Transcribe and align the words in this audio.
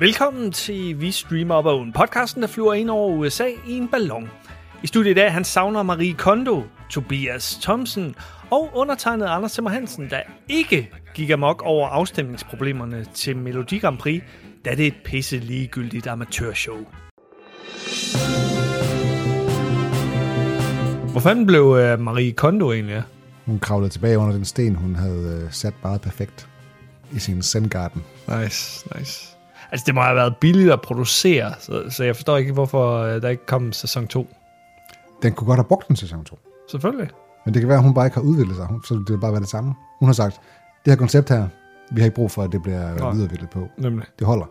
Velkommen 0.00 0.52
til 0.52 1.00
Vi 1.00 1.10
Streamer 1.10 1.54
Op 1.54 1.66
Oven, 1.66 1.92
podcasten, 1.92 2.42
der 2.42 2.48
flyver 2.48 2.74
ind 2.74 2.90
over 2.90 3.16
USA 3.16 3.46
i 3.66 3.72
en 3.72 3.88
ballon. 3.88 4.28
I 4.82 4.86
studiet 4.86 5.10
i 5.10 5.14
dag, 5.14 5.32
han 5.32 5.44
savner 5.44 5.82
Marie 5.82 6.14
Kondo, 6.14 6.62
Tobias 6.90 7.58
Thomsen 7.62 8.14
og 8.50 8.70
undertegnet 8.74 9.26
Anders 9.26 9.52
Simmer 9.52 9.70
Hansen, 9.70 10.10
der 10.10 10.20
ikke 10.48 10.90
gik 11.14 11.30
amok 11.30 11.62
over 11.62 11.88
afstemningsproblemerne 11.88 13.04
til 13.14 13.36
Melodi 13.36 13.78
Grand 13.78 13.98
Prix, 13.98 14.22
da 14.64 14.70
det 14.70 14.82
er 14.82 14.86
et 14.86 15.02
pisse 15.04 15.38
ligegyldigt 15.38 16.06
amatørshow. 16.06 16.78
Hvor 21.10 21.20
fanden 21.20 21.46
blev 21.46 21.64
uh, 21.64 22.00
Marie 22.00 22.32
Kondo 22.32 22.72
egentlig 22.72 22.96
af? 22.96 23.02
Hun 23.46 23.58
kravlede 23.58 23.90
tilbage 23.90 24.18
under 24.18 24.32
den 24.32 24.44
sten, 24.44 24.74
hun 24.74 24.94
havde 24.94 25.42
øh, 25.44 25.52
sat 25.52 25.74
meget 25.82 26.00
perfekt 26.00 26.48
i 27.12 27.18
sin 27.18 27.42
Zen-garden. 27.42 28.02
Nice, 28.28 28.88
nice. 28.98 29.39
Altså, 29.72 29.84
det 29.86 29.94
må 29.94 30.00
have 30.00 30.16
været 30.16 30.36
billigt 30.36 30.72
at 30.72 30.80
producere, 30.80 31.52
så, 31.58 31.82
så 31.90 32.04
jeg 32.04 32.16
forstår 32.16 32.36
ikke, 32.36 32.52
hvorfor 32.52 33.00
uh, 33.02 33.22
der 33.22 33.28
ikke 33.28 33.46
kom 33.46 33.72
sæson 33.72 34.06
2. 34.06 34.26
Den 35.22 35.32
kunne 35.32 35.46
godt 35.46 35.58
have 35.58 35.64
brugt 35.64 35.88
den 35.88 35.96
sæson 35.96 36.24
2. 36.24 36.38
Selvfølgelig. 36.70 37.08
Men 37.44 37.54
det 37.54 37.62
kan 37.62 37.68
være, 37.68 37.78
at 37.78 37.84
hun 37.84 37.94
bare 37.94 38.06
ikke 38.06 38.14
har 38.14 38.22
udviklet 38.22 38.56
sig, 38.56 38.66
Hun- 38.66 38.84
så 38.84 38.94
det 38.94 39.10
vil 39.10 39.18
bare 39.20 39.32
være 39.32 39.40
det 39.40 39.48
samme. 39.48 39.74
Hun 39.98 40.08
har 40.08 40.12
sagt, 40.14 40.40
det 40.84 40.90
her 40.92 40.96
koncept 40.96 41.28
her, 41.28 41.48
vi 41.92 42.00
har 42.00 42.04
ikke 42.06 42.14
brug 42.14 42.30
for, 42.30 42.42
at 42.42 42.52
det 42.52 42.62
bliver 42.62 42.94
Nej. 42.94 43.10
videreudviklet 43.10 43.50
på. 43.50 43.68
Nemlig. 43.78 44.06
Det 44.18 44.26
holder. 44.26 44.46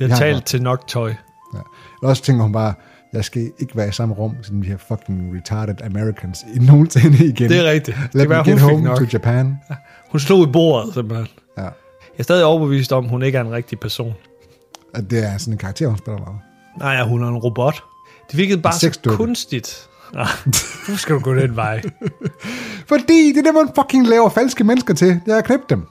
Jeg 0.00 0.08
har 0.08 0.14
Ja, 0.16 0.20
talt 0.20 0.34
ja. 0.36 0.40
til 0.40 0.62
nok 0.62 0.86
tøj. 0.88 1.08
Ja. 1.08 1.58
Eller 2.02 2.08
også 2.10 2.22
tænker 2.22 2.42
hun 2.42 2.52
bare, 2.52 2.74
jeg 3.12 3.24
skal 3.24 3.50
ikke 3.58 3.76
være 3.76 3.88
i 3.88 3.92
samme 3.92 4.14
rum 4.14 4.36
som 4.42 4.62
de 4.62 4.68
her 4.68 4.76
fucking 4.76 5.36
retarded 5.36 5.74
Americans 5.84 6.44
i 6.54 6.58
nogensinde 6.58 7.24
igen. 7.24 7.50
Det 7.50 7.66
er 7.66 7.70
rigtigt. 7.70 7.96
Det 7.96 8.14
Let 8.14 8.28
kan 8.28 8.36
me 8.46 8.50
get 8.52 8.60
home 8.60 8.82
nok. 8.82 8.98
to 8.98 9.04
Japan. 9.12 9.56
Hun 10.10 10.20
slog 10.20 10.48
i 10.48 10.52
bordet, 10.52 10.94
simpelthen. 10.94 11.28
Ja. 11.58 11.62
Jeg 11.62 11.72
er 12.18 12.22
stadig 12.22 12.44
overbevist 12.44 12.92
om, 12.92 13.04
at 13.04 13.10
hun 13.10 13.22
ikke 13.22 13.38
er 13.38 13.42
en 13.42 13.50
rigtig 13.52 13.80
person. 13.80 14.14
At 14.98 15.10
det 15.10 15.24
er 15.26 15.38
sådan 15.38 15.54
en 15.54 15.58
karakter, 15.58 15.86
hun 15.88 15.98
spiller 15.98 16.18
meget. 16.18 16.38
Nej, 16.78 16.92
ja, 16.92 17.04
hun 17.04 17.22
er 17.22 17.28
en 17.28 17.36
robot. 17.36 17.84
Det 18.30 18.38
virkede 18.38 18.62
bare 18.62 18.72
så 18.72 19.00
kunstigt. 19.06 19.88
Ah, 20.14 20.26
Nu 20.88 20.96
skal 20.96 21.14
du 21.14 21.20
gå 21.20 21.34
den 21.34 21.56
vej. 21.56 21.82
Fordi 22.86 23.32
det 23.32 23.38
er 23.38 23.42
det, 23.42 23.54
man 23.54 23.68
fucking 23.74 24.06
laver 24.06 24.28
falske 24.28 24.64
mennesker 24.64 24.94
til. 24.94 25.20
Det 25.26 25.34
er 25.34 25.52
at 25.52 25.60
dem. 25.68 25.86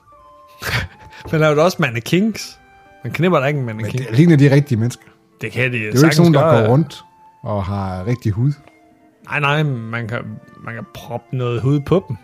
Men 1.31 1.41
der 1.41 1.47
er 1.47 1.52
jo 1.52 1.64
også 1.64 1.77
mannequins. 1.80 2.59
Man 3.03 3.14
knipper 3.14 3.39
da 3.39 3.45
ikke 3.45 3.59
en 3.59 3.66
Men 3.66 3.75
mannequin. 3.77 4.02
det 4.08 4.17
ligner 4.17 4.36
de 4.36 4.52
rigtige 4.52 4.77
mennesker. 4.80 5.03
Det 5.42 5.52
kan 5.52 5.71
de 5.71 5.77
Det 5.77 5.88
er 5.88 5.99
jo 5.99 6.03
ikke 6.03 6.16
sådan, 6.16 6.33
der 6.33 6.42
går 6.42 6.67
rundt 6.67 7.03
og 7.44 7.66
har 7.66 8.05
rigtig 8.05 8.31
hud. 8.31 8.52
Nej, 9.30 9.39
nej, 9.39 9.64
man 9.64 10.08
kan, 10.08 10.19
man 10.64 10.73
kan 10.73 10.83
proppe 10.94 11.38
noget 11.38 11.61
hud 11.61 11.80
på 11.80 12.05
dem. 12.08 12.17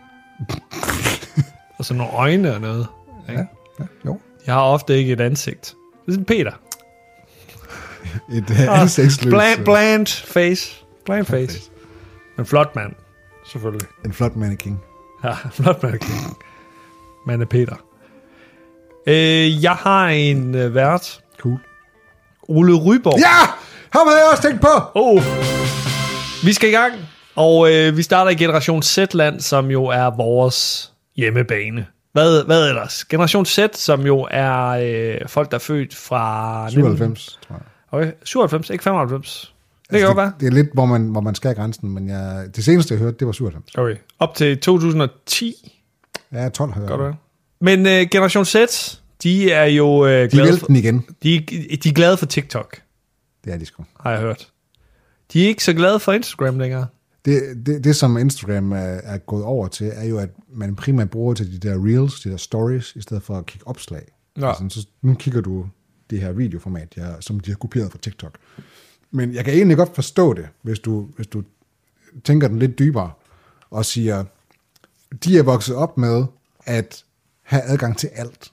og 1.78 1.86
så 1.86 1.94
nogle 1.94 2.14
øjne 2.14 2.56
og 2.56 2.62
noget. 2.62 2.88
Ikke? 3.30 3.42
Ja, 3.42 3.47
ja, 3.80 3.86
jo. 4.06 4.20
Jeg 4.45 4.53
har 4.56 4.62
ofte 4.62 4.97
ikke 4.97 5.14
et 5.14 5.22
ansigt. 5.22 5.75
Det 6.06 6.08
er 6.08 6.12
sådan 6.12 6.25
Peter. 6.25 6.52
Et 8.38 8.50
uh, 8.50 8.82
ansigtsløs. 8.82 9.32
Bland, 9.34 9.66
bland 9.66 10.08
face. 10.08 10.84
Bland 11.06 11.26
face. 11.26 11.59
Men 12.38 12.46
flot 12.46 12.76
mand. 12.76 12.94
Selvfølgelig. 13.52 13.88
En 14.06 14.14
flot 14.14 14.36
mannequin. 14.36 14.80
Ja, 15.23 15.34
flot 15.52 15.84
mannequin. 15.84 16.16
Man 17.28 17.42
er 17.42 17.46
Peter. 17.46 17.76
Øh, 19.08 19.64
jeg 19.64 19.72
har 19.72 20.08
en 20.08 20.56
øh, 20.56 20.76
vært. 20.76 21.20
Cool. 21.40 21.59
Ole 22.48 22.74
Ryborg. 22.74 23.20
Ja! 23.20 23.48
Ham 23.94 24.08
havde 24.08 24.20
jeg 24.20 24.28
også 24.31 24.44
tænkt 24.44 24.62
på! 24.62 24.68
Oh. 24.94 25.24
Vi 26.44 26.54
skal 26.54 26.70
i 26.70 26.72
gang, 26.72 26.94
og 27.36 27.74
øh, 27.74 27.98
vi 27.98 28.04
starter 28.04 28.31
i 28.31 28.36
Generation 28.36 28.84
Z-land, 28.84 29.40
som 29.40 29.72
jo 29.72 29.86
er 29.86 30.18
vores 30.18 30.92
hjemmebane. 31.16 31.86
Hvad, 32.14 32.46
hvad 32.46 32.70
ellers? 32.70 33.06
Generation 33.06 33.46
Z, 33.46 33.59
som 33.74 34.02
jo 34.06 34.28
er 34.31 34.68
øh, 34.68 35.28
folk, 35.28 35.52
der 35.52 35.56
er 35.56 35.59
født 35.59 35.96
fra... 35.96 36.70
97, 36.70 37.40
tror 37.48 37.56
jeg. 37.56 37.62
Okay, 37.94 38.12
97, 38.24 38.70
ikke 38.70 38.84
95. 38.84 39.54
Det 39.90 39.96
Altså, 39.96 40.08
kan 40.08 40.16
godt 40.16 40.18
være. 40.18 40.31
det, 40.34 40.40
det 40.40 40.48
er 40.48 40.52
lidt, 40.52 40.74
hvor 40.74 40.86
man, 40.86 41.08
hvor 41.08 41.22
man 41.22 41.36
skal 41.36 41.56
grænsen, 41.56 41.90
men 41.90 42.09
jeg, 42.09 42.50
det 42.56 42.64
seneste, 42.64 42.94
jeg 42.94 43.00
hørte, 43.02 43.18
det 43.20 43.28
var 43.28 43.34
97. 43.34 43.76
Okay. 43.78 43.96
Op 44.20 44.36
til 44.36 44.59
2010, 44.59 45.80
Ja, 46.32 46.50
12 46.50 46.74
har 46.74 46.82
jeg 46.82 46.90
godt 46.90 47.02
være. 47.02 47.16
Men 47.62 47.80
øh, 47.86 48.08
Generation 48.12 48.46
Z, 48.46 48.56
de 49.24 49.52
er 49.52 49.66
jo 49.66 50.06
øh, 50.06 50.22
De 50.24 50.28
glade 50.30 50.58
for, 50.58 50.68
den 50.68 50.76
igen. 50.76 51.06
de, 51.24 51.40
de 51.84 51.90
er 51.90 51.94
glade 51.94 52.18
for 52.18 52.26
TikTok, 52.26 52.82
Det 53.46 53.53
er 53.53 53.58
de 53.58 53.66
sgu. 53.66 53.86
har 54.00 54.12
jeg 54.12 54.20
hørt. 54.20 54.50
De 55.34 55.44
er 55.44 55.48
ikke 55.48 55.64
så 55.64 55.74
glade 55.74 56.00
for 56.00 56.12
Instagram 56.12 56.59
længere. 56.59 56.88
Det, 57.26 57.42
det, 57.66 57.84
det, 57.84 57.96
som 57.96 58.18
Instagram 58.18 58.72
er, 58.72 58.78
er 59.03 59.18
gået 59.18 59.44
over 59.44 59.68
til, 59.68 59.92
er 59.96 60.03
jo, 60.06 60.18
at 60.18 60.30
man 60.53 60.76
primært 60.76 61.09
bruger 61.09 61.34
til 61.34 61.52
de 61.62 61.68
der 61.70 61.76
reels, 61.86 62.20
de 62.22 62.30
der 62.30 62.38
stories, 62.38 62.96
i 62.96 63.02
stedet 63.02 63.24
for 63.24 63.38
at 63.38 63.46
kigge 63.46 63.68
opslag. 63.68 64.02
Altså, 64.36 64.66
så 64.70 64.88
nu 65.02 65.14
kigger 65.14 65.42
du 65.42 65.66
det 66.13 66.22
her 66.22 66.31
videoformat, 66.31 66.94
jeg, 66.97 67.16
som 67.19 67.40
de 67.40 67.51
har 67.51 67.56
kopieret 67.56 67.91
fra 67.91 68.00
TikTok. 68.01 68.38
Men 69.12 69.34
jeg 69.34 69.46
kan 69.46 69.53
egentlig 69.53 69.78
godt 69.78 69.96
forstå 69.96 70.34
det, 70.34 70.47
hvis 70.62 70.79
du, 70.79 71.07
hvis 71.16 71.28
du 71.28 71.44
tænker 72.24 72.47
den 72.47 72.59
lidt 72.59 72.79
dybere, 72.79 73.12
og 73.69 73.85
siger, 73.85 74.23
de 75.23 75.38
er 75.38 75.44
vokset 75.44 75.75
op 75.75 75.97
med 75.97 76.25
at 76.66 77.06
have 77.41 77.63
adgang 77.63 77.97
til 77.97 78.07
alt. 78.07 78.52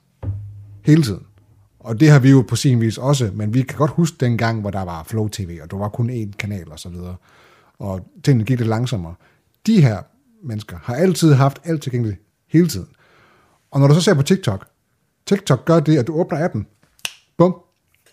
Hele 0.82 1.02
tiden. 1.02 1.26
Og 1.78 2.00
det 2.00 2.10
har 2.10 2.18
vi 2.18 2.30
jo 2.30 2.44
på 2.48 2.56
sin 2.56 2.80
vis 2.80 2.98
også, 2.98 3.30
men 3.34 3.54
vi 3.54 3.62
kan 3.62 3.78
godt 3.78 3.90
huske 3.90 4.16
den 4.20 4.38
gang, 4.38 4.60
hvor 4.60 4.70
der 4.70 4.82
var 4.82 5.02
Flow 5.02 5.28
TV, 5.28 5.58
og 5.62 5.70
der 5.70 5.76
var 5.76 5.88
kun 5.88 6.10
én 6.10 6.36
kanal 6.36 6.72
og 6.72 6.78
så 6.78 6.88
videre. 6.88 7.16
Og 7.78 8.10
tingene 8.24 8.44
gik 8.44 8.58
lidt 8.58 8.68
langsommere. 8.68 9.14
De 9.66 9.82
her 9.82 10.02
mennesker 10.42 10.78
har 10.82 10.94
altid 10.94 11.32
haft 11.32 11.60
alt 11.64 11.82
tilgængeligt 11.82 12.20
hele 12.48 12.68
tiden. 12.68 12.88
Og 13.70 13.80
når 13.80 13.86
du 13.86 13.94
så 13.94 14.00
ser 14.00 14.14
på 14.14 14.22
TikTok, 14.22 14.66
TikTok 15.26 15.64
gør 15.64 15.80
det, 15.80 15.98
at 15.98 16.06
du 16.06 16.14
åbner 16.14 16.44
appen, 16.44 16.66
bum, 17.40 17.54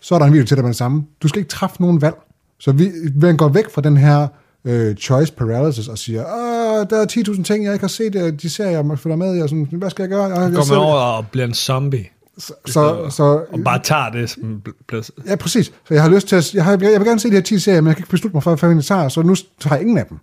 så 0.00 0.14
er 0.14 0.18
der 0.18 0.26
en 0.26 0.32
video 0.32 0.46
til 0.46 0.56
dig 0.56 0.64
med 0.64 0.68
det 0.70 0.76
samme. 0.76 1.04
Du 1.22 1.28
skal 1.28 1.38
ikke 1.38 1.48
træffe 1.50 1.82
nogen 1.82 2.02
valg. 2.02 2.14
Så 2.60 2.72
vi, 2.72 2.90
man 3.14 3.36
går 3.36 3.48
væk 3.48 3.70
fra 3.70 3.80
den 3.80 3.96
her 3.96 4.28
øh, 4.64 4.96
choice 4.96 5.32
paralysis 5.32 5.88
og 5.88 5.98
siger, 5.98 6.20
Åh, 6.24 6.86
der 6.90 7.02
er 7.02 7.06
10.000 7.36 7.42
ting, 7.42 7.64
jeg 7.64 7.72
ikke 7.72 7.82
har 7.82 7.88
set, 7.88 8.14
øh, 8.14 8.32
de 8.42 8.50
ser, 8.50 8.68
jeg 8.70 8.98
følger 8.98 9.16
med 9.16 9.42
og 9.42 9.48
sådan, 9.48 9.68
hvad 9.72 9.90
skal 9.90 10.02
jeg 10.02 10.10
gøre? 10.10 10.24
Jeg, 10.24 10.42
jeg 10.42 10.52
Går 10.52 10.68
man 10.68 10.78
over 10.78 10.94
og 10.94 11.26
bliver 11.28 11.46
en 11.46 11.54
zombie. 11.54 12.06
så, 12.38 12.52
så, 12.66 13.06
så, 13.10 13.22
Og 13.52 13.60
bare 13.64 13.78
tager 13.82 14.10
det 14.10 14.30
som 14.30 14.62
plads. 14.88 15.10
ja, 15.26 15.36
præcis. 15.36 15.66
Så 15.66 15.94
jeg 15.94 16.02
har 16.02 16.10
lyst 16.10 16.28
til 16.28 16.36
at, 16.36 16.54
jeg, 16.54 16.64
har, 16.64 16.70
jeg 16.70 16.80
vil 16.80 17.04
gerne 17.04 17.20
se 17.20 17.28
de 17.28 17.34
her 17.34 17.40
10 17.40 17.58
serier, 17.58 17.80
men 17.80 17.86
jeg 17.88 17.96
kan 17.96 18.02
ikke 18.02 18.10
beslutte 18.10 18.36
mig 18.36 18.42
for, 18.42 18.54
hvad 18.56 18.74
jeg 18.74 18.84
tager, 18.84 19.08
så 19.08 19.22
nu 19.22 19.34
tager 19.60 19.74
jeg 19.74 19.80
ingen 19.82 19.98
af 19.98 20.06
dem. 20.06 20.18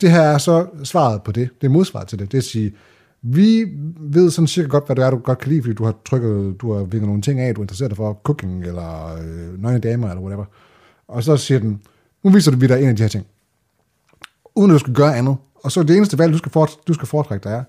Det 0.00 0.10
her 0.10 0.20
er 0.22 0.38
så 0.38 0.66
svaret 0.84 1.22
på 1.22 1.32
det. 1.32 1.48
Det 1.60 1.66
er 1.66 1.70
modsvaret 1.70 2.08
til 2.08 2.18
det. 2.18 2.32
Det 2.32 2.38
er 2.38 2.42
at 2.42 2.44
sige, 2.44 2.72
vi 3.22 3.66
ved 4.00 4.30
sådan 4.30 4.46
cirka 4.46 4.68
godt, 4.68 4.86
hvad 4.86 4.96
det 4.96 5.04
er, 5.04 5.10
du 5.10 5.18
godt 5.18 5.38
kan 5.38 5.48
lide, 5.52 5.62
fordi 5.62 5.74
du 5.74 5.84
har 5.84 5.94
trykket, 6.04 6.60
du 6.60 6.72
har 6.72 6.80
vinket 6.80 7.06
nogle 7.08 7.22
ting 7.22 7.40
af, 7.40 7.54
du 7.54 7.60
er 7.60 7.64
interesseret 7.64 7.90
dig 7.90 7.96
for 7.96 8.20
cooking, 8.24 8.64
eller 8.64 9.16
øh, 9.16 9.62
nøgne 9.62 9.78
damer, 9.78 10.08
eller 10.08 10.22
whatever. 10.22 10.44
Og 11.08 11.22
så 11.22 11.36
siger 11.36 11.58
den, 11.58 11.82
nu 12.24 12.30
viser 12.30 12.50
du 12.50 12.58
vi 12.58 12.66
dig 12.66 12.82
en 12.82 12.88
af 12.88 12.96
de 12.96 13.02
her 13.02 13.08
ting. 13.08 13.26
Uden 14.54 14.70
at 14.70 14.74
du 14.74 14.78
skal 14.78 14.94
gøre 14.94 15.16
andet. 15.16 15.36
Og 15.54 15.72
så 15.72 15.82
det 15.82 15.96
eneste 15.96 16.18
valg, 16.18 16.32
du 16.32 16.38
skal, 16.38 16.52
fort, 16.52 16.70
du 16.88 16.94
skal 16.94 17.08
foretrække, 17.08 17.44
der 17.48 17.50
er, 17.56 17.64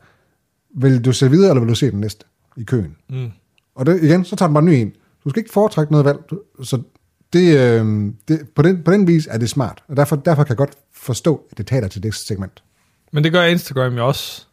vil 0.76 1.06
du 1.06 1.12
se 1.14 1.30
videre, 1.30 1.50
eller 1.50 1.60
vil 1.62 1.70
du 1.70 1.76
se 1.76 1.92
den 1.92 2.00
næste 2.00 2.26
i 2.58 2.64
køen? 2.64 2.96
Mm. 3.10 3.32
Og 3.76 3.86
det, 3.86 4.04
igen, 4.04 4.26
så 4.26 4.36
tager 4.36 4.48
den 4.48 4.54
bare 4.54 4.64
en 4.64 4.70
ny 4.70 4.74
en. 4.74 4.94
Du 5.24 5.30
skal 5.30 5.40
ikke 5.40 5.52
foretrække 5.54 5.92
noget 5.92 6.06
valg. 6.06 6.20
Du- 6.30 6.64
Så 6.64 6.82
det, 7.34 7.58
øh, 7.58 8.12
det, 8.28 8.50
på, 8.56 8.62
den, 8.62 8.84
på 8.84 8.92
den 8.92 9.08
vis 9.08 9.28
er 9.32 9.38
det 9.38 9.50
smart. 9.50 9.84
Og 9.88 9.98
derfor, 9.98 10.16
derfor 10.16 10.44
kan 10.44 10.50
jeg 10.50 10.58
godt 10.58 10.74
forstå, 10.94 11.42
at 11.52 11.58
det 11.58 11.68
taler 11.68 11.88
til 11.88 12.04
det 12.04 12.16
segment. 12.16 12.64
Men 13.14 13.24
det 13.24 13.32
gør 13.32 13.44
Instagram 13.44 13.94
jo 13.98 14.08
også, 14.08 14.48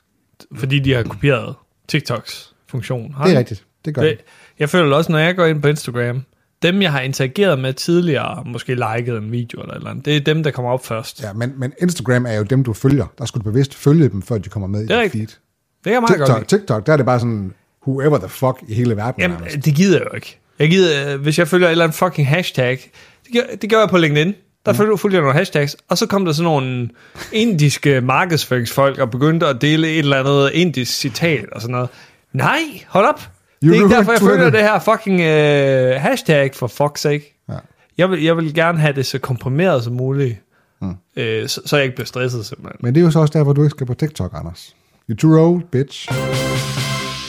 fordi 0.57 0.79
de 0.79 0.93
har 0.93 1.03
kopieret 1.03 1.55
TikToks 1.89 2.53
funktion. 2.69 3.13
Har 3.15 3.25
Det 3.25 3.31
er 3.31 3.35
de? 3.35 3.39
rigtigt. 3.39 3.65
Det 3.85 3.95
gør 3.95 4.03
Det, 4.03 4.19
jeg 4.59 4.69
føler 4.69 4.97
også, 4.97 5.13
når 5.13 5.19
jeg 5.19 5.37
går 5.37 5.45
ind 5.47 5.63
på 5.63 5.69
Instagram, 5.69 6.23
dem 6.63 6.83
jeg 6.83 6.93
har 6.93 7.01
interageret 7.01 7.59
med 7.59 7.73
tidligere, 7.73 8.43
måske 8.47 8.75
liket 8.75 9.17
en 9.17 9.33
video 9.33 9.61
eller 9.61 9.75
eller 9.75 9.91
andet, 9.91 10.05
det 10.05 10.17
er 10.17 10.21
dem, 10.21 10.43
der 10.43 10.51
kommer 10.51 10.71
op 10.73 10.87
først. 10.87 11.23
Ja, 11.23 11.33
men, 11.33 11.53
men 11.57 11.73
Instagram 11.83 12.27
er 12.27 12.33
jo 12.35 12.43
dem, 12.43 12.65
du 12.65 12.73
følger. 12.73 13.07
Der 13.19 13.25
skal 13.25 13.39
du 13.39 13.45
bevidst 13.45 13.75
følge 13.75 14.09
dem, 14.09 14.23
før 14.23 14.39
de 14.39 14.49
kommer 14.49 14.67
med 14.67 14.81
i 14.81 14.83
Det 14.83 14.91
er 14.91 14.95
dit 14.97 15.03
rigtigt. 15.05 15.31
feed. 15.31 15.39
Det 15.79 15.85
kan 15.85 15.93
jeg 15.93 16.01
meget 16.01 16.19
godt 16.19 16.27
TikTok, 16.29 16.41
lide. 16.53 16.61
TikTok, 16.61 16.87
der 16.87 16.93
er 16.93 16.97
det 16.97 17.07
bare 17.07 17.19
sådan, 17.21 17.55
whoever 17.87 18.19
the 18.19 18.29
fuck 18.29 18.57
i 18.69 18.75
hele 18.75 18.97
verden. 18.97 19.21
Jamen, 19.23 19.37
nærmest. 19.39 19.65
det 19.65 19.75
gider 19.75 19.99
jeg 19.99 20.07
jo 20.11 20.15
ikke. 20.17 20.39
Jeg 20.59 20.71
gider, 20.71 21.15
øh, 21.15 21.21
hvis 21.21 21.39
jeg 21.39 21.49
følger 21.49 21.69
et 21.69 21.73
eller 21.73 21.85
andet 21.85 21.99
fucking 21.99 22.29
hashtag, 22.29 22.91
det 23.25 23.33
gør, 23.33 23.57
det 23.57 23.71
gør 23.71 23.79
jeg 23.79 23.89
på 23.89 23.99
LinkedIn. 23.99 24.35
Der 24.69 24.75
følger 24.75 24.97
fulgte 24.97 25.15
jeg 25.15 25.23
nogle 25.23 25.39
hashtags, 25.39 25.77
og 25.89 25.99
så 25.99 26.07
kom 26.07 26.25
der 26.25 26.33
sådan 26.33 26.45
nogle 26.45 26.89
indiske 27.33 28.01
markedsføringsfolk 28.01 28.99
og 28.99 29.11
begyndte 29.11 29.47
at 29.47 29.61
dele 29.61 29.89
et 29.89 29.99
eller 29.99 30.19
andet 30.19 30.51
indisk 30.55 30.99
citat 30.99 31.45
og 31.53 31.61
sådan 31.61 31.73
noget. 31.73 31.89
Nej, 32.33 32.61
hold 32.89 33.07
op. 33.07 33.21
Det 33.61 33.71
er 33.71 33.75
ikke 33.75 33.89
derfor, 33.89 34.13
jeg 34.13 34.21
følger 34.21 34.51
det 34.51 34.61
her 34.61 34.79
fucking 34.79 35.21
øh, 35.21 36.01
hashtag 36.01 36.55
for 36.55 36.67
fuck's 36.67 37.01
sake. 37.01 37.43
Ja. 37.49 37.55
Jeg 37.99 38.11
vil, 38.11 38.23
jeg 38.23 38.37
vil 38.37 38.55
gerne 38.55 38.79
have 38.79 38.93
det 38.93 39.07
så 39.07 39.19
komprimeret 39.19 39.85
som 39.85 39.93
muligt, 39.93 40.43
mm. 40.81 40.95
øh, 41.17 41.49
så, 41.49 41.61
så 41.67 41.77
jeg 41.77 41.85
ikke 41.85 41.97
bliver 41.97 42.07
stresset 42.07 42.47
simpelthen. 42.47 42.77
Men 42.81 42.95
det 42.95 43.01
er 43.01 43.05
jo 43.05 43.11
så 43.11 43.19
også 43.19 43.39
der, 43.39 43.45
hvor 43.45 43.53
du 43.53 43.63
ikke 43.63 43.71
skal 43.71 43.87
på 43.87 43.95
TikTok, 43.95 44.33
Anders. 44.35 44.75
You're 45.13 45.17
too 45.17 45.41
old, 45.41 45.63
bitch. 45.63 46.09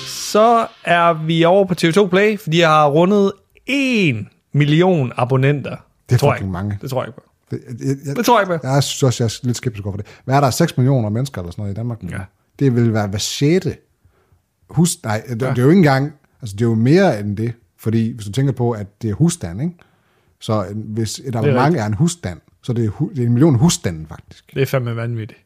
Så 0.07 0.67
er 0.83 1.13
vi 1.25 1.43
over 1.43 1.65
på 1.65 1.73
TV2 1.81 2.07
Play, 2.07 2.39
fordi 2.39 2.59
jeg 2.59 2.69
har 2.69 2.89
rundet 2.89 3.31
1 3.67 4.25
million 4.53 5.11
abonnenter. 5.15 5.75
Det 6.09 6.15
er 6.15 6.19
tror 6.19 6.33
fucking 6.33 6.51
mange. 6.51 6.77
Det 6.81 6.89
tror 6.89 7.01
jeg 7.01 7.07
ikke 7.07 7.21
på. 7.21 7.28
Det, 7.51 7.59
jeg, 7.79 7.95
jeg, 8.05 8.15
Det 8.15 8.25
tror 8.25 8.39
jeg 8.39 8.49
ikke 8.49 8.61
på. 8.61 8.67
jeg 8.67 8.83
synes 8.83 9.03
også, 9.03 9.23
jeg 9.23 9.27
er 9.27 9.39
lidt 9.47 9.57
skeptisk 9.57 9.85
over 9.85 9.93
for 9.93 9.97
det. 9.97 10.05
Hvad 10.25 10.35
er 10.35 10.41
der? 10.41 10.49
6 10.49 10.77
millioner 10.77 11.09
mennesker 11.09 11.41
eller 11.41 11.51
sådan 11.51 11.61
noget 11.61 11.73
i 11.73 11.75
Danmark? 11.75 12.03
Ja. 12.11 12.17
Det 12.59 12.75
vil 12.75 12.93
være 12.93 13.07
hver 13.07 13.19
sjette. 13.19 13.77
Husk, 14.69 14.97
nej, 15.03 15.23
det, 15.29 15.41
Ja. 15.41 15.49
det 15.49 15.57
er 15.59 15.63
jo 15.63 15.69
ikke 15.69 15.77
engang, 15.79 16.13
altså 16.41 16.55
det 16.55 16.61
er 16.61 16.69
jo 16.69 16.75
mere 16.75 17.19
end 17.19 17.37
det. 17.37 17.53
Fordi 17.77 18.11
hvis 18.15 18.25
du 18.25 18.31
tænker 18.31 18.53
på, 18.53 18.71
at 18.71 19.01
det 19.01 19.09
er 19.09 19.13
husstand, 19.13 19.61
ikke? 19.61 19.73
Så 20.39 20.63
en- 20.63 20.83
hvis 20.87 21.19
et 21.19 21.35
abonnement 21.35 21.63
rigtigt. 21.65 21.81
er, 21.81 21.85
en 21.85 21.93
husstand, 21.93 22.39
så 22.63 22.71
er 22.71 22.73
det, 22.73 22.89
hu- 22.89 23.09
det 23.15 23.19
er 23.21 23.25
en 23.25 23.33
million 23.33 23.55
husstande 23.55 24.05
faktisk. 24.09 24.53
Det 24.53 24.61
er 24.61 24.65
fandme 24.65 24.95
vanvittigt. 24.95 25.39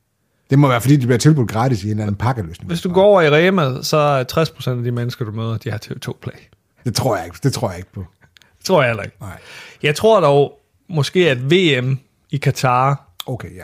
Det 0.50 0.59
må 0.59 0.67
være, 0.67 0.81
fordi 0.81 0.95
de 0.95 1.05
bliver 1.05 1.17
tilbudt 1.17 1.50
gratis 1.51 1.83
i 1.83 1.85
en 1.85 1.91
eller 1.91 2.03
anden 2.03 2.15
pakkeløsning. 2.15 2.67
Hvis 2.67 2.81
du 2.81 2.94
går 2.94 3.03
over 3.03 3.21
i 3.21 3.29
Rema, 3.29 3.81
så 3.81 3.97
er 3.97 4.23
60% 4.23 4.77
af 4.77 4.83
de 4.83 4.91
mennesker, 4.91 5.25
du 5.25 5.31
møder, 5.31 5.57
de 5.57 5.71
har 5.71 5.77
TV2 5.85 6.17
Play. 6.21 6.33
Det 6.85 6.95
tror 6.95 7.15
jeg 7.17 7.25
ikke, 7.25 7.38
det 7.44 7.53
tror 7.53 7.69
jeg 7.69 7.77
ikke 7.79 7.91
på. 7.94 8.05
Det 8.57 8.65
tror 8.65 8.81
jeg 8.81 8.89
heller 8.89 9.03
ikke. 9.03 9.15
Nej. 9.21 9.38
Jeg 9.83 9.95
tror 9.95 10.19
dog 10.21 10.59
måske, 10.89 11.30
at 11.31 11.51
VM 11.51 11.97
i 12.31 12.38
Katar 12.38 13.09
Okay, 13.25 13.56
ja. 13.56 13.63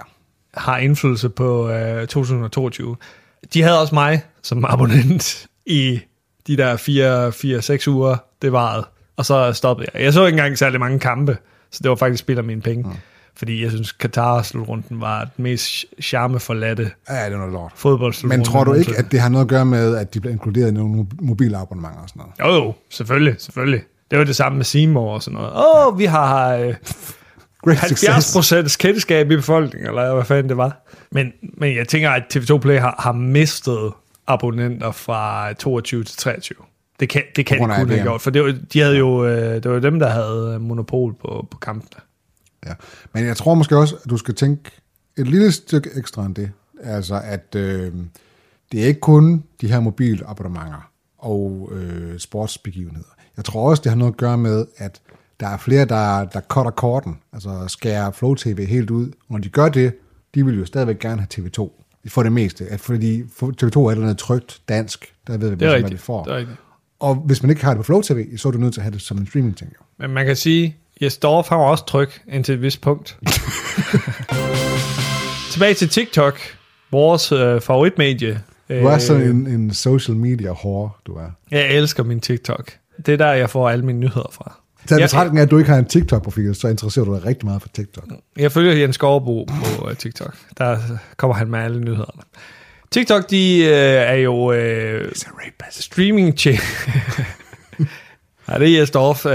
har 0.53 0.77
indflydelse 0.77 1.29
på 1.29 1.69
øh, 1.69 2.07
2022. 2.07 2.95
De 3.53 3.61
havde 3.61 3.81
også 3.81 3.95
mig 3.95 4.21
som 4.43 4.65
abonnent 4.65 5.47
i 5.65 5.99
de 6.47 6.57
der 6.57 6.77
4-6 7.87 7.89
uger, 7.91 8.17
det 8.41 8.51
varede. 8.51 8.87
Og 9.17 9.25
så 9.25 9.53
stoppede 9.53 9.89
jeg. 9.93 10.03
Jeg 10.03 10.13
så 10.13 10.25
ikke 10.25 10.35
engang 10.37 10.57
særlig 10.57 10.79
mange 10.79 10.99
kampe, 10.99 11.37
så 11.71 11.79
det 11.83 11.89
var 11.89 11.95
faktisk 11.95 12.19
spild 12.19 12.37
af 12.37 12.43
mine 12.43 12.61
penge. 12.61 12.83
Mm. 12.89 12.95
Fordi 13.35 13.63
jeg 13.63 13.71
synes, 13.71 13.91
Katar-slutrunden 13.91 15.01
var 15.01 15.19
den 15.37 15.43
mest 15.43 15.85
charmeforladte 16.01 16.91
Ja, 17.09 17.25
det 17.25 17.33
er 17.33 17.37
noget 17.37 17.53
lort. 17.53 17.71
fodboldslutrunde. 17.75 18.37
Men 18.37 18.45
tror 18.45 18.63
du 18.63 18.73
ikke, 18.73 18.97
at 18.97 19.11
det 19.11 19.19
har 19.19 19.29
noget 19.29 19.45
at 19.45 19.49
gøre 19.49 19.65
med, 19.65 19.95
at 19.95 20.13
de 20.13 20.19
bliver 20.19 20.31
inkluderet 20.33 20.67
i 20.71 20.73
nogle 20.73 21.01
mo- 21.01 21.15
mobilabonnementer 21.25 21.99
og 21.99 22.09
sådan 22.09 22.21
noget? 22.39 22.53
Jo, 22.59 22.63
jo, 22.65 22.73
selvfølgelig, 22.89 23.35
selvfølgelig. 23.39 23.81
Det 24.11 24.19
var 24.19 24.25
det 24.25 24.35
samme 24.35 24.57
med 24.57 24.65
Seymour 24.65 25.13
og 25.13 25.23
sådan 25.23 25.35
noget. 25.35 25.51
Åh, 25.51 25.87
oh, 25.87 25.99
vi 25.99 26.05
har 26.05 26.55
øh, 26.55 26.75
Great 27.63 27.77
70 27.77 28.33
procent 28.33 28.77
kendskab 28.79 29.31
i 29.31 29.35
befolkningen, 29.35 29.87
eller 29.87 30.13
hvad 30.13 30.25
fanden 30.25 30.49
det 30.49 30.57
var. 30.57 30.85
Men, 31.11 31.31
men 31.57 31.75
jeg 31.75 31.87
tænker, 31.87 32.09
at 32.09 32.23
TV2 32.35 32.57
Play 32.57 32.79
har, 32.79 32.95
har 32.99 33.11
mistet 33.11 33.91
abonnenter 34.27 34.91
fra 34.91 35.53
22 35.53 36.03
til 36.03 36.17
23. 36.17 36.57
Det 36.99 37.09
kan, 37.09 37.23
det 37.35 37.45
kan 37.45 37.57
de 37.57 37.59
kunne 37.63 37.73
have 37.73 38.01
gjort, 38.01 38.21
for 38.21 38.31
det 38.31 38.43
var, 38.43 38.55
de 38.73 38.79
havde 38.79 38.97
jo, 38.97 39.25
øh, 39.25 39.63
det 39.63 39.71
var 39.71 39.79
dem, 39.79 39.99
der 39.99 40.09
havde 40.09 40.59
monopol 40.59 41.13
på, 41.13 41.47
på 41.51 41.57
kampene. 41.57 42.01
Ja. 42.65 42.73
Men 43.13 43.25
jeg 43.25 43.37
tror 43.37 43.53
måske 43.53 43.77
også, 43.77 43.95
at 44.03 44.09
du 44.09 44.17
skal 44.17 44.35
tænke 44.35 44.71
et 45.17 45.27
lille 45.27 45.51
stykke 45.51 45.89
ekstra 45.95 46.25
end 46.25 46.35
det. 46.35 46.51
Altså, 46.83 47.21
at 47.23 47.55
øh, 47.55 47.93
det 48.71 48.83
er 48.83 48.85
ikke 48.85 48.99
kun 48.99 49.43
de 49.61 49.67
her 49.67 49.79
mobilabonnementer 49.79 50.91
og 51.17 51.69
øh, 51.71 52.19
sportsbegivenheder. 52.19 53.09
Jeg 53.39 53.45
tror 53.45 53.69
også, 53.69 53.81
det 53.83 53.91
har 53.91 53.97
noget 53.97 54.11
at 54.11 54.17
gøre 54.17 54.37
med, 54.37 54.65
at 54.77 55.01
der 55.39 55.47
er 55.47 55.57
flere, 55.57 55.85
der, 55.85 56.25
der 56.25 56.41
cutter 56.41 56.71
korten, 56.71 57.17
altså 57.33 57.65
skærer 57.67 58.11
Flow 58.11 58.35
TV 58.35 58.67
helt 58.67 58.89
ud. 58.89 59.05
Og 59.07 59.13
når 59.29 59.37
de 59.37 59.49
gør 59.49 59.69
det, 59.69 59.93
de 60.35 60.45
vil 60.45 60.59
jo 60.59 60.65
stadigvæk 60.65 60.99
gerne 60.99 61.27
have 61.35 61.47
TV2 61.47 61.69
for 62.07 62.23
det 62.23 62.31
meste. 62.31 62.65
At 62.67 62.79
fordi 62.79 63.21
TV2 63.21 63.41
er 63.41 63.47
et 63.87 63.91
eller 63.91 64.03
andet 64.03 64.17
trygt 64.17 64.61
dansk, 64.69 65.13
der 65.27 65.37
ved 65.37 65.49
vi, 65.49 65.55
hvad 65.55 65.73
rigtigt. 65.73 66.01
får. 66.01 66.23
Det 66.23 66.33
er 66.33 66.37
rigtigt. 66.37 66.57
Og 66.99 67.15
hvis 67.15 67.43
man 67.43 67.49
ikke 67.49 67.63
har 67.63 67.69
det 67.69 67.77
på 67.77 67.83
Flow 67.83 68.01
TV, 68.01 68.37
så 68.37 68.47
er 68.47 68.51
du 68.51 68.57
nødt 68.57 68.73
til 68.73 68.81
at 68.81 68.83
have 68.83 68.93
det 68.93 69.01
som 69.01 69.17
en 69.17 69.27
streaming-ting. 69.27 69.71
Jo. 69.79 69.83
Men 69.99 70.11
man 70.13 70.25
kan 70.25 70.35
sige, 70.35 70.77
Jes 71.01 71.17
Dorf 71.17 71.47
har 71.49 71.57
også 71.57 71.85
tryk 71.85 72.21
indtil 72.27 72.55
et 72.55 72.61
vist 72.61 72.81
punkt. 72.81 73.17
Tilbage 75.51 75.73
til 75.73 75.89
TikTok, 75.89 76.39
vores 76.91 77.31
øh, 77.31 77.61
favoritmedie. 77.61 78.41
Du 78.69 78.73
er 78.73 78.93
Øh, 78.93 78.99
sådan 78.99 79.29
en, 79.29 79.47
en 79.47 79.73
social 79.73 80.17
media 80.17 80.51
whore, 80.51 80.89
du 81.07 81.13
er. 81.15 81.29
Jeg 81.51 81.75
elsker 81.75 82.03
min 82.03 82.19
TikTok. 82.19 82.71
Det 83.05 83.13
er 83.13 83.17
der, 83.17 83.31
jeg 83.31 83.49
får 83.49 83.69
alle 83.69 83.85
mine 83.85 83.99
nyheder 83.99 84.29
fra. 84.31 84.59
Så 84.85 84.97
i 84.97 85.01
betragtning 85.01 85.37
af, 85.37 85.43
at 85.43 85.51
du 85.51 85.57
ikke 85.57 85.69
har 85.69 85.77
en 85.77 85.85
TikTok-profil, 85.85 86.55
så 86.55 86.67
interesserer 86.67 87.05
du 87.05 87.15
dig 87.15 87.25
rigtig 87.25 87.45
meget 87.45 87.61
for 87.61 87.69
TikTok. 87.69 88.03
Jeg 88.37 88.51
følger 88.51 88.73
Jens 88.73 88.95
Skovbo 88.95 89.43
på 89.43 89.85
uh, 89.87 89.93
TikTok. 89.93 90.35
Der 90.57 90.77
kommer 91.17 91.35
han 91.35 91.47
med 91.47 91.59
alle 91.59 91.79
nyhederne. 91.79 92.21
TikTok, 92.91 93.29
de 93.29 93.59
uh, 93.61 93.69
er 93.73 94.13
jo 94.13 94.33
uh, 94.33 95.11
streaming 95.69 96.37
til... 96.37 96.51
ja, 98.49 98.59
det 98.59 98.73
er 98.73 98.77
Jens 98.77 98.91
Dorf. 98.91 99.25
Uh, 99.25 99.31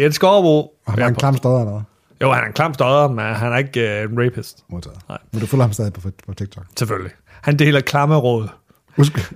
Jens 0.00 0.14
Skovbo... 0.14 0.72
Han 0.88 0.98
er 0.98 1.06
en 1.06 1.14
klam 1.14 1.36
stodder 1.36 1.60
eller 1.60 1.72
hvad? 1.72 1.82
Jo, 2.20 2.32
han 2.32 2.42
er 2.42 2.46
en 2.46 2.52
klam 2.52 2.74
stodder, 2.74 3.08
men 3.08 3.24
han 3.24 3.52
er 3.52 3.56
ikke 3.56 4.04
uh, 4.06 4.12
en 4.12 4.24
rapist. 4.24 4.64
Modtaget. 4.68 4.98
Nej. 5.08 5.18
Men 5.32 5.40
du 5.40 5.46
følger 5.46 5.64
ham 5.64 5.72
stadig 5.72 5.92
på, 5.92 6.00
på 6.26 6.34
TikTok. 6.34 6.64
Selvfølgelig. 6.78 7.12
Han 7.42 7.58
deler 7.58 7.80
klamme 7.80 8.16
råd. 8.16 8.48
Husk, 8.96 9.12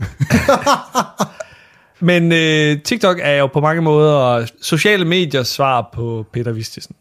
Men 2.00 2.25
uh, 2.32 2.82
TikTok 2.82 3.19
er 3.23 3.37
jo 3.37 3.47
på 3.47 3.61
mange 3.61 3.82
måder 3.82 4.47
sociale 4.62 5.05
mediers 5.05 5.49
svar 5.49 5.91
på 5.94 6.26
Peter 6.32 6.52
Vistisen. 6.52 6.97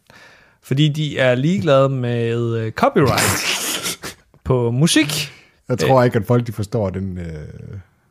Fordi 0.63 0.90
de 0.90 1.19
er 1.19 1.36
ligeglade 1.36 1.90
med 1.90 2.36
uh, 2.66 2.72
copyright 2.72 3.46
på 4.46 4.72
musik. 4.72 5.34
jeg 5.69 5.78
tror 5.78 6.04
ikke, 6.04 6.19
at 6.19 6.25
folk 6.25 6.48
de 6.48 6.51
forstår 6.51 6.90
den... 6.90 7.18
Øh... 7.18 7.25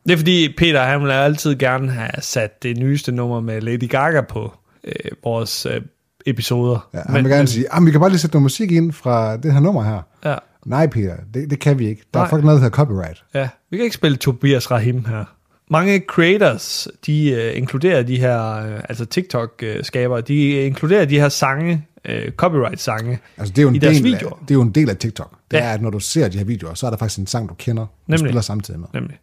Det 0.06 0.12
er 0.12 0.16
fordi 0.16 0.54
Peter, 0.58 0.82
han 0.82 1.02
vil 1.04 1.10
altid 1.10 1.56
gerne 1.56 1.90
have 1.90 2.10
sat 2.20 2.62
det 2.62 2.76
nyeste 2.76 3.12
nummer 3.12 3.40
med 3.40 3.60
Lady 3.60 3.88
Gaga 3.88 4.20
på 4.20 4.52
øh, 4.84 5.10
vores 5.24 5.66
øh, 5.66 5.80
episoder. 6.26 6.88
Ja, 6.94 6.98
han 6.98 7.12
men, 7.12 7.24
vil 7.24 7.32
gerne 7.32 7.48
sige, 7.48 7.66
at 7.72 7.86
vi 7.86 7.90
kan 7.90 8.00
bare 8.00 8.10
lige 8.10 8.18
sætte 8.18 8.36
noget 8.36 8.42
musik 8.42 8.72
ind 8.72 8.92
fra 8.92 9.36
det 9.36 9.52
her 9.52 9.60
nummer 9.60 9.82
her. 9.82 10.02
Ja, 10.24 10.36
Nej, 10.66 10.86
Peter, 10.86 11.16
det, 11.34 11.50
det 11.50 11.58
kan 11.58 11.78
vi 11.78 11.88
ikke. 11.88 12.02
Der 12.14 12.20
Nej. 12.20 12.26
er 12.26 12.30
faktisk 12.30 12.44
noget, 12.44 12.60
der 12.60 12.64
hedder 12.64 12.76
copyright. 12.76 13.24
ja, 13.34 13.48
vi 13.70 13.76
kan 13.76 13.84
ikke 13.84 13.96
spille 13.96 14.16
Tobias 14.16 14.70
Rahim 14.70 15.04
her. 15.04 15.24
Mange 15.70 15.98
creators, 16.06 16.88
de 17.06 17.30
øh, 17.30 17.56
inkluderer 17.56 18.02
de 18.02 18.18
her, 18.18 18.54
øh, 18.54 18.80
altså 18.88 19.04
TikTok-skabere, 19.04 20.20
de 20.20 20.50
inkluderer 20.50 21.04
de 21.04 21.20
her 21.20 21.28
sange, 21.28 21.86
øh, 22.04 22.32
copyright-sange, 22.32 23.18
Altså, 23.36 23.52
det 23.52 23.58
er 23.58 23.62
jo 23.62 23.68
en, 23.68 23.74
I 23.76 23.78
deres 23.78 23.96
del, 23.96 24.04
videoer. 24.04 24.32
af, 24.32 24.38
det 24.42 24.50
er 24.50 24.54
jo 24.54 24.62
en 24.62 24.70
del 24.70 24.90
af 24.90 24.96
TikTok. 24.96 25.30
Det 25.50 25.56
Ja. 25.56 25.64
er, 25.64 25.72
at 25.72 25.82
når 25.82 25.90
du 25.90 25.98
ser 26.00 26.28
de 26.28 26.38
her 26.38 26.44
videoer, 26.44 26.74
så 26.74 26.86
er 26.86 26.90
der 26.90 26.96
faktisk 26.96 27.18
en 27.18 27.26
sang, 27.26 27.48
du 27.48 27.54
kender, 27.54 27.82
du 27.82 27.88
Nemlig. 28.06 28.18
spiller 28.18 28.40
samtidig 28.40 28.80
med. 28.80 28.88
nemlig. 28.94 29.18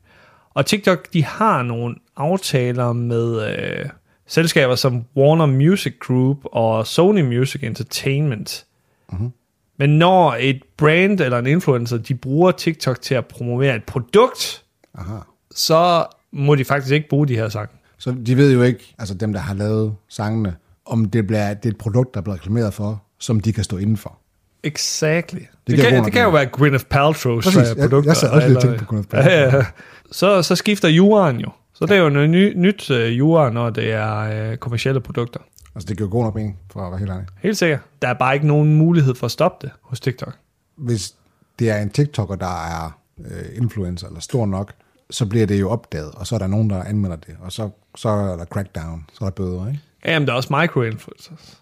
Og 0.54 0.66
TikTok, 0.66 1.14
de 1.14 1.24
har 1.26 1.64
nogle 1.64 1.96
aftaler 2.18 2.94
med 2.94 3.58
øh, 3.58 3.86
selskaber 4.28 4.76
som 4.76 5.04
Warner 5.18 5.46
Music 5.46 5.94
Group 6.00 6.38
og 6.44 6.88
Sony 6.88 7.22
Music 7.22 7.64
Entertainment. 7.64 8.66
Mm-hmm. 9.12 9.32
Men 9.80 9.90
når 9.90 10.36
et 10.40 10.62
brand 10.78 11.20
eller 11.22 11.40
en 11.40 11.48
influencer, 11.48 11.98
de 11.98 12.16
bruger 12.16 12.52
TikTok 12.52 13.02
til 13.02 13.16
at 13.16 13.26
promovere 13.26 13.76
et 13.76 13.84
produkt, 13.84 14.64
Aha. 14.98 15.16
så 15.56 16.06
må 16.36 16.56
de 16.56 16.66
faktisk 16.66 16.94
ikke 16.94 17.10
bruge 17.10 17.28
de 17.28 17.36
her 17.36 17.50
sange. 17.50 17.76
Så 17.98 18.16
de 18.26 18.38
ved 18.38 18.54
jo 18.54 18.62
ikke, 18.62 18.96
altså 19.00 19.14
dem, 19.14 19.34
der 19.34 19.40
har 19.40 19.54
lavet 19.54 19.96
sangene, 20.10 20.56
om 20.86 21.06
det, 21.06 21.28
bliver, 21.28 21.54
det 21.54 21.66
er 21.66 21.70
et 21.70 21.78
produkt, 21.78 22.14
der 22.16 22.22
bliver 22.22 22.36
reklameret 22.36 22.74
for, 22.74 23.04
som 23.20 23.40
de 23.40 23.54
kan 23.54 23.64
stå 23.64 23.78
inden 23.78 23.98
for. 23.98 24.18
Exactly. 24.64 25.40
Det, 25.40 25.48
det, 25.68 25.80
kan, 25.80 26.04
det 26.06 26.14
kan 26.14 26.24
jo 26.24 26.30
være 26.30 26.46
Gwyneth 26.46 26.84
Paltrow's 26.94 27.42
Præcis. 27.42 27.56
øh, 27.58 27.64
Jeg- 27.68 27.78
produkter. 27.78 28.10
jeg 28.10 28.18
sad 28.18 28.30
også 28.30 28.48
eller- 28.48 28.62
tænkte 28.62 28.80
på 28.80 28.86
Gwyneth 28.86 29.10
Paltrow. 29.12 29.34
Ja, 29.34 29.56
ja. 29.58 29.66
Så, 30.12 30.42
så 30.42 30.56
skifter 30.56 30.88
juraen 30.90 31.40
jo. 31.40 31.50
Så 31.74 31.86
det 31.86 31.98
er 31.98 32.02
jo 32.02 32.10
noget 32.10 32.30
ny, 32.30 32.54
nyt 32.56 32.90
uh, 32.92 33.18
jura, 33.18 33.50
når 33.50 33.70
det 33.70 33.92
er 33.92 34.50
uh, 34.52 34.56
kommersielle 34.58 35.02
produkter. 35.02 35.40
Altså, 35.76 35.88
det 35.88 35.98
giver 35.98 36.10
god 36.10 36.24
nok 36.24 36.36
mening, 36.36 36.58
for 36.72 36.80
at 36.86 36.92
være 36.92 37.00
helt 37.00 37.12
ærlig. 37.12 37.26
Helt 37.44 37.58
sikkert. 37.58 37.80
Der 38.02 38.08
er 38.08 38.14
bare 38.14 38.34
ikke 38.34 38.48
nogen 38.48 38.76
mulighed 38.76 39.16
for 39.16 39.26
at 39.26 39.32
stoppe 39.32 39.68
det 39.68 39.74
hos 39.82 40.00
TikTok. 40.00 40.34
Hvis 40.78 41.14
det 41.60 41.70
er 41.70 41.78
en 41.78 41.90
TikToker, 41.90 42.36
der 42.36 42.66
er 42.66 43.00
øh, 43.26 43.46
influencer 43.58 44.08
eller 44.08 44.20
stor 44.20 44.46
nok, 44.46 44.72
så 45.10 45.26
bliver 45.26 45.46
det 45.46 45.60
jo 45.60 45.70
opdaget, 45.70 46.12
og 46.16 46.28
så 46.28 46.36
er 46.36 46.40
der 46.40 46.48
nogen, 46.48 46.70
der 46.70 46.84
anmelder 46.84 47.16
det, 47.16 47.36
og 47.42 47.52
så, 47.52 47.70
så 47.96 48.10
er 48.10 48.38
der 48.38 48.46
crackdown, 48.46 49.06
så 49.14 49.18
er 49.22 49.30
der 49.30 49.34
bøder, 49.36 49.68
ikke? 49.68 49.80
Jamen, 50.06 50.28
der 50.28 50.34
er 50.34 50.38
også 50.38 50.54
micro-influencers. 50.62 51.58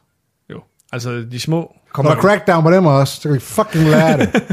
Jo. 0.50 0.62
Altså, 0.92 1.26
de 1.32 1.40
små 1.40 1.76
kommer... 1.94 2.12
der 2.12 2.18
er 2.18 2.22
crackdown 2.22 2.64
på 2.64 2.72
dem 2.72 2.86
også, 2.86 3.16
så 3.16 3.22
kan 3.22 3.34
vi 3.34 3.40
fucking 3.40 3.84
lære 3.84 4.18
det. 4.18 4.30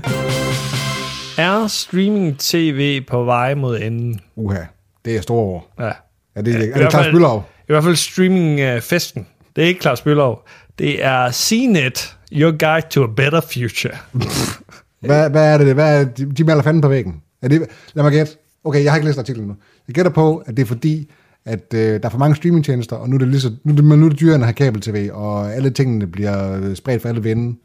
Er 1.38 1.66
streaming-tv 1.66 3.00
på 3.08 3.24
vej 3.24 3.54
mod 3.54 3.80
enden? 3.80 4.20
Uha, 4.36 4.60
det 5.04 5.16
er 5.16 5.20
store 5.20 5.44
ord. 5.44 5.70
Ja. 5.78 5.92
Er 6.34 6.42
det, 6.42 6.54
Ja, 6.54 6.58
i 6.64 6.70
er 6.70 6.78
det 6.78 6.90
Claus 6.90 7.06
Bylov? 7.06 7.48
I 7.68 7.72
hvert 7.72 7.84
fald 7.84 7.96
streaming-festen. 7.96 9.26
Det 9.56 9.64
er 9.64 9.68
ikke 9.68 9.80
Claus 9.80 10.00
Bøllov. 10.02 10.46
Det 10.78 11.04
er 11.04 11.30
CNET, 11.32 12.16
Your 12.32 12.50
Guide 12.50 12.86
to 12.90 13.04
a 13.04 13.06
Better 13.16 13.40
Future. 13.40 13.96
Hvad, 15.00 15.30
hvad 15.30 15.54
er 15.54 15.58
det? 15.58 15.74
Hvad 15.74 16.00
er 16.00 16.04
det? 16.04 16.18
De, 16.18 16.32
de 16.32 16.44
maler 16.44 16.62
fanden 16.62 16.80
på 16.82 16.88
væggen. 16.88 17.22
Er 17.42 17.48
det, 17.48 17.66
lad 17.94 18.04
mig 18.04 18.12
gætte. 18.12 18.32
Okay, 18.64 18.84
jeg 18.84 18.92
har 18.92 18.96
ikke 18.96 19.06
læst 19.06 19.18
artiklen 19.18 19.46
nu. 19.46 19.54
Jeg 19.88 19.94
gætter 19.94 20.12
på, 20.12 20.36
at 20.46 20.56
det 20.56 20.62
er 20.62 20.66
fordi, 20.66 21.10
at 21.44 21.74
øh, 21.74 21.80
der 21.80 21.98
er 22.02 22.08
for 22.08 22.18
mange 22.18 22.36
streamingtjenester, 22.36 22.96
og 22.96 23.08
nu 23.08 23.14
er 23.14 23.18
det, 23.18 23.28
lige 23.28 23.40
så, 23.40 23.50
nu 23.64 23.72
er 23.72 23.76
det, 23.76 23.84
nu 23.84 24.04
er 24.06 24.08
det 24.10 24.20
dyrere 24.20 24.34
end 24.34 24.44
at 24.44 24.46
have 24.46 24.54
kabel-tv, 24.54 25.10
og 25.12 25.54
alle 25.54 25.70
tingene 25.70 26.06
bliver 26.06 26.56
øh, 26.56 26.76
spredt 26.76 27.02
for 27.02 27.08
alle 27.08 27.22
vinde. 27.22 27.56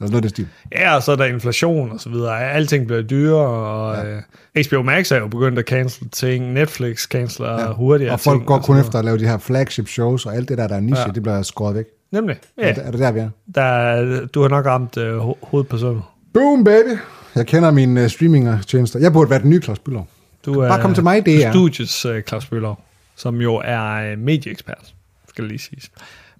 Eller 0.00 0.10
noget 0.10 0.14
af 0.14 0.22
det 0.22 0.30
stil. 0.30 0.46
Ja, 0.72 0.94
og 0.96 1.02
så 1.02 1.12
er 1.12 1.16
der 1.16 1.24
inflation 1.24 1.92
og 1.92 2.00
så 2.00 2.08
videre. 2.08 2.50
Alting 2.52 2.86
bliver 2.86 3.02
dyrere, 3.02 3.46
og 3.48 4.06
ja. 4.06 4.16
uh, 4.60 4.66
HBO 4.70 4.82
Max 4.82 5.12
er 5.12 5.16
jo 5.16 5.28
begyndt 5.28 5.58
at 5.58 5.64
cancel 5.68 6.08
ting. 6.10 6.52
Netflix 6.52 7.08
canceler 7.08 7.60
ja. 7.60 7.72
hurtigere 7.72 8.12
og 8.12 8.20
folk 8.20 8.38
ting, 8.38 8.46
går 8.46 8.60
så 8.60 8.66
kun 8.66 8.76
efter 8.80 8.98
at 8.98 9.04
lave 9.04 9.18
de 9.18 9.26
her 9.26 9.38
flagship 9.38 9.88
shows, 9.88 10.26
og 10.26 10.34
alt 10.36 10.48
det 10.48 10.58
der, 10.58 10.68
der 10.68 10.74
er 10.76 10.80
niche, 10.80 11.04
Ja. 11.06 11.12
det 11.12 11.22
bliver 11.22 11.42
skåret 11.42 11.74
væk. 11.74 11.84
Nemlig. 12.12 12.36
Ja. 12.58 12.68
Er, 12.68 12.74
det, 12.74 12.86
er 12.86 12.90
det 12.90 13.00
der, 13.00 13.12
vi 13.12 13.20
er? 13.20 13.28
der, 13.54 14.26
du 14.26 14.42
har 14.42 14.48
nok 14.48 14.66
ramt 14.66 14.96
uh, 14.96 15.02
ho- 15.30 15.78
søvnet. 15.78 16.02
Boom, 16.34 16.64
baby! 16.64 16.98
Jeg 17.34 17.46
kender 17.46 17.70
mine 17.70 18.02
uh, 18.02 18.08
streaming-tjenester. 18.08 18.98
Jeg 18.98 19.12
burde 19.12 19.30
være 19.30 19.40
den 19.42 19.50
nye 19.50 19.60
Claus 19.62 19.78
Bylov. 19.78 20.08
Du 20.44 20.60
er 20.60 20.68
Bare 20.68 20.82
kom 20.82 20.94
til 20.94 21.02
mig, 21.02 21.26
det 21.26 21.44
er. 21.44 21.52
Studiets 21.52 22.06
uh, 22.06 22.20
Claus 22.20 22.46
Bøllov, 22.46 22.80
som 23.16 23.40
jo 23.40 23.62
er 23.64 24.12
uh, 24.12 24.18
medieekspert, 24.18 24.94
skal 25.28 25.44
lige 25.44 25.58
siges. 25.58 25.90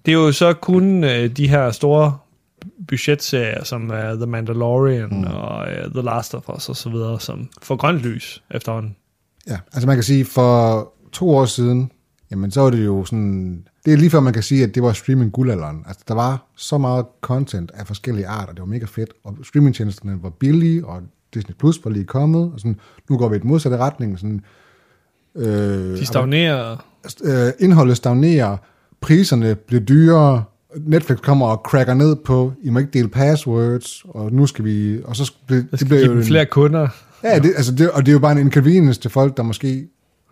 Det 0.05 0.11
er 0.11 0.15
jo 0.15 0.31
så 0.31 0.53
kun 0.53 1.03
uh, 1.03 1.09
de 1.09 1.47
her 1.47 1.71
store 1.71 2.17
budgetserier, 2.87 3.63
som 3.63 3.89
uh, 3.89 3.97
The 3.97 4.25
Mandalorian 4.25 5.09
mm. 5.11 5.23
og 5.23 5.67
uh, 5.67 5.91
The 5.91 6.01
Last 6.01 6.35
of 6.35 6.49
Us 6.49 6.69
og 6.69 6.75
så 6.75 6.89
videre, 6.89 7.19
som 7.19 7.49
får 7.61 7.75
grønt 7.75 7.99
lys 7.99 8.43
efterhånden. 8.51 8.95
Ja, 9.47 9.57
altså 9.73 9.87
man 9.87 9.95
kan 9.95 10.03
sige, 10.03 10.25
for 10.25 10.93
to 11.11 11.29
år 11.29 11.45
siden, 11.45 11.91
jamen 12.31 12.51
så 12.51 12.61
var 12.61 12.69
det 12.69 12.85
jo 12.85 13.05
sådan 13.05 13.65
det 13.85 13.93
er 13.93 13.97
lige 13.97 14.09
før 14.09 14.19
man 14.19 14.33
kan 14.33 14.43
sige, 14.43 14.63
at 14.63 14.75
det 14.75 14.83
var 14.83 14.93
streaming 14.93 15.31
guldalderen. 15.31 15.83
Altså, 15.87 16.03
der 16.07 16.13
var 16.13 16.45
så 16.55 16.77
meget 16.77 17.05
content 17.21 17.71
af 17.73 17.87
forskellige 17.87 18.27
arter, 18.27 18.53
det 18.53 18.59
var 18.61 18.67
mega 18.67 18.85
fedt, 18.85 19.13
og 19.23 19.37
streamingtjenesterne 19.43 20.23
var 20.23 20.29
billige, 20.29 20.85
og 20.85 21.01
Disney 21.35 21.55
Plus 21.59 21.79
var 21.83 21.91
lige 21.91 22.05
kommet, 22.05 22.41
og 22.53 22.59
sådan, 22.59 22.79
nu 23.09 23.17
går 23.17 23.29
vi 23.29 23.35
i 23.35 23.39
den 23.39 23.49
modsatte 23.49 23.77
retning, 23.77 24.19
sådan, 24.19 24.41
øh, 25.35 25.97
De 25.97 26.05
stagnerer. 26.05 26.85
øh, 27.23 27.51
indholdet 27.59 27.97
stagnerer, 27.97 28.57
priserne 29.01 29.55
bliver 29.55 29.81
dyrere, 29.83 30.43
Netflix 30.77 31.17
kommer 31.17 31.47
og 31.47 31.57
cracker 31.65 31.93
ned 31.93 32.15
på, 32.15 32.53
I 32.63 32.69
må 32.69 32.79
ikke 32.79 32.91
dele 32.91 33.07
passwords, 33.09 34.05
og 34.09 34.33
nu 34.33 34.45
skal 34.45 34.65
vi, 34.65 35.03
og 35.03 35.15
så 35.15 35.33
Det 35.49 35.67
det 35.71 35.87
bliver 35.87 36.05
jo 36.05 36.11
en, 36.11 36.23
flere 36.23 36.45
kunder. 36.45 36.87
Ja, 37.23 37.39
det, 37.39 37.53
altså 37.55 37.71
det, 37.75 37.91
og 37.91 38.05
det 38.05 38.11
er 38.11 38.13
jo 38.13 38.19
bare 38.19 38.31
en 38.31 38.37
inconvenience 38.37 39.01
til 39.01 39.11
folk, 39.11 39.37
der 39.37 39.43
måske 39.43 39.87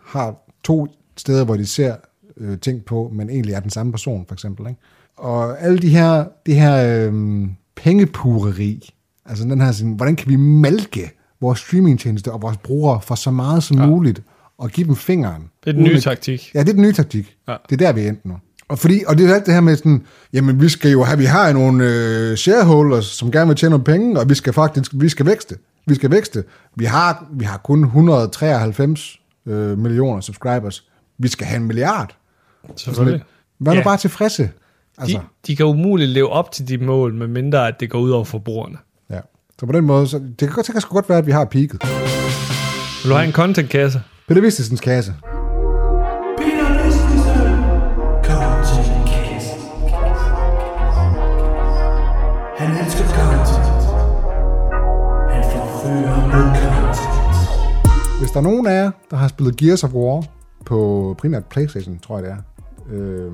har 0.06 0.36
to 0.64 0.88
steder, 1.18 1.46
hvor 1.46 1.56
de 1.56 1.66
ser 1.66 1.96
øh, 2.38 2.58
ting 2.60 2.86
på, 2.86 3.12
men 3.14 3.30
egentlig 3.30 3.54
er 3.54 3.60
den 3.60 3.70
samme 3.70 3.92
person, 3.92 4.26
for 4.28 4.34
eksempel. 4.34 4.68
Ikke? 4.68 4.80
Og 5.18 5.62
alle 5.62 5.78
de 5.80 5.90
her, 5.90 6.26
det 6.46 6.56
her 6.56 7.08
øh, 7.08 7.46
pengepureri, 7.76 8.93
altså 9.26 9.44
den 9.44 9.62
her, 9.62 9.72
sådan, 9.72 9.94
hvordan 9.94 10.16
kan 10.16 10.30
vi 10.30 10.36
malke 10.36 11.12
vores 11.42 11.60
streamingtjeneste 11.60 12.32
og 12.32 12.42
vores 12.42 12.58
brugere 12.58 13.02
for 13.02 13.16
så 13.16 13.32
meget 13.32 13.64
som 13.64 13.78
ja. 13.80 13.86
muligt, 13.86 14.22
og 14.58 14.70
give 14.70 14.88
dem 14.88 14.96
fingeren. 14.96 15.44
Det 15.64 15.70
er 15.70 15.74
den 15.74 15.84
nye 15.84 16.00
taktik. 16.02 16.52
Ja, 16.54 16.60
det 16.60 16.70
er 16.70 16.74
den 16.74 16.82
nye 16.82 16.94
taktik. 16.94 17.36
Ja. 17.48 17.56
Det 17.70 17.82
er 17.82 17.86
der, 17.86 17.94
vi 17.94 18.02
er 18.02 18.10
endt 18.10 18.26
nu. 18.26 18.34
Og, 18.68 18.80
fordi, 18.80 19.04
og 19.08 19.18
det 19.18 19.30
er 19.30 19.34
alt 19.36 19.46
det 19.46 19.54
her 19.54 19.62
med 19.62 19.76
sådan, 19.76 20.06
jamen 20.34 20.62
vi 20.62 20.70
skal 20.70 20.92
jo 20.92 21.04
have, 21.04 21.18
vi 21.18 21.26
har 21.26 21.54
nogle 21.54 21.86
øh, 21.86 22.38
shareholders, 22.38 23.06
som 23.06 23.32
gerne 23.32 23.48
vil 23.48 23.56
tjene 23.56 23.70
nogle 23.70 23.84
penge, 23.84 24.20
og 24.20 24.30
vi 24.30 24.34
skal 24.36 24.54
faktisk, 24.54 24.92
vi 24.96 25.10
skal 25.10 25.26
vækste. 25.26 25.56
Vi 25.86 25.96
skal 25.96 26.12
vækste. 26.12 26.44
Vi 26.76 26.86
har, 26.86 27.26
vi 27.32 27.46
har 27.46 27.58
kun 27.58 27.84
193 27.84 29.20
øh, 29.46 29.78
millioner 29.78 30.22
subscribers. 30.22 30.84
Vi 31.18 31.28
skal 31.28 31.48
have 31.48 31.58
en 31.60 31.68
milliard. 31.68 32.18
Selvfølgelig. 32.76 33.24
Vær 33.60 33.72
nu 33.72 33.78
Ja. 33.78 33.84
bare 33.84 33.98
tilfredse. 33.98 34.50
Altså, 34.98 35.18
De, 35.18 35.24
de 35.48 35.56
kan 35.56 35.66
umuligt 35.66 36.10
leve 36.10 36.30
op 36.30 36.52
til 36.52 36.68
de 36.68 36.78
mål, 36.78 37.14
medmindre 37.14 37.68
at 37.68 37.76
det 37.80 37.90
går 37.90 38.00
ud 38.00 38.10
over 38.12 38.24
forbrugerne. 38.24 38.78
Så 39.60 39.66
på 39.66 39.72
den 39.72 39.86
måde, 39.86 40.08
så, 40.08 40.18
det 40.20 40.38
kan, 40.40 40.50
godt- 40.50 40.66
det 40.68 40.74
kan 40.74 40.82
sgu 40.82 40.94
godt 40.94 41.10
være, 41.10 41.18
at 41.18 41.26
vi 41.26 41.32
har 41.32 41.46
peaked. 41.46 41.80
Vil 43.04 43.10
du 43.12 43.16
have 43.16 43.28
en 43.28 43.34
content-kasse? 43.34 44.02
Peter 44.28 44.42
Vistesens 44.42 44.82
kasse. 44.82 45.14
Hvis 58.20 58.32
der 58.32 58.40
er 58.40 58.44
nogen 58.44 58.68
af 58.68 58.84
jer, 58.84 58.92
der 59.12 59.18
har 59.18 59.28
spillet 59.28 59.58
Gears 59.58 59.84
of 59.84 59.94
War 59.94 60.24
på 60.66 61.16
primært 61.18 61.46
Playstation, 61.46 62.00
tror 62.00 62.20
jeg 62.20 62.24
det 62.26 62.32
er, 62.32 62.38
øh, 62.96 63.32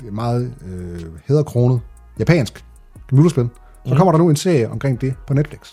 det 0.00 0.08
er 0.08 0.12
meget 0.12 0.54
øh, 0.68 1.00
hæderkronet 1.28 1.80
japansk 2.18 2.64
computerspil, 3.08 3.48
så 3.88 3.94
kommer 3.94 4.12
der 4.12 4.18
nu 4.18 4.30
en 4.30 4.36
serie 4.36 4.70
omkring 4.70 5.00
det 5.00 5.14
på 5.26 5.34
Netflix. 5.34 5.72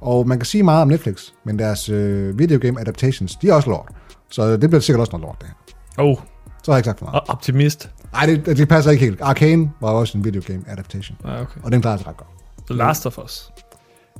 Og 0.00 0.28
man 0.28 0.38
kan 0.38 0.46
sige 0.46 0.62
meget 0.62 0.82
om 0.82 0.88
Netflix, 0.88 1.22
men 1.44 1.58
deres 1.58 1.88
øh, 1.88 2.38
videogame 2.38 2.80
adaptations, 2.80 3.36
de 3.36 3.48
er 3.48 3.54
også 3.54 3.70
lort. 3.70 3.88
Så 4.30 4.56
det 4.56 4.70
bliver 4.70 4.80
sikkert 4.80 5.00
også 5.00 5.12
noget 5.12 5.22
lort, 5.26 5.36
det 5.40 5.48
her. 5.48 6.04
Oh, 6.04 6.16
Så 6.62 6.70
har 6.72 6.76
jeg 6.76 6.78
ikke 6.78 6.86
sagt 6.88 6.98
for 6.98 7.06
meget. 7.06 7.22
optimist. 7.28 7.90
Nej, 8.12 8.26
det, 8.26 8.46
det 8.46 8.68
passer 8.68 8.90
ikke 8.90 9.04
helt. 9.04 9.20
Arcane 9.20 9.70
var 9.80 9.88
også 9.90 10.18
en 10.18 10.24
videogame 10.24 10.62
adaptation, 10.68 11.16
Ah, 11.24 11.40
okay. 11.40 11.60
og 11.62 11.72
den 11.72 11.82
klarer 11.82 11.96
sig 11.96 12.06
ret 12.06 12.16
godt. 12.16 12.28
The 12.70 12.76
Last 12.78 13.06
of 13.06 13.18
Us. 13.18 13.50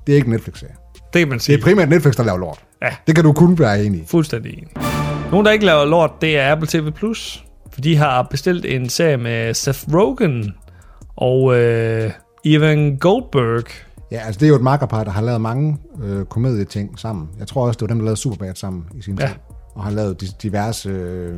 Det 0.06 0.12
er 0.12 0.16
ikke 0.16 0.26
en 0.26 0.32
Netflix-serie. 0.32 0.74
Det 1.12 1.18
kan 1.20 1.28
man 1.28 1.38
Det 1.38 1.42
sige. 1.44 1.58
er 1.58 1.62
primært 1.62 1.88
Netflix, 1.88 2.14
der 2.16 2.24
laver 2.24 2.38
lort. 2.38 2.58
Ja. 2.82 2.88
Det 3.06 3.14
kan 3.14 3.24
du 3.24 3.32
kun 3.32 3.58
være 3.58 3.84
enig 3.84 4.00
i. 4.00 4.04
Fuldstændig 4.06 4.52
enig. 4.52 4.68
Nogen, 5.30 5.46
der 5.46 5.52
ikke 5.52 5.64
laver 5.64 5.84
lort, 5.84 6.10
det 6.20 6.38
er 6.38 6.52
Apple 6.52 6.68
TV+. 6.68 6.90
Plus. 6.90 7.44
For 7.72 7.80
de 7.80 7.96
har 7.96 8.22
bestilt 8.30 8.64
en 8.64 8.88
serie 8.88 9.16
med 9.16 9.54
Seth 9.54 9.78
Rogen 9.94 10.54
og 11.16 11.56
øh, 11.56 12.10
Evan 12.44 12.96
Goldberg. 12.96 13.64
Ja, 14.12 14.20
altså 14.26 14.38
det 14.38 14.46
er 14.46 14.48
jo 14.50 14.56
et 14.56 14.62
makkerpar, 14.62 15.04
der 15.04 15.10
har 15.10 15.22
lavet 15.22 15.40
mange 15.40 15.78
øh, 16.02 16.24
komedieting 16.24 16.98
sammen. 16.98 17.28
Jeg 17.38 17.46
tror 17.46 17.66
også, 17.66 17.76
det 17.76 17.82
var 17.82 17.86
dem, 17.86 17.98
der 17.98 18.04
lavede 18.04 18.20
Superbad 18.20 18.54
sammen 18.54 18.84
i 18.98 19.02
sin 19.02 19.18
Ja. 19.20 19.26
tid. 19.26 19.34
Og 19.74 19.84
har 19.84 19.90
lavet 19.90 20.22
di- 20.22 20.36
diverse 20.42 20.88
øh, 20.88 21.34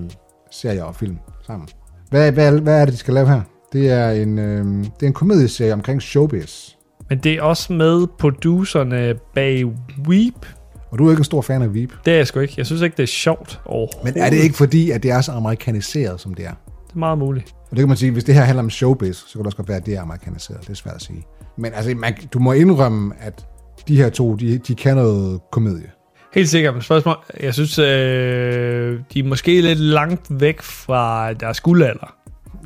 serier 0.51 0.85
og 0.85 0.95
film 0.97 1.19
sammen. 1.47 1.69
Hvad, 2.11 2.33
hvad, 2.33 2.61
hvad 2.61 2.81
er 2.81 2.85
det, 2.85 2.93
de 2.95 2.99
skal 2.99 3.15
lave 3.15 3.29
her? 3.29 3.41
Det 3.73 3.91
er 3.91 4.11
en, 4.11 4.39
øh, 4.39 4.65
det 4.85 5.03
er 5.03 5.07
en 5.07 5.13
komedieserie 5.13 5.73
omkring 5.73 6.03
showbiz. 6.03 6.69
Men 7.09 7.19
det 7.19 7.33
er 7.33 7.43
også 7.43 7.73
med 7.73 8.07
producerne 8.19 9.15
bag 9.35 9.65
Weep. 10.09 10.47
Og 10.91 10.99
du 10.99 11.07
er 11.07 11.11
ikke 11.11 11.21
en 11.21 11.25
stor 11.25 11.43
fan 11.43 11.63
af 11.63 11.75
Veep. 11.75 11.91
Det 12.05 12.13
er 12.13 12.17
jeg 12.17 12.27
sgu 12.27 12.41
ikke. 12.41 12.55
Jeg 12.57 12.67
synes 12.67 12.83
ikke, 12.83 12.97
det 12.97 13.03
er 13.03 13.07
sjovt 13.07 13.61
overhovedet. 13.67 14.05
Men 14.15 14.23
er 14.23 14.31
det 14.31 14.37
ikke 14.37 14.57
fordi, 14.57 14.91
at 14.91 15.03
det 15.03 15.11
er 15.11 15.21
så 15.21 15.33
amerikaniseret, 15.33 16.21
som 16.21 16.35
det 16.35 16.45
er? 16.47 16.51
Det 16.87 16.95
er 16.95 16.99
meget 16.99 17.19
muligt. 17.19 17.55
Og 17.73 17.77
det 17.77 17.83
kan 17.83 17.89
man 17.89 17.97
sige, 17.97 18.11
hvis 18.13 18.25
det 18.25 18.35
her 18.35 18.43
handler 18.43 18.63
om 18.63 18.71
showbiz, 18.71 19.17
så 19.17 19.33
kan 19.33 19.39
det 19.39 19.47
også 19.47 19.57
godt 19.57 19.69
være, 19.69 19.77
at 19.77 19.87
det 19.87 19.95
er 19.95 20.01
amerikaniseret. 20.03 20.61
Det 20.61 20.71
er 20.71 20.75
svært 20.75 20.95
at 20.95 21.03
sige. 21.03 21.27
Men 21.59 21.73
altså, 21.75 21.95
man, 21.97 22.15
du 22.33 22.39
må 22.39 22.53
indrømme, 22.53 23.15
at 23.21 23.47
de 23.89 23.97
her 23.97 24.09
to, 24.11 24.35
de, 24.35 24.59
de 24.59 24.75
kan 24.75 24.97
noget 24.97 25.41
komedie. 25.53 25.91
Helt 26.35 26.49
sikkert. 26.49 26.85
Spørgsmål, 26.85 27.17
jeg 27.41 27.55
synes, 27.55 27.79
øh, 27.79 29.01
de 29.15 29.19
er 29.19 29.25
måske 29.25 29.61
lidt 29.61 29.79
langt 29.79 30.41
væk 30.41 30.63
fra 30.63 31.33
deres 31.33 31.61
guldalder. 31.61 32.15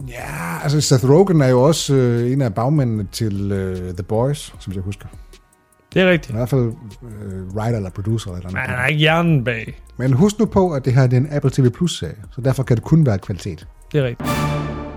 Ja, 0.08 0.62
altså 0.62 0.80
Seth 0.80 1.10
Rogen 1.10 1.40
er 1.40 1.48
jo 1.48 1.62
også 1.62 1.94
øh, 1.94 2.32
en 2.32 2.42
af 2.42 2.54
bagmændene 2.54 3.06
til 3.12 3.52
øh, 3.52 3.94
The 3.94 4.02
Boys, 4.02 4.54
som 4.60 4.72
jeg 4.72 4.82
husker. 4.82 5.06
Det 5.94 6.02
er 6.02 6.10
rigtigt. 6.10 6.30
I 6.30 6.36
hvert 6.36 6.48
fald 6.48 6.72
øh, 7.02 7.46
writer 7.56 7.76
eller 7.76 7.90
producer 7.90 8.30
eller 8.32 8.48
Men 8.50 8.56
han 8.56 8.68
noget. 8.70 8.82
er 8.82 8.86
ikke 8.86 8.98
hjernen 8.98 9.44
bag. 9.44 9.82
Men 9.98 10.12
husk 10.12 10.38
nu 10.38 10.44
på, 10.44 10.70
at 10.72 10.84
det 10.84 10.92
her 10.92 11.06
det 11.06 11.16
er 11.16 11.20
en 11.20 11.28
Apple 11.30 11.50
TV 11.50 11.70
Plus-serie, 11.70 12.16
så 12.34 12.40
derfor 12.40 12.62
kan 12.62 12.76
det 12.76 12.84
kun 12.84 13.06
være 13.06 13.18
kvalitet. 13.18 13.66
Det 13.92 14.00
er 14.00 14.04
rigtigt. 14.04 14.30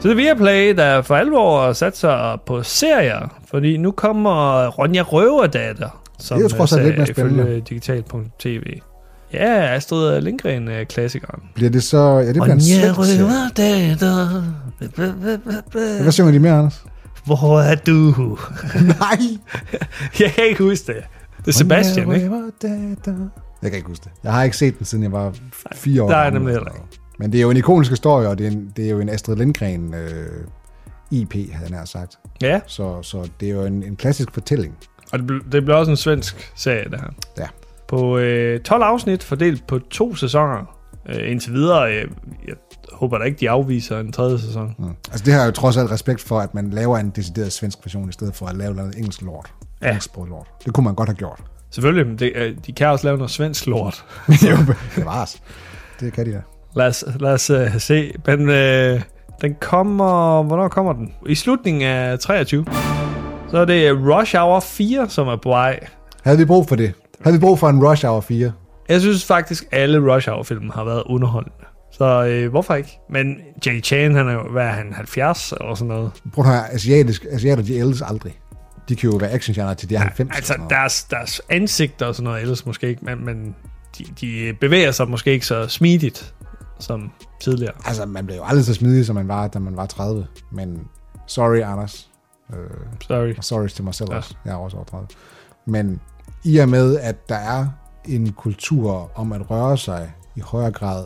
Så 0.01 0.07
det 0.07 0.11
er 0.11 0.15
Viaplay, 0.15 0.75
der 0.75 1.01
for 1.01 1.15
alvor 1.15 1.73
satser 1.73 2.41
på 2.45 2.63
serier, 2.63 3.39
fordi 3.49 3.77
nu 3.77 3.91
kommer 3.91 4.67
Ronja 4.67 5.01
Røverdatter, 5.01 6.01
som 6.19 6.37
Det 6.37 6.51
er 6.53 6.57
trods 6.57 6.73
alt 6.73 6.85
lidt 6.85 6.97
mere 6.97 7.07
spændende. 7.07 7.61
digital.tv. 7.69 8.79
Ja, 9.33 9.75
Astrid 9.75 10.21
Lindgren 10.21 10.67
er 10.67 10.83
klassikeren. 10.83 11.43
Bliver 11.55 11.69
det 11.69 11.83
så... 11.83 11.97
Ja, 11.97 12.27
det 12.27 12.33
bliver 12.33 12.45
en 12.53 12.61
svensk. 12.61 12.99
Røverdatter. 12.99 14.41
Hvad 16.01 16.11
synger 16.11 16.31
de 16.31 16.39
mere, 16.39 16.53
Anders? 16.57 16.83
Hvor 17.25 17.59
er 17.59 17.75
du? 17.75 18.37
Nej! 18.81 19.19
Jeg 20.19 20.31
kan 20.31 20.43
ikke 20.49 20.63
huske 20.63 20.93
det. 20.93 21.03
Det 21.39 21.47
er 21.47 21.51
Sebastian, 21.51 22.11
ikke? 22.15 22.31
Jeg 23.61 23.71
kan 23.71 23.77
ikke 23.77 23.87
huske 23.87 24.03
det. 24.03 24.11
Jeg 24.23 24.33
har 24.33 24.43
ikke 24.43 24.57
set 24.57 24.77
den, 24.77 24.85
siden 24.85 25.03
jeg 25.03 25.11
var 25.11 25.33
fire 25.75 26.03
år 26.03 26.09
er 26.11 26.23
gammel. 26.23 26.33
nemlig 26.33 26.53
heller 26.55 26.71
ikke. 26.71 26.98
Men 27.19 27.31
det 27.31 27.37
er 27.37 27.41
jo 27.41 27.49
en 27.51 27.57
ikonisk 27.57 27.91
historie, 27.91 28.27
og 28.29 28.37
det 28.37 28.47
er, 28.47 28.51
en, 28.51 28.73
det 28.75 28.85
er 28.85 28.89
jo 28.89 28.99
en 28.99 29.09
Astrid 29.09 29.35
Lindgren 29.35 29.93
øh, 29.93 30.27
IP, 31.11 31.33
havde 31.33 31.49
jeg 31.61 31.69
nær 31.69 31.85
sagt. 31.85 32.19
Ja, 32.41 32.59
Så, 32.67 33.01
så 33.01 33.29
det 33.39 33.49
er 33.49 33.53
jo 33.53 33.65
en, 33.65 33.83
en 33.83 33.95
klassisk 33.95 34.33
fortælling. 34.33 34.77
og 35.11 35.19
det, 35.19 35.27
ble, 35.27 35.39
det 35.51 35.63
bliver 35.63 35.75
også 35.75 35.91
en 35.91 35.97
svensk 35.97 36.51
serie, 36.55 36.83
det 36.83 36.99
her. 36.99 37.09
Ja. 37.37 37.47
På 37.87 38.17
øh, 38.17 38.59
12 38.59 38.83
afsnit, 38.83 39.23
fordelt 39.23 39.67
på 39.67 39.79
to 39.79 40.15
sæsoner. 40.15 40.75
Øh, 41.09 41.31
indtil 41.31 41.53
videre, 41.53 41.95
øh, 41.95 42.07
jeg 42.47 42.55
håber 42.93 43.17
da 43.17 43.23
ikke, 43.23 43.39
de 43.39 43.49
afviser 43.49 43.99
en 43.99 44.11
tredje 44.11 44.39
sæson. 44.39 44.75
Mm. 44.79 44.89
Altså 45.11 45.25
det 45.25 45.33
har 45.33 45.39
jeg 45.39 45.47
jo 45.47 45.51
trods 45.51 45.77
alt 45.77 45.91
respekt 45.91 46.21
for, 46.21 46.39
at 46.39 46.53
man 46.53 46.69
laver 46.69 46.97
en 46.97 47.09
decideret 47.09 47.51
svensk 47.53 47.77
version, 47.85 48.09
i 48.09 48.11
stedet 48.11 48.35
for 48.35 48.45
at 48.45 48.55
lave 48.57 48.75
noget 48.75 48.95
engelsk 48.97 49.21
lort. 49.21 49.53
Ja. 49.81 49.87
Engelsk 49.87 50.15
lort. 50.15 50.47
Det 50.65 50.73
kunne 50.73 50.83
man 50.83 50.95
godt 50.95 51.09
have 51.09 51.15
gjort. 51.15 51.43
Selvfølgelig, 51.71 52.07
men 52.07 52.19
det, 52.19 52.31
øh, 52.35 52.57
de 52.65 52.71
kan 52.71 52.87
også 52.87 53.07
lave 53.07 53.17
noget 53.17 53.31
svensk 53.31 53.67
lort. 53.67 54.05
jo, 54.49 54.57
det 54.95 55.05
var 55.05 55.29
Det 55.99 56.13
kan 56.13 56.25
de 56.25 56.31
da. 56.31 56.41
Lad 56.75 56.87
os, 56.87 57.03
lad 57.19 57.33
os 57.33 57.49
uh, 57.49 57.57
se. 57.77 58.13
Men 58.25 58.49
øh, 58.49 59.01
den 59.41 59.55
kommer... 59.61 60.43
Hvornår 60.43 60.67
kommer 60.67 60.93
den? 60.93 61.13
I 61.27 61.35
slutningen 61.35 61.81
af 61.81 62.19
23. 62.19 62.65
Så 63.51 63.57
er 63.57 63.65
det 63.65 63.91
Rush 63.93 64.35
Hour 64.37 64.59
4, 64.59 65.09
som 65.09 65.27
er 65.27 65.35
på 65.35 65.49
vej. 65.49 65.79
Havde 66.23 66.37
vi 66.37 66.45
brug 66.45 66.67
for 66.67 66.75
det? 66.75 66.93
Havde 67.21 67.37
vi 67.37 67.39
brug 67.39 67.59
for 67.59 67.69
en 67.69 67.87
Rush 67.87 68.05
Hour 68.05 68.21
4? 68.21 68.51
Jeg 68.89 69.01
synes 69.01 69.25
faktisk, 69.25 69.67
alle 69.71 70.13
Rush 70.15 70.29
Hour-film 70.29 70.69
har 70.69 70.83
været 70.83 71.03
underholdende. 71.05 71.65
Så 71.91 72.25
øh, 72.25 72.49
hvorfor 72.49 72.75
ikke? 72.75 72.99
Men 73.09 73.37
Jackie 73.65 73.81
Chan, 73.81 74.15
han 74.15 74.27
er 74.27 74.33
jo, 74.33 74.51
hvad 74.51 74.65
er 74.65 74.71
han, 74.71 74.93
70 74.93 75.53
eller 75.61 75.75
sådan 75.75 75.87
noget? 75.87 76.11
Prøv 76.33 76.45
at 76.45 76.51
høre, 76.51 76.73
asiatisk, 76.73 77.25
asiater, 77.31 77.63
de 77.63 77.77
ældes 77.77 78.01
aldrig. 78.01 78.39
De 78.89 78.95
kan 78.95 79.09
jo 79.09 79.17
være 79.17 79.29
actiongenre 79.29 79.75
til 79.75 79.89
de 79.89 79.95
er 79.95 79.99
90. 79.99 80.35
Altså, 80.35 80.53
deres, 80.69 81.03
deres 81.03 81.41
ansigter 81.49 82.05
og 82.05 82.15
sådan 82.15 82.23
noget 82.23 82.41
ellers 82.41 82.65
måske 82.65 82.87
ikke, 82.87 83.05
men, 83.05 83.25
men 83.25 83.55
de, 83.97 84.05
de 84.21 84.53
bevæger 84.61 84.91
sig 84.91 85.09
måske 85.09 85.31
ikke 85.31 85.45
så 85.45 85.67
smidigt 85.67 86.33
som 86.79 87.11
tidligere. 87.41 87.73
altså, 87.85 88.05
man 88.05 88.25
blev 88.25 88.37
jo 88.37 88.43
aldrig 88.43 88.65
så 88.65 88.73
smidig, 88.73 89.05
som 89.05 89.15
man 89.15 89.27
var, 89.27 89.47
da 89.47 89.59
man 89.59 89.77
var 89.77 89.85
30. 89.85 90.27
Men 90.51 90.87
sorry, 91.27 91.57
Anders. 91.61 92.09
Øh, 92.53 92.57
Sorry. 93.01 93.33
og 93.37 93.43
sorry 93.43 93.67
til 93.67 93.83
mig 93.83 93.93
selv 93.95 94.09
Ja. 94.11 94.17
også. 94.17 94.35
Jeg 94.45 94.51
er 94.51 94.55
også 94.57 94.77
over 94.77 94.85
30. 94.85 95.07
Men 95.67 96.01
i 96.43 96.57
og 96.57 96.69
med, 96.69 96.97
at 96.99 97.29
der 97.29 97.35
er 97.35 97.67
en 98.05 98.31
kultur 98.31 99.11
om 99.15 99.31
at 99.31 99.49
røre 99.49 99.77
sig 99.77 100.11
i 100.35 100.39
højere 100.39 100.71
grad 100.71 101.05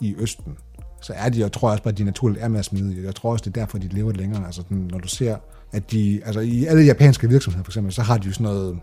i 0.00 0.14
Østen, 0.18 0.56
så 1.02 1.12
er 1.16 1.28
de, 1.28 1.40
jeg 1.40 1.52
tror 1.52 1.70
også 1.70 1.82
bare, 1.82 1.92
at 1.92 1.98
de 1.98 2.04
naturligt 2.04 2.42
er 2.44 2.48
mere 2.48 2.62
smidige. 2.62 3.04
Jeg 3.04 3.14
tror 3.14 3.32
også, 3.32 3.42
det 3.44 3.56
er 3.56 3.60
derfor, 3.60 3.78
de 3.78 3.88
lever 3.88 4.12
længere. 4.12 4.46
Altså, 4.46 4.62
sådan, 4.62 4.76
når 4.92 4.98
du 4.98 5.08
ser, 5.08 5.36
at 5.72 5.90
de, 5.92 6.20
altså 6.24 6.40
i 6.40 6.64
alle 6.64 6.82
japanske 6.82 7.28
virksomheder 7.28 7.64
for 7.64 7.70
eksempel, 7.70 7.92
så 7.92 8.02
har 8.02 8.18
de 8.18 8.26
jo 8.26 8.32
sådan 8.32 8.44
noget 8.44 8.78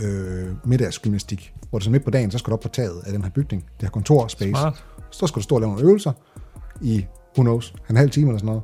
øh, 0.00 0.48
middagsgymnastik, 0.64 1.54
hvor 1.70 1.78
du 1.78 1.84
så 1.84 1.90
midt 1.90 2.04
på 2.04 2.10
dagen, 2.10 2.30
så 2.30 2.38
skal 2.38 2.50
du 2.50 2.54
op 2.54 2.60
på 2.60 2.68
taget 2.68 3.02
af 3.06 3.12
den 3.12 3.22
her 3.22 3.30
bygning, 3.30 3.62
det 3.62 3.82
her 3.82 3.88
kontorspace. 3.88 4.50
Smart. 4.50 4.84
Så 5.10 5.26
skal 5.26 5.36
du 5.40 5.42
stå 5.42 5.54
og 5.54 5.60
lave 5.60 5.70
nogle 5.72 5.86
øvelser 5.88 6.12
i 6.80 7.06
who 7.38 7.42
knows, 7.42 7.74
en 7.90 7.96
halv 7.96 8.10
time 8.10 8.26
eller 8.26 8.38
sådan 8.38 8.46
noget, 8.46 8.62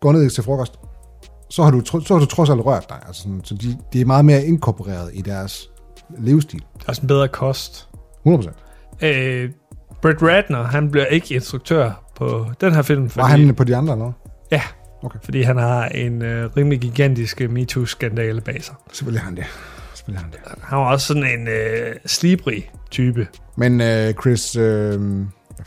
går 0.00 0.12
ned 0.12 0.30
til 0.30 0.44
frokost, 0.44 0.78
så 1.50 1.62
har 1.62 1.70
du, 1.70 1.82
så 1.84 2.14
har 2.14 2.18
du 2.20 2.26
trods 2.26 2.50
alt 2.50 2.60
rørt 2.66 2.88
dig. 2.88 2.98
Altså 3.06 3.28
så 3.44 3.54
de, 3.54 3.78
de 3.92 4.00
er 4.00 4.04
meget 4.04 4.24
mere 4.24 4.44
inkorporeret 4.44 5.10
i 5.14 5.22
deres 5.22 5.70
livsstil. 6.18 6.64
Også 6.88 7.02
en 7.02 7.08
bedre 7.08 7.28
kost. 7.28 7.88
100%. 8.26 8.50
Øh, 9.06 9.50
Brett 10.02 10.22
Ratner, 10.22 10.62
han 10.62 10.90
bliver 10.90 11.06
ikke 11.06 11.34
instruktør 11.34 12.04
på 12.16 12.46
den 12.60 12.74
her 12.74 12.82
film. 12.82 13.10
Fordi, 13.10 13.20
Var 13.22 13.26
han 13.28 13.54
på 13.54 13.64
de 13.64 13.76
andre 13.76 13.92
eller? 13.92 14.12
Ja, 14.50 14.62
Okay. 15.02 15.18
fordi 15.24 15.42
han 15.42 15.56
har 15.56 15.84
en 15.88 16.22
øh, 16.22 16.50
rimelig 16.56 16.80
gigantisk 16.80 17.40
øh, 17.40 17.50
MeToo-skandale 17.50 18.40
bag 18.40 18.64
sig. 18.64 18.74
Selvfølgelig 18.92 19.20
har 19.20 19.28
han 19.28 19.36
det. 19.36 19.44
Selvfølgelig 19.94 20.18
har 20.20 20.24
han 20.24 20.32
det. 20.32 20.62
Han 20.62 20.78
var 20.78 20.92
også 20.92 21.06
sådan 21.06 21.40
en 21.40 21.48
øh, 21.48 21.94
slibrig 22.06 22.70
type. 22.90 23.26
Men 23.56 23.80
øh, 23.80 24.14
Chris... 24.14 24.56
Øh? 24.56 25.00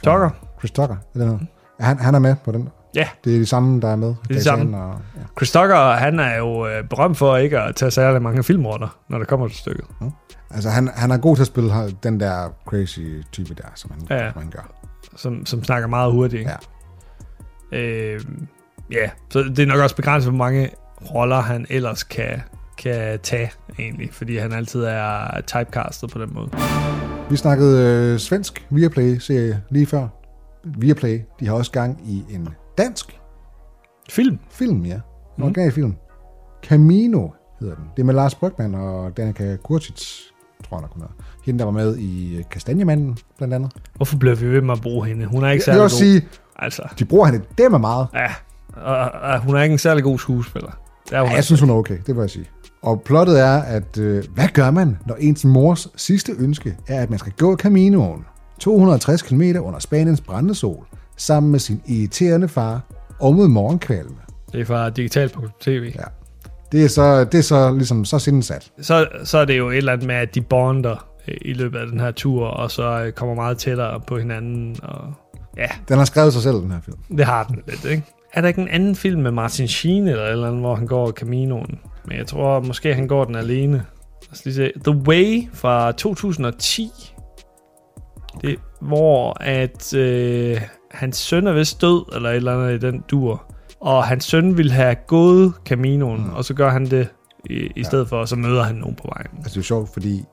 Tucker? 0.04 0.30
Chris 0.60 0.72
Tucker, 0.72 0.96
er 1.16 1.20
det? 1.20 1.40
Ja, 1.80 1.86
Han, 1.86 2.00
han 2.00 2.16
er 2.16 2.20
med 2.20 2.36
på 2.46 2.52
den. 2.52 2.70
Ja, 2.96 3.08
Det 3.24 3.36
er 3.36 3.40
de 3.40 3.46
samme, 3.46 3.82
der 3.82 3.88
er 3.88 3.96
med. 3.96 4.08
Det 4.08 4.16
er 4.30 4.34
de 4.34 4.44
samme. 4.44 4.78
Og, 4.78 5.00
ja. 5.16 5.22
Chris 5.38 5.52
Tucker, 5.52 5.92
han 5.92 6.20
er 6.20 6.38
jo 6.38 6.68
øh, 6.68 6.84
berømt 6.90 7.18
for 7.18 7.38
ikke 7.38 7.60
at 7.60 7.76
tage 7.76 7.92
særlig 7.92 8.22
mange 8.22 8.44
filmroller, 8.44 8.98
når 9.10 9.18
der 9.18 9.26
kommer 9.26 9.48
til 9.48 9.58
stykket. 9.58 9.86
Altså, 10.52 10.70
han, 10.70 10.88
han 10.96 11.12
er 11.12 11.18
god 11.18 11.36
til 11.36 11.44
at 11.44 11.48
spille 11.48 11.72
den 12.04 12.20
der 12.20 12.50
crazy 12.66 13.00
type 13.32 13.54
der, 13.54 13.64
som 13.76 13.92
han, 13.92 14.02
Ja, 14.10 14.26
ja. 14.26 14.32
som 14.32 14.42
han 14.42 14.52
gør. 14.52 14.72
Som, 15.16 15.46
som 15.46 15.64
snakker 15.64 15.88
meget 15.88 16.12
hurtigt. 16.12 16.40
Ikke? 16.40 16.52
Ja. 17.72 17.78
Øh, 17.78 18.22
ja, 18.92 19.10
så 19.30 19.40
det 19.40 19.60
er 19.60 19.66
nok 19.66 19.80
også 19.80 19.96
begrænset, 19.96 20.32
hvor 20.32 20.38
mange 20.38 20.70
roller 21.16 21.42
han 21.42 21.66
ellers 21.70 22.04
kan, 22.04 22.42
kan 22.78 23.20
tage, 23.24 23.52
egentlig. 23.80 24.10
Fordi 24.14 24.38
han 24.38 24.52
altid 24.54 24.84
er 24.84 25.42
typecastet 25.48 26.10
på 26.10 26.20
den 26.22 26.30
måde. 26.34 26.50
Vi 27.30 27.36
snakkede 27.36 27.86
øh, 28.14 28.20
svensk 28.20 28.66
Viaplay-serie 28.70 29.62
lige 29.70 29.86
før. 29.86 30.08
Viaplay, 30.64 31.20
de 31.40 31.48
har 31.48 31.54
også 31.54 31.72
gang 31.72 32.00
i 32.06 32.24
en 32.30 32.50
dansk 32.78 33.18
Film? 34.10 34.40
film, 34.52 34.86
ja. 34.86 35.00
En 35.38 35.44
originalfilm. 35.44 35.96
Camino 36.64 37.28
hedder 37.60 37.76
den. 37.76 37.84
Det 37.96 38.02
er 38.02 38.06
med 38.06 38.14
Lars 38.14 38.36
Brygman 38.36 38.76
og 38.76 39.18
Danica 39.18 39.56
Kurtic, 39.64 39.96
tror 40.70 40.78
jeg 40.78 40.82
nok 40.82 40.94
hun 40.94 41.04
er. 41.04 41.08
Hende, 41.46 41.60
der 41.60 41.66
var 41.66 41.72
med 41.72 41.98
i 41.98 42.36
øh, 42.38 42.44
Kastanjemanden, 42.52 43.18
blandt 43.38 43.54
andet. 43.54 43.72
Hvorfor 43.96 44.18
bliver 44.18 44.36
vi 44.36 44.46
ved 44.48 44.62
med 44.62 44.74
at 44.74 44.82
bruge 44.82 45.08
hende? 45.08 45.26
Hun 45.26 45.44
er 45.44 45.50
ikke 45.50 45.64
Jeg 45.68 45.74
vil 45.74 45.80
særlig 45.80 45.82
også 45.84 45.96
god. 45.96 46.00
sige, 46.00 46.28
Altså, 46.56 46.84
de 47.00 47.06
bruger 47.06 47.26
hende 47.26 47.46
dem 47.58 47.72
meget. 47.82 48.08
ja. 48.14 48.28
Og, 48.84 49.12
og, 49.12 49.40
hun 49.40 49.56
er 49.56 49.62
ikke 49.62 49.74
en 49.74 49.80
særlig 49.80 50.04
god 50.04 50.20
skuespiller. 50.20 50.72
Det 51.10 51.14
er 51.16 51.20
hun 51.20 51.26
Ja, 51.26 51.30
jeg 51.30 51.36
altså. 51.36 51.48
synes, 51.48 51.62
hun 51.62 51.70
er 51.70 51.74
okay, 51.74 51.98
det 52.08 52.16
vil 52.16 52.22
jeg 52.22 52.30
sige. 52.30 52.46
Og 52.82 53.02
plottet 53.02 53.40
er, 53.40 53.58
at 53.62 53.98
øh, 53.98 54.24
hvad 54.34 54.48
gør 54.54 54.72
man, 54.72 54.98
når 55.08 55.16
ens 55.16 55.46
mors 55.46 55.88
sidste 55.96 56.32
ønske 56.40 56.78
er, 56.88 57.02
at 57.02 57.10
man 57.10 57.20
skal 57.20 57.34
gå 57.38 57.56
Caminoen 57.56 58.26
260 58.60 59.22
km 59.22 59.42
under 59.42 59.80
Spaniens 59.80 60.22
brændende 60.22 60.56
sol, 60.56 60.86
sammen 61.18 61.52
med 61.52 61.60
sin 61.60 61.82
irriterende 61.88 62.48
far 62.48 62.82
og 63.20 63.36
med 63.36 63.48
morgenkvalme. 63.48 64.16
Det 64.52 64.62
er 64.62 64.66
fra 64.66 64.90
digital.tv. 64.90 65.92
Ja. 65.96 66.04
Det 66.72 66.84
er 66.84 66.88
så, 66.88 67.24
det 67.24 67.38
er 67.38 67.42
så 67.42 67.74
ligesom 67.74 68.06
så 68.06 68.20
sindsat. 68.20 68.72
Så, 68.82 69.08
så 69.24 69.38
er 69.38 69.46
det 69.46 69.58
jo 69.58 69.70
et 69.70 69.78
eller 69.78 69.92
andet 69.94 70.08
med, 70.08 70.16
at 70.16 70.36
de 70.36 70.42
bonder 70.42 71.08
øh, 71.28 71.36
i 71.42 71.54
løbet 71.54 71.80
af 71.80 71.88
den 71.88 72.00
her 72.00 72.12
tur, 72.12 72.48
og 72.48 72.72
så 72.72 73.04
øh, 73.06 73.12
kommer 73.12 73.36
meget 73.36 73.58
tættere 73.58 74.00
på 74.08 74.18
hinanden. 74.18 74.76
Og 74.84 75.14
ja, 75.58 75.68
Den 75.90 75.98
har 75.98 76.06
skrevet 76.06 76.34
sig 76.34 76.42
selv, 76.42 76.56
den 76.56 76.72
her 76.72 76.82
film. 76.82 76.98
det 77.18 77.26
har 77.26 77.44
den 77.44 77.60
lidt, 77.68 77.86
ikke? 77.86 78.04
Er 78.34 78.42
der 78.42 78.48
ikke 78.48 78.62
en 78.62 78.68
anden 78.68 78.96
film 78.96 79.22
med 79.22 79.32
Martin 79.32 79.68
Sheen 79.68 80.08
eller 80.08 80.26
eller 80.26 80.48
andet, 80.48 80.62
hvor 80.62 80.76
han 80.76 80.88
går 80.88 81.12
Caminoen? 81.12 81.80
Men 82.08 82.18
jeg 82.18 82.28
tror 82.28 82.60
måske, 82.60 82.96
han 82.96 83.08
går 83.08 83.26
den 83.26 83.36
alene. 83.36 83.78
Lad 83.78 84.32
os 84.32 84.46
lige 84.46 84.56
se. 84.56 84.72
The 84.84 84.98
Way 84.98 85.50
fra 85.54 85.92
2010. 85.92 86.92
Det, 88.42 88.60
hvor 88.82 89.44
at 89.44 89.94
øh, 89.94 90.62
hans 90.92 91.18
søn 91.18 91.48
er 91.48 91.54
vist 91.54 91.82
død, 91.82 92.16
eller 92.16 92.30
et 92.30 92.36
eller 92.36 92.58
andet 92.58 92.84
i 92.84 92.88
den 92.88 93.04
dur. 93.12 93.44
Og 93.80 94.04
hans 94.04 94.24
søn 94.24 94.58
ville 94.58 94.72
have 94.72 94.96
gået 95.08 95.54
Caminoen, 95.66 96.24
mm. 96.24 96.34
og 96.34 96.46
så 96.46 96.54
gør 96.54 96.70
han 96.70 96.86
det 96.86 97.08
i, 97.50 97.54
i 97.54 97.72
ja. 97.78 97.84
stedet 97.84 98.10
for, 98.10 98.18
og 98.18 98.28
så 98.28 98.36
møder 98.36 98.64
han 98.64 98.76
nogen 98.76 98.96
på 98.96 99.10
vejen. 99.16 99.38
Altså 99.38 99.50
det 99.50 99.56
er 99.56 99.60
jo 99.60 99.64
sjovt, 99.64 99.94
fordi 99.94 100.26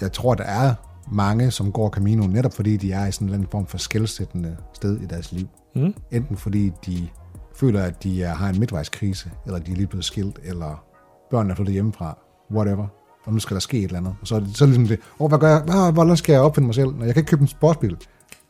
jeg 0.00 0.12
tror, 0.12 0.34
der 0.34 0.44
er 0.44 0.74
mange, 1.12 1.50
som 1.50 1.72
går 1.72 1.90
Caminoen, 1.90 2.30
netop 2.30 2.52
fordi 2.52 2.76
de 2.76 2.92
er 2.92 3.06
i 3.06 3.12
sådan 3.12 3.24
en 3.24 3.28
eller 3.28 3.38
anden 3.38 3.50
form 3.50 3.66
for 3.66 3.78
skældsættende 3.78 4.56
sted 4.74 5.00
i 5.00 5.06
deres 5.06 5.32
liv. 5.32 5.48
Mm. 5.74 5.94
Enten 6.12 6.36
fordi 6.36 6.72
de 6.86 7.08
føler, 7.56 7.82
at 7.82 8.02
de 8.02 8.20
har 8.22 8.48
en 8.48 8.58
midtvejskrise, 8.58 9.30
eller 9.46 9.58
de 9.58 9.72
er 9.72 9.76
lige 9.76 9.86
blevet 9.86 10.04
skilt, 10.04 10.38
eller 10.44 10.84
børnene 11.30 11.52
er 11.52 11.56
flyttet 11.56 11.72
hjemmefra, 11.72 12.18
whatever. 12.54 12.86
Og 13.24 13.32
nu 13.32 13.38
skal 13.38 13.54
der 13.54 13.60
ske 13.60 13.78
et 13.78 13.84
eller 13.84 13.98
andet. 13.98 14.14
Og 14.20 14.26
så 14.26 14.34
er 14.34 14.40
det 14.40 14.56
så 14.56 14.64
er 14.64 14.68
det 14.68 14.78
ligesom 14.78 14.96
det, 14.96 15.06
åh, 15.20 15.28
hvad 15.28 15.38
gør 15.38 15.48
jeg? 15.48 15.62
Hvad, 15.64 15.92
hvordan 15.92 16.16
skal 16.16 16.32
jeg 16.32 16.42
opfinde 16.42 16.66
mig 16.66 16.74
selv? 16.74 16.88
Når 16.88 17.04
jeg 17.04 17.14
kan 17.14 17.20
ikke 17.20 17.30
købe 17.30 17.42
en 17.42 17.48
sportsbil. 17.48 17.96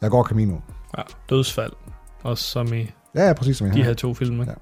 Jeg 0.03 0.11
går 0.11 0.23
Camino. 0.23 0.55
Ja, 0.99 1.03
dødsfald. 1.31 1.73
Også 2.23 2.45
som 2.45 2.75
i 2.75 2.91
Ja, 3.15 3.27
ja, 3.27 3.33
præcis 3.33 3.57
som 3.57 3.67
jeg 3.67 3.75
de 3.77 3.83
her 3.83 3.95
to 3.95 4.15
film. 4.15 4.41
Ikke? 4.41 4.53
Ja. 4.53 4.57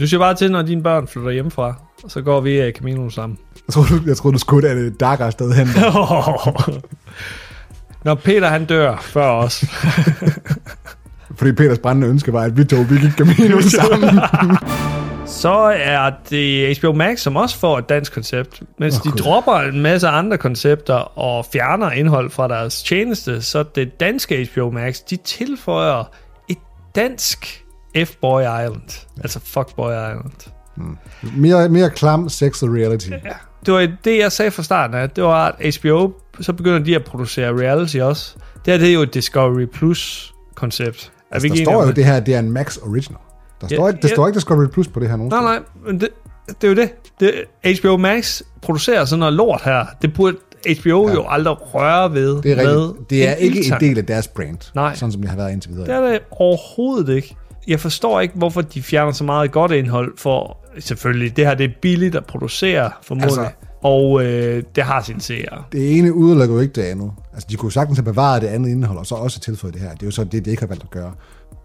Du 0.00 0.06
siger 0.06 0.20
bare 0.20 0.34
til, 0.34 0.50
når 0.52 0.62
dine 0.62 0.82
børn 0.82 1.08
flytter 1.08 1.30
hjemmefra, 1.30 1.74
og 2.04 2.10
så 2.10 2.22
går 2.22 2.40
vi 2.40 2.58
af 2.58 2.72
Camino 2.76 3.10
sammen. 3.10 3.38
Jeg 3.68 3.74
troede, 3.74 3.88
du, 3.88 4.00
jeg 4.06 4.16
troede, 4.16 4.34
du 4.34 4.38
skulle 4.38 4.68
have 4.68 4.86
et 4.86 5.00
darkere 5.00 5.32
sted 5.32 5.52
hen. 5.52 5.66
Når 8.04 8.14
Peter 8.14 8.48
han 8.48 8.64
dør 8.64 8.96
før 8.96 9.28
os. 9.28 9.64
fordi 11.38 11.52
Peters 11.52 11.78
brændende 11.78 12.08
ønske 12.08 12.32
var, 12.32 12.42
at 12.42 12.56
vi 12.56 12.64
to, 12.64 12.76
vi 12.76 12.98
gik 12.98 13.12
Camino 13.12 13.60
sammen. 13.80 14.18
Så 15.44 15.74
er 15.76 16.10
det 16.30 16.78
HBO 16.78 16.92
Max, 16.92 17.20
som 17.20 17.36
også 17.36 17.58
får 17.58 17.78
et 17.78 17.88
dansk 17.88 18.12
koncept. 18.12 18.62
Mens 18.78 19.00
oh, 19.00 19.12
de 19.12 19.18
dropper 19.18 19.52
en 19.52 19.80
masse 19.80 20.08
andre 20.08 20.38
koncepter 20.38 21.18
og 21.18 21.46
fjerner 21.52 21.90
indhold 21.90 22.30
fra 22.30 22.48
deres 22.48 22.82
tjeneste, 22.82 23.42
så 23.42 23.62
det 23.62 24.00
danske 24.00 24.48
HBO 24.52 24.70
Max, 24.70 25.00
de 25.10 25.16
tilføjer 25.16 26.04
et 26.48 26.58
dansk 26.94 27.64
F-Boy 27.96 28.40
Island. 28.40 29.06
Ja. 29.16 29.22
Altså 29.22 29.40
Fuckboy 29.40 29.90
Island. 29.90 30.32
mere, 31.36 31.68
mere 31.68 31.90
klam 31.90 32.28
sex 32.28 32.62
og 32.62 32.68
reality. 32.68 33.08
Ja. 33.10 33.16
Det 33.66 33.74
var 33.74 33.88
det, 34.04 34.18
jeg 34.18 34.32
sagde 34.32 34.50
fra 34.50 34.62
starten 34.62 34.96
af. 34.96 35.10
Det 35.10 35.24
var, 35.24 35.56
at 35.58 35.76
HBO, 35.76 36.12
så 36.40 36.52
begynder 36.52 36.78
de 36.78 36.96
at 36.96 37.04
producere 37.04 37.60
reality 37.60 37.96
også. 37.96 38.34
Det 38.64 38.72
her, 38.72 38.78
det 38.78 38.88
er 38.88 38.94
jo 38.94 39.02
et 39.02 39.14
Discovery 39.14 39.64
Plus-koncept. 39.64 41.12
Altså, 41.30 41.48
der 41.48 41.64
står 41.64 41.86
jo 41.86 41.92
det 41.92 42.04
her, 42.04 42.20
det 42.20 42.34
er 42.34 42.38
en 42.38 42.50
Max 42.50 42.76
Original. 42.76 43.20
Der 43.60 43.66
Ja, 43.70 43.76
står, 43.76 43.88
ikke, 43.88 44.00
der 44.02 44.08
ja. 44.08 44.14
står 44.14 44.26
ikke 44.26 44.36
Discovery 44.36 44.66
Plus 44.66 44.88
på 44.88 45.00
det 45.00 45.08
her 45.08 45.16
nogen 45.16 45.30
Nej, 45.30 45.42
nej, 45.42 45.58
men 45.86 46.00
det, 46.00 46.08
det 46.46 46.64
er 46.64 46.68
jo 46.68 46.74
det. 46.74 46.94
det. 47.20 47.80
HBO 47.80 47.96
Max 47.96 48.42
producerer 48.62 49.04
sådan 49.04 49.18
noget 49.18 49.34
lort 49.34 49.60
her. 49.64 49.86
Det 50.02 50.14
burde 50.14 50.36
HBO 50.80 51.08
ja. 51.08 51.14
jo 51.14 51.24
aldrig 51.28 51.56
røre 51.74 52.12
ved. 52.14 52.42
Det 52.42 52.52
er, 52.52 52.56
med 52.56 52.90
det 53.10 53.28
er 53.28 53.32
en 53.34 53.38
ikke 53.38 53.66
en 53.66 53.80
del 53.80 53.98
af 53.98 54.06
deres 54.06 54.28
brand, 54.28 54.58
Nej. 54.74 54.94
sådan 54.94 55.12
som 55.12 55.20
det 55.20 55.30
har 55.30 55.36
været 55.36 55.52
indtil 55.52 55.70
videre. 55.70 55.86
Det 55.86 55.94
er 55.94 56.10
det 56.12 56.20
overhovedet 56.30 57.16
ikke. 57.16 57.36
Jeg 57.68 57.80
forstår 57.80 58.20
ikke, 58.20 58.34
hvorfor 58.36 58.60
de 58.62 58.82
fjerner 58.82 59.12
så 59.12 59.24
meget 59.24 59.52
godt 59.52 59.72
indhold, 59.72 60.12
for 60.18 60.56
selvfølgelig, 60.78 61.36
det 61.36 61.46
her 61.46 61.54
det 61.54 61.64
er 61.64 61.72
billigt 61.82 62.14
at 62.14 62.24
producere, 62.24 62.90
formodentlig. 63.02 63.38
Altså- 63.40 63.54
og 63.82 64.24
øh, 64.24 64.62
det 64.76 64.84
har 64.84 65.02
sin 65.02 65.20
seere. 65.20 65.62
Det 65.72 65.98
ene 65.98 66.14
udelukker 66.14 66.54
jo 66.54 66.60
ikke 66.60 66.72
det 66.72 66.82
andet. 66.82 67.10
Altså, 67.32 67.46
de 67.50 67.56
kunne 67.56 67.72
sagtens 67.72 67.98
have 67.98 68.04
bevaret 68.04 68.42
det 68.42 68.48
andet 68.48 68.70
indhold, 68.70 68.98
og 68.98 69.06
så 69.06 69.14
også 69.14 69.40
tilføjet 69.40 69.74
det 69.74 69.82
her. 69.82 69.90
Det 69.92 70.02
er 70.02 70.06
jo 70.06 70.10
så 70.10 70.24
det, 70.24 70.44
de 70.44 70.50
ikke 70.50 70.62
har 70.62 70.66
valgt 70.66 70.82
at 70.84 70.90
gøre. 70.90 71.12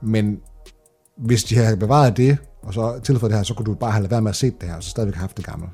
Men 0.01 0.37
hvis 1.25 1.43
de 1.43 1.55
havde 1.55 1.77
bevaret 1.77 2.17
det, 2.17 2.37
og 2.63 2.73
så 2.73 2.99
tilføjet 3.03 3.31
det 3.31 3.37
her, 3.39 3.43
så 3.43 3.53
kunne 3.53 3.65
du 3.65 3.73
bare 3.73 3.91
have 3.91 4.01
lavet 4.01 4.11
være 4.11 4.21
med 4.21 4.29
at 4.29 4.35
se 4.35 4.51
det 4.61 4.69
her, 4.69 4.75
og 4.75 4.83
så 4.83 4.89
stadigvæk 4.89 5.15
have 5.15 5.21
haft 5.21 5.37
det 5.37 5.45
gamle. 5.45 5.67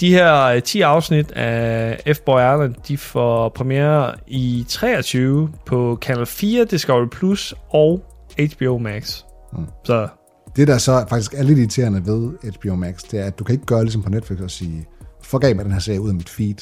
De 0.00 0.10
her 0.10 0.44
øh, 0.44 0.62
10 0.62 0.80
afsnit 0.80 1.32
af 1.32 2.00
F-Boy 2.06 2.54
Island, 2.54 2.74
de 2.88 2.98
får 2.98 3.48
premiere 3.48 4.14
i 4.26 4.64
23 4.68 5.52
på 5.66 5.98
Kanal 6.02 6.26
4, 6.26 6.64
Discovery 6.64 7.08
Plus 7.12 7.54
og 7.70 8.00
HBO 8.38 8.78
Max. 8.78 9.22
Mm. 9.52 9.66
Så 9.84 10.08
Det, 10.56 10.68
der 10.68 10.78
så 10.78 11.04
faktisk 11.08 11.34
er 11.34 11.42
lidt 11.42 11.58
irriterende 11.58 12.06
ved 12.06 12.30
HBO 12.58 12.74
Max, 12.74 13.02
det 13.10 13.20
er, 13.20 13.24
at 13.24 13.38
du 13.38 13.44
kan 13.44 13.52
ikke 13.52 13.66
gøre 13.66 13.82
ligesom 13.82 14.02
på 14.02 14.10
Netflix 14.10 14.40
og 14.40 14.50
sige, 14.50 14.86
fuck 15.22 15.44
af 15.44 15.56
med 15.56 15.64
den 15.64 15.72
her 15.72 15.80
serie 15.80 16.00
ud 16.00 16.08
af 16.08 16.14
mit 16.14 16.28
feed. 16.28 16.54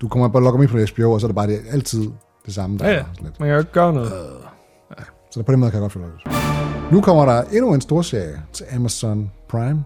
Du 0.00 0.08
kommer 0.08 0.28
bare 0.28 0.38
og 0.38 0.42
logger 0.42 0.58
mig 0.58 0.64
ind 0.72 0.88
på 0.88 0.94
HBO, 0.94 1.12
og 1.12 1.20
så 1.20 1.26
er 1.26 1.28
det 1.28 1.36
bare 1.36 1.46
det, 1.46 1.60
altid 1.70 2.10
det 2.46 2.54
samme. 2.54 2.78
Der 2.78 2.84
ja, 2.84 2.90
er 2.90 2.96
ja, 2.96 3.04
sådan 3.14 3.24
lidt. 3.24 3.40
man 3.40 3.46
kan 3.48 3.52
jo 3.54 3.58
ikke 3.58 3.72
gøre 3.72 3.92
noget. 3.92 4.12
Så 5.30 5.42
på 5.42 5.52
den 5.52 5.60
måde 5.60 5.70
kan 5.70 5.82
jeg 5.82 5.82
godt 5.82 5.92
følge 5.92 6.06
det. 6.06 6.57
Nu 6.92 7.00
kommer 7.00 7.24
der 7.24 7.42
endnu 7.42 7.74
en 7.74 7.80
stor 7.80 8.02
serie 8.02 8.42
til 8.52 8.66
Amazon 8.74 9.30
Prime, 9.48 9.84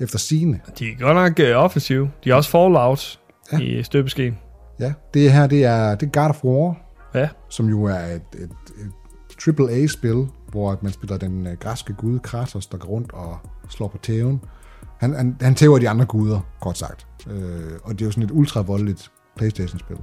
efter 0.00 0.18
sine. 0.18 0.60
De 0.78 0.90
er 0.90 0.96
godt 1.00 1.14
nok 1.14 1.48
uh, 1.50 1.64
offensive. 1.64 2.10
De 2.24 2.30
er 2.30 2.34
også 2.34 2.50
Fallout 2.50 3.20
ja. 3.52 3.58
I 3.58 3.82
støbeskeen. 3.82 4.38
Ja, 4.80 4.92
det 5.14 5.32
her, 5.32 5.46
det 5.46 5.64
er, 5.64 5.94
det 5.94 6.06
er 6.06 6.10
God 6.22 6.30
of 6.30 6.44
War, 6.44 6.76
Ja, 7.14 7.28
som 7.48 7.68
jo 7.68 7.84
er 7.84 7.98
et, 7.98 8.22
et, 8.34 8.50
et 9.46 9.60
AAA-spil, 9.60 10.26
hvor 10.50 10.78
man 10.82 10.92
spiller 10.92 11.16
den 11.16 11.46
øh, 11.46 11.52
græske 11.60 11.92
gud 11.92 12.18
Kratos, 12.18 12.66
der 12.66 12.78
går 12.78 12.88
rundt 12.88 13.12
og 13.12 13.38
slår 13.68 13.88
på 13.88 13.98
tæven. 13.98 14.40
Han, 14.98 15.14
han, 15.14 15.36
han 15.40 15.54
tæver 15.54 15.78
de 15.78 15.88
andre 15.88 16.06
guder, 16.06 16.40
kort 16.60 16.78
sagt. 16.78 17.06
Øh, 17.30 17.72
og 17.84 17.92
det 17.92 18.00
er 18.00 18.06
jo 18.06 18.10
sådan 18.10 18.24
et 18.24 18.30
ultra-voldeligt 18.30 19.10
Playstation-spil, 19.36 19.96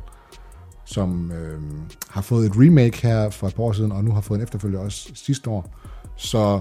som 0.86 1.32
øh, 1.32 1.62
har 2.10 2.22
fået 2.22 2.46
et 2.46 2.52
remake 2.56 3.08
her 3.08 3.30
for 3.30 3.48
et 3.48 3.56
par 3.56 3.64
år 3.64 3.72
siden, 3.72 3.92
og 3.92 4.04
nu 4.04 4.12
har 4.12 4.22
fået 4.22 4.38
en 4.38 4.44
efterfølger 4.44 4.80
også 4.80 5.12
sidste 5.14 5.50
år. 5.50 5.76
Så, 6.22 6.60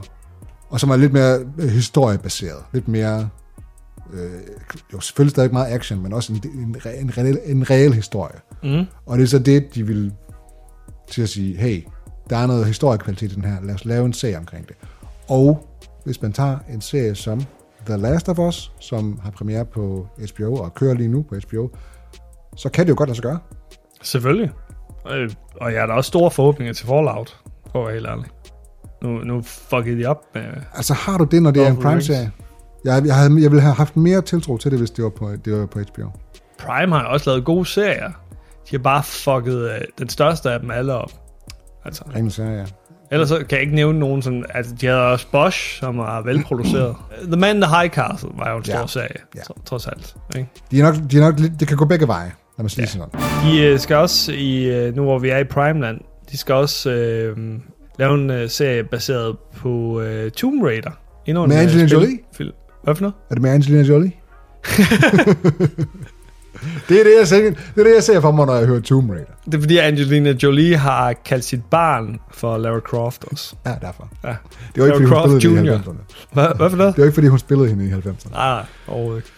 og 0.69 0.81
som 0.81 0.91
er 0.91 0.97
lidt 0.97 1.13
mere 1.13 1.39
øh, 1.59 1.69
historiebaseret. 1.69 2.65
Lidt 2.73 2.89
mere... 2.89 3.29
Øh, 4.13 4.31
jo, 4.93 5.01
selvfølgelig 5.01 5.31
stadig 5.31 5.53
meget 5.53 5.73
action, 5.75 6.03
men 6.03 6.13
også 6.13 6.33
en, 6.33 6.41
en, 6.45 6.77
en, 7.01 7.17
reel, 7.17 7.39
en 7.45 7.71
reel 7.71 7.95
historie. 7.95 8.37
mm. 8.63 8.85
Og 9.07 9.19
det 9.19 9.25
er 9.25 9.29
så 9.29 9.39
det, 9.39 9.75
de 9.75 9.87
vil 9.87 10.13
til 11.11 11.23
at 11.23 11.29
sige, 11.29 11.57
hey, 11.57 11.85
der 12.31 12.37
er 12.37 12.47
noget 12.47 12.67
historiekvalitet 12.67 13.33
i 13.33 13.35
den 13.35 13.45
her. 13.45 13.57
Lad 13.63 13.75
os 13.75 13.85
lave 13.85 14.05
en 14.07 14.13
serie 14.13 14.39
omkring 14.39 14.69
det. 14.69 14.77
Og 15.29 15.67
hvis 16.05 16.23
man 16.23 16.33
tager 16.33 16.59
en 16.73 16.81
serie 16.81 17.15
som 17.15 17.43
The 17.87 17.97
Last 17.97 18.29
of 18.29 18.39
Us, 18.39 18.73
som 18.81 19.21
har 19.23 19.31
premiere 19.31 19.65
på 19.65 20.07
HBO 20.35 20.55
og 20.55 20.75
kører 20.75 20.95
lige 20.95 21.09
nu 21.09 21.23
på 21.23 21.35
HBO, 21.49 21.69
så 22.57 22.69
kan 22.69 22.85
det 22.87 22.91
jo 22.91 22.95
godt 22.99 23.09
lade 23.09 23.17
sig 23.17 23.23
gøre. 23.23 23.39
Selvfølgelig. 24.03 24.51
Øh, 25.11 25.31
Og 25.61 25.73
jeg 25.73 25.81
har 25.81 25.87
da 25.87 25.93
også 25.93 26.09
store 26.09 26.31
forhåbninger 26.31 26.73
til 26.75 26.87
Fallout, 26.87 27.37
for 27.73 27.81
at 27.81 27.87
være 27.87 27.95
helt 27.95 28.07
ærlig. 28.07 28.25
Nu, 29.03 29.09
nu 29.19 29.43
fuckede 29.43 29.99
de 30.03 30.07
op 30.07 30.23
med... 30.35 30.43
Altså 30.75 30.95
har 30.95 31.19
du 31.19 31.25
det, 31.25 31.43
når 31.43 31.51
det 31.51 31.63
er 31.67 31.71
en. 31.71 31.77
Prime-serie? 31.77 32.31
Jeg, 32.85 33.03
jeg, 33.07 33.15
havde, 33.15 33.31
jeg 33.43 33.51
ville 33.51 33.61
have 33.61 33.75
haft 33.75 33.97
mere 33.97 34.23
tiltro 34.23 34.57
til 34.59 34.71
det, 34.71 34.79
hvis 34.79 34.91
det 34.91 35.05
var 35.05 35.11
på, 35.11 35.31
det 35.45 35.53
var 35.61 35.67
på 35.67 35.79
HBO. 35.79 36.09
Prime 36.59 36.95
har 36.97 37.05
også 37.05 37.31
lavet 37.31 37.45
gode 37.45 37.67
serier. 37.67 38.09
De 38.71 38.77
har 38.77 38.79
bare 38.79 39.03
fucket 39.03 39.71
øh, 39.71 39.81
den 39.99 40.09
største 40.09 40.51
af 40.51 40.61
dem 40.61 40.71
alle 40.71 40.95
op. 40.95 41.11
Altså, 41.85 42.03
Ren 42.15 42.31
serie, 42.31 42.59
ja. 42.59 42.65
ellers 43.11 43.29
så 43.29 43.37
kan 43.37 43.47
jeg 43.51 43.61
ikke 43.61 43.75
nævne 43.75 43.99
nogen 43.99 44.23
sådan... 44.23 44.45
Altså, 44.55 44.75
de 44.81 44.87
havde 44.87 45.07
også 45.07 45.27
Bosch, 45.33 45.81
som 45.81 45.99
var 45.99 46.23
velproduceret. 46.23 46.97
The 47.23 47.37
Man 47.41 47.57
in 47.57 47.63
the 47.63 47.77
High 47.81 47.91
Castle 47.91 48.29
var 48.39 48.51
jo 48.51 48.57
en 48.57 48.65
stor 48.65 48.79
Ja. 48.79 48.87
serie, 48.87 49.09
Ja. 49.37 49.41
tro- 49.41 49.63
trods 49.65 49.87
alt. 49.87 50.17
Ikke? 50.37 50.49
De 50.71 50.81
er 50.81 50.83
nok, 50.85 50.95
de 51.11 51.17
er 51.17 51.21
nok 51.21 51.39
det 51.61 51.69
kan 51.69 51.77
gå 51.77 51.85
begge 51.85 52.07
veje, 52.07 52.33
når 52.59 52.63
man 52.63 52.69
siger 52.69 52.83
Ja. 52.83 52.87
sådan. 52.87 53.21
De 53.53 53.61
øh, 53.63 53.79
skal 53.79 53.97
også, 53.97 54.33
i 54.33 54.65
øh, 54.65 54.97
nu 54.97 55.03
hvor 55.03 55.19
vi 55.19 55.29
er 55.29 55.39
i 55.39 55.45
Primeland, 55.45 56.01
de 56.33 56.37
skal 56.37 56.55
også 56.55 56.91
øh, 56.91 57.37
lave 58.01 58.15
en 58.15 58.31
øh, 58.31 58.51
serie 58.51 58.85
baseret 58.85 59.37
på 59.57 60.01
øh, 60.01 60.31
Tomb 60.31 60.63
Raider. 60.63 60.91
Endnu 61.27 61.43
en, 61.43 61.49
Med 61.49 61.57
øh, 61.57 61.63
Angelina 61.63 61.87
spil- 61.87 61.93
Jolie? 61.99 62.19
Film. 62.37 62.53
Hvad 62.85 62.95
for 62.95 63.03
noget? 63.03 63.15
Er 63.31 63.35
det 63.35 63.43
med 63.43 63.51
Angelina 63.51 63.83
Jolie? 63.83 64.13
det, 66.89 67.01
er 67.01 67.05
det, 67.05 67.13
jeg 67.19 67.29
ser, 67.29 67.43
det 67.43 67.57
er 67.77 67.83
det, 67.85 67.95
jeg 67.95 68.03
ser 68.03 68.21
for 68.21 68.31
mig, 68.31 68.47
når 68.47 68.55
jeg 68.55 68.67
hører 68.67 68.81
Tomb 68.81 69.11
Raider. 69.11 69.25
Det 69.45 69.55
er 69.55 69.61
fordi 69.61 69.79
Angelina 69.79 70.35
Jolie 70.43 70.77
har 70.77 71.13
kaldt 71.25 71.45
sit 71.45 71.65
barn 71.71 72.19
for 72.33 72.57
Lara 72.59 72.81
Croft 72.81 73.25
også. 73.33 73.55
Ja, 73.67 73.75
derfor. 73.83 74.09
Ja. 74.25 74.29
Det 74.75 74.83
var 74.83 74.87
ikke, 74.87 74.97
fordi 74.97 75.11
Lara 75.11 75.21
hun 75.27 75.31
Croft 75.31 75.43
spillede 75.43 75.57
hende 75.57 75.71
i 75.71 75.75
Jr.. 75.75 75.79
90'erne. 75.79 76.29
Hvad, 76.33 76.47
hvad 76.57 76.71
for 76.71 76.77
noget? 76.77 76.95
Det 76.95 77.01
var 77.01 77.07
ikke, 77.07 77.15
fordi 77.15 77.27
hun 77.29 77.39
spillede 77.39 77.69
hende 77.69 77.85
i 77.85 77.91
90'erne. 77.93 78.31
Nej, 78.33 78.49
nej, 78.55 78.65
overhovedet 78.89 79.19
ikke. 79.19 79.29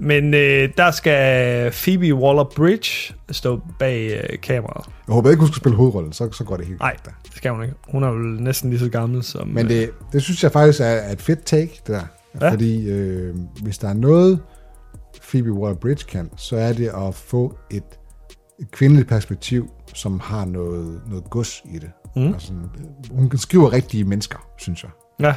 Men 0.00 0.34
øh, 0.34 0.68
der 0.76 0.90
skal 0.90 1.70
Phoebe 1.70 2.12
Waller-Bridge 2.12 3.14
stå 3.30 3.60
bag 3.78 4.20
øh, 4.30 4.38
kameraet. 4.40 4.86
Jeg 5.06 5.14
håber 5.14 5.30
ikke, 5.30 5.40
hun 5.40 5.48
skal 5.48 5.60
spille 5.60 5.76
hovedrollen, 5.76 6.12
så, 6.12 6.32
så 6.32 6.44
går 6.44 6.56
det 6.56 6.66
helt 6.66 6.80
Nej, 6.80 6.96
det 7.04 7.36
skal 7.36 7.50
hun 7.50 7.62
ikke. 7.62 7.74
Hun 7.88 8.02
er 8.02 8.08
jo 8.08 8.14
næsten 8.14 8.70
lige 8.70 8.80
så 8.80 8.88
gammel 8.88 9.22
som... 9.22 9.48
Men 9.48 9.66
øh, 9.66 9.72
det, 9.72 9.90
det 10.12 10.22
synes 10.22 10.42
jeg 10.42 10.52
faktisk 10.52 10.80
er, 10.80 10.84
er 10.84 11.12
et 11.12 11.22
fedt 11.22 11.44
take, 11.44 11.80
det 11.86 11.94
der. 11.94 12.02
Ja. 12.40 12.52
Fordi 12.52 12.90
øh, 12.90 13.34
hvis 13.62 13.78
der 13.78 13.88
er 13.88 13.94
noget, 13.94 14.40
Phoebe 15.30 15.50
Waller-Bridge 15.50 16.06
kan, 16.06 16.30
så 16.36 16.56
er 16.56 16.72
det 16.72 16.88
at 16.88 17.14
få 17.14 17.58
et, 17.70 17.82
et 18.60 18.70
kvindeligt 18.70 19.08
perspektiv, 19.08 19.70
som 19.94 20.20
har 20.20 20.44
noget, 20.44 21.00
noget 21.08 21.24
gods 21.30 21.62
i 21.74 21.78
det. 21.78 21.90
Mm. 22.16 22.32
Altså, 22.32 22.52
hun 23.10 23.30
skriver 23.36 23.72
rigtige 23.72 24.04
mennesker, 24.04 24.38
synes 24.58 24.82
jeg. 24.82 24.90
Ja, 25.20 25.34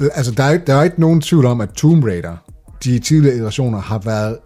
Øh, 0.00 0.08
Altså, 0.14 0.32
der 0.32 0.44
er, 0.44 0.58
der 0.58 0.74
er 0.74 0.82
ikke 0.82 1.00
nogen 1.00 1.20
tvivl 1.20 1.46
om, 1.46 1.60
at 1.60 1.70
Tomb 1.70 2.04
Raider, 2.04 2.36
de 2.84 2.98
tidligere 2.98 3.34
iterationer, 3.36 3.80
har 3.80 3.98
været 3.98 4.38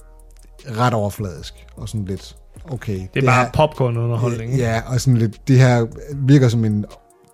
ret 0.79 0.94
overfladisk. 0.94 1.55
Og 1.77 1.88
sådan 1.88 2.05
lidt, 2.05 2.37
okay. 2.70 3.01
det 3.14 3.22
er 3.22 3.27
bare 3.27 3.44
her, 3.44 3.51
popcorn-underholdning. 3.53 4.53
ikke? 4.53 4.64
Ja, 4.64 4.81
og 4.87 5.01
sådan 5.01 5.16
lidt, 5.18 5.49
det 5.49 5.59
her 5.59 5.87
virker 6.14 6.49
som 6.49 6.64
en 6.64 6.85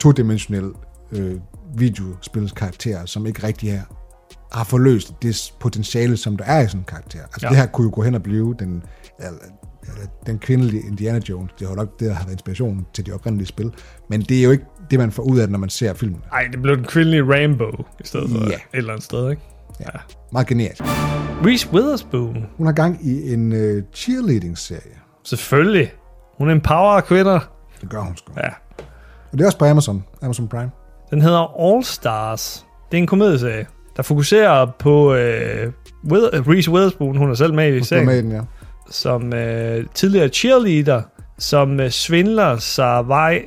todimensionel 0.01 0.71
øh, 1.13 1.35
videospilskarakter, 1.77 3.07
som 3.07 3.27
ikke 3.27 3.47
rigtig 3.47 3.73
har, 3.73 3.87
har 4.53 4.65
forløst 4.65 5.13
det 5.23 5.53
potentiale, 5.61 6.17
som 6.17 6.37
der 6.37 6.45
er 6.45 6.61
i 6.61 6.67
sådan 6.67 6.81
en 6.81 6.85
karakter. 6.85 7.19
Altså 7.23 7.39
Ja. 7.43 7.49
det 7.49 7.57
her 7.57 7.67
kunne 7.67 7.85
jo 7.85 7.91
gå 7.95 8.03
hen 8.03 8.15
og 8.15 8.23
blive 8.23 8.55
den, 8.59 8.83
eller, 9.19 9.31
eller, 9.83 10.07
den 10.27 10.39
kvindelige 10.39 10.83
Indiana 10.87 11.21
Jones. 11.29 11.51
Det 11.59 11.69
har 11.69 11.75
nok 11.75 12.01
det, 12.01 12.09
der 12.09 12.15
har 12.15 12.25
været 12.25 12.33
inspiration 12.33 12.87
til 12.95 13.07
de 13.07 13.13
oprindelige 13.13 13.47
spil. 13.49 13.73
Men 14.11 14.21
det 14.21 14.39
er 14.39 14.43
jo 14.45 14.51
ikke 14.51 14.65
det, 14.91 14.99
man 14.99 15.13
får 15.13 15.23
ud 15.23 15.39
af 15.39 15.47
det, 15.47 15.53
når 15.53 15.59
man 15.59 15.69
ser 15.69 15.95
filmen. 15.95 16.21
Ej, 16.33 16.49
det 16.53 16.63
blev 16.63 16.77
den 16.77 16.85
kvindelige 16.85 17.23
Rambo 17.23 17.65
i 18.01 18.05
stedet 18.07 18.31
for 18.31 18.39
Ja. 18.39 18.55
et 18.55 18.61
eller 18.73 18.93
andet 18.93 19.05
sted, 19.05 19.31
ikke? 19.31 19.43
Ja. 19.81 19.87
Meget 20.33 20.47
genialt. 20.47 20.81
Reese 21.47 21.69
Witherspoon. 21.73 22.47
Hun 22.57 22.67
har 22.67 22.73
gang 22.73 22.99
i 23.07 23.33
en 23.33 23.53
øh, 23.53 23.83
cheerleading-serie. 23.95 24.93
Selvfølgelig. 25.25 25.93
Hun 26.39 26.49
er 26.49 26.53
en 26.53 26.61
power 26.61 27.01
kvinder. 27.01 27.41
Det 27.81 27.91
gør 27.91 28.01
hun 28.01 28.17
sgu. 28.17 28.33
Ja. 28.37 28.49
Og 29.33 29.39
det 29.39 29.41
er 29.41 29.47
også 29.47 29.59
på 29.59 29.65
Amazon. 29.65 30.05
Amazon 30.23 30.49
Prime. 30.49 30.71
Den 31.11 31.21
hedder 31.21 31.61
All 31.75 31.85
Stars. 31.85 32.67
Det 32.91 32.97
er 32.99 33.03
en 33.03 33.07
komedieserie, 33.07 33.67
der 33.97 34.03
fokuserer 34.03 34.67
på 34.79 35.15
øh, 35.15 35.73
Wither- 36.13 36.51
Reese 36.51 36.71
Witherspoon. 36.71 37.17
Hun 37.17 37.31
er 37.31 37.35
selv 37.35 37.55
med 37.55 37.67
i 37.69 37.71
Hun 37.71 37.81
er 37.81 37.85
serien. 37.85 38.07
med 38.07 38.19
i 38.19 38.23
den, 38.23 38.33
ja. 38.33 38.41
som 38.91 39.33
øh, 39.33 39.87
tidligere 39.95 40.29
cheerleader, 40.29 41.03
som 41.39 41.81
øh, 41.81 41.91
svindler 41.91 42.57
sig 42.57 43.09
vej 43.09 43.43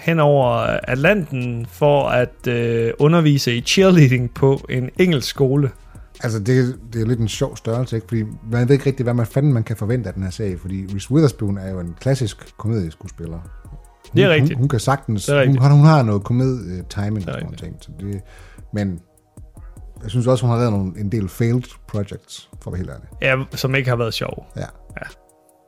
hen 0.00 0.20
over 0.20 0.48
Atlanten 0.82 1.66
for 1.66 2.08
at 2.08 2.46
øh, 2.48 2.92
undervise 2.98 3.56
i 3.56 3.60
cheerleading 3.60 4.34
på 4.34 4.60
en 4.68 4.90
engelsk 4.98 5.28
skole. 5.28 5.70
Altså, 6.22 6.38
det, 6.38 6.78
det 6.92 7.02
er 7.02 7.06
lidt 7.06 7.20
en 7.20 7.28
sjov 7.28 7.56
størrelse, 7.56 7.96
ikke? 7.96 8.08
Fordi 8.08 8.24
man 8.50 8.68
ved 8.68 8.74
ikke 8.74 8.86
rigtig, 8.86 9.04
hvad 9.04 9.14
man 9.14 9.26
fanden 9.26 9.52
man 9.52 9.62
kan 9.62 9.76
forvente 9.76 10.08
af 10.08 10.14
den 10.14 10.22
her 10.22 10.30
serie, 10.30 10.58
fordi 10.58 10.86
Reese 10.94 11.10
Witherspoon 11.12 11.58
er 11.58 11.70
jo 11.70 11.80
en 11.80 11.94
klassisk 12.00 12.52
komedieskuespiller. 12.58 13.38
Hun, 13.38 14.16
Det 14.16 14.24
er 14.24 14.30
rigtigt. 14.30 14.52
Hun, 14.52 14.58
hun 14.62 14.68
kan 14.68 14.80
sagtens... 14.80 15.26
Det 15.26 15.32
er 15.32 15.38
hun, 15.38 15.42
rigtigt. 15.42 15.62
har- 15.62 15.72
hun 15.74 15.84
har 15.84 16.02
noget 16.02 16.24
komedie-timing 16.24 17.28
og 17.28 17.34
Det 17.34 17.42
er 17.42 17.46
sådan 17.46 17.56
ting. 17.56 17.76
Så 17.80 17.90
det, 18.00 18.20
men 18.72 19.00
jeg 20.02 20.10
synes 20.10 20.26
også, 20.26 20.46
hun 20.46 20.50
har 20.50 20.58
lavet 20.58 20.72
nogle, 20.72 20.92
en 21.00 21.12
del 21.12 21.28
failed 21.28 21.62
projects, 21.88 22.48
for 22.62 22.70
at 22.70 22.72
være 22.72 22.78
helt 22.78 22.90
ærlig. 22.90 23.08
Ja, 23.52 23.56
som 23.56 23.74
ikke 23.74 23.88
har 23.88 23.96
været 23.96 24.14
sjov. 24.14 24.46
Ja. 24.56 24.64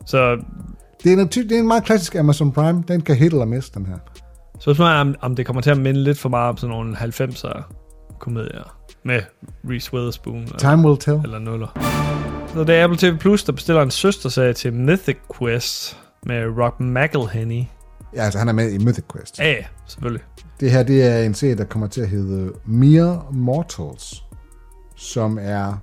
Så 0.07 0.37
Det 1.05 1.13
er, 1.13 1.17
en, 1.17 1.27
det 1.29 1.53
er 1.53 1.59
en 1.59 1.67
meget 1.69 1.85
klassisk 1.85 2.15
Amazon 2.15 2.53
Prime. 2.53 2.85
Den 2.89 3.01
kan 3.01 3.17
hit 3.17 3.33
eller 3.33 3.45
miss, 3.45 3.71
den 3.71 3.87
her. 3.87 3.97
Spørgsmålet 4.63 4.93
er, 4.93 5.01
om, 5.01 5.15
om 5.21 5.37
det 5.37 5.47
kommer 5.47 5.63
til 5.63 5.71
at 5.71 5.79
minde 5.79 6.03
lidt 6.03 6.19
for 6.19 6.29
meget 6.29 6.49
om 6.49 6.57
sådan 6.57 6.71
nogle 6.71 6.97
90'er 6.97 7.63
komedier 8.19 8.77
med 9.05 9.21
Reese 9.71 9.95
Witherspoon 9.95 10.43
eller, 10.43 10.59
Time 10.59 10.89
will 10.89 10.99
tell. 10.99 11.21
eller 11.25 11.39
nuller. 11.39 11.67
Så 12.55 12.65
det 12.65 12.75
er 12.75 12.85
Apple 12.85 12.99
TV 12.99 13.19
Plus, 13.19 13.45
der 13.45 13.53
bestiller 13.53 13.83
en 13.83 13.91
søsterserie 13.91 14.53
til 14.53 14.73
Mythic 14.73 15.17
Quest 15.39 15.99
med 16.27 16.45
Rob 16.59 16.81
McElhenney. 16.81 17.65
Ja, 18.15 18.23
altså 18.23 18.39
han 18.39 18.49
er 18.49 18.53
med 18.53 18.73
i 18.73 18.79
Mythic 18.79 19.05
Quest. 19.13 19.39
Ja, 19.39 19.51
ja, 19.51 19.65
selvfølgelig. 19.87 20.23
Det 20.61 20.71
her, 20.71 20.83
det 20.83 21.07
er 21.07 21.19
en 21.19 21.35
serie, 21.35 21.57
der 21.57 21.65
kommer 21.65 21.89
til 21.89 22.01
at 22.01 22.09
hedde 22.09 22.53
Mere 22.67 23.23
Mortals, 23.33 24.25
som 24.97 25.39
er 25.41 25.75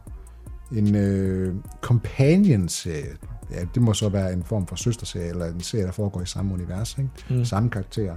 en 0.71 0.95
øh, 0.95 1.55
companion-serie. 1.81 3.17
Ja, 3.51 3.59
det 3.73 3.81
må 3.81 3.93
så 3.93 4.09
være 4.09 4.33
en 4.33 4.43
form 4.43 4.67
for 4.67 4.75
søsterserie, 4.75 5.29
eller 5.29 5.45
en 5.45 5.61
serie, 5.61 5.85
der 5.85 5.91
foregår 5.91 6.21
i 6.21 6.25
samme 6.25 6.53
univers, 6.53 6.97
ikke? 6.97 7.09
Mm. 7.29 7.45
Samme 7.45 7.69
karakterer, 7.69 8.15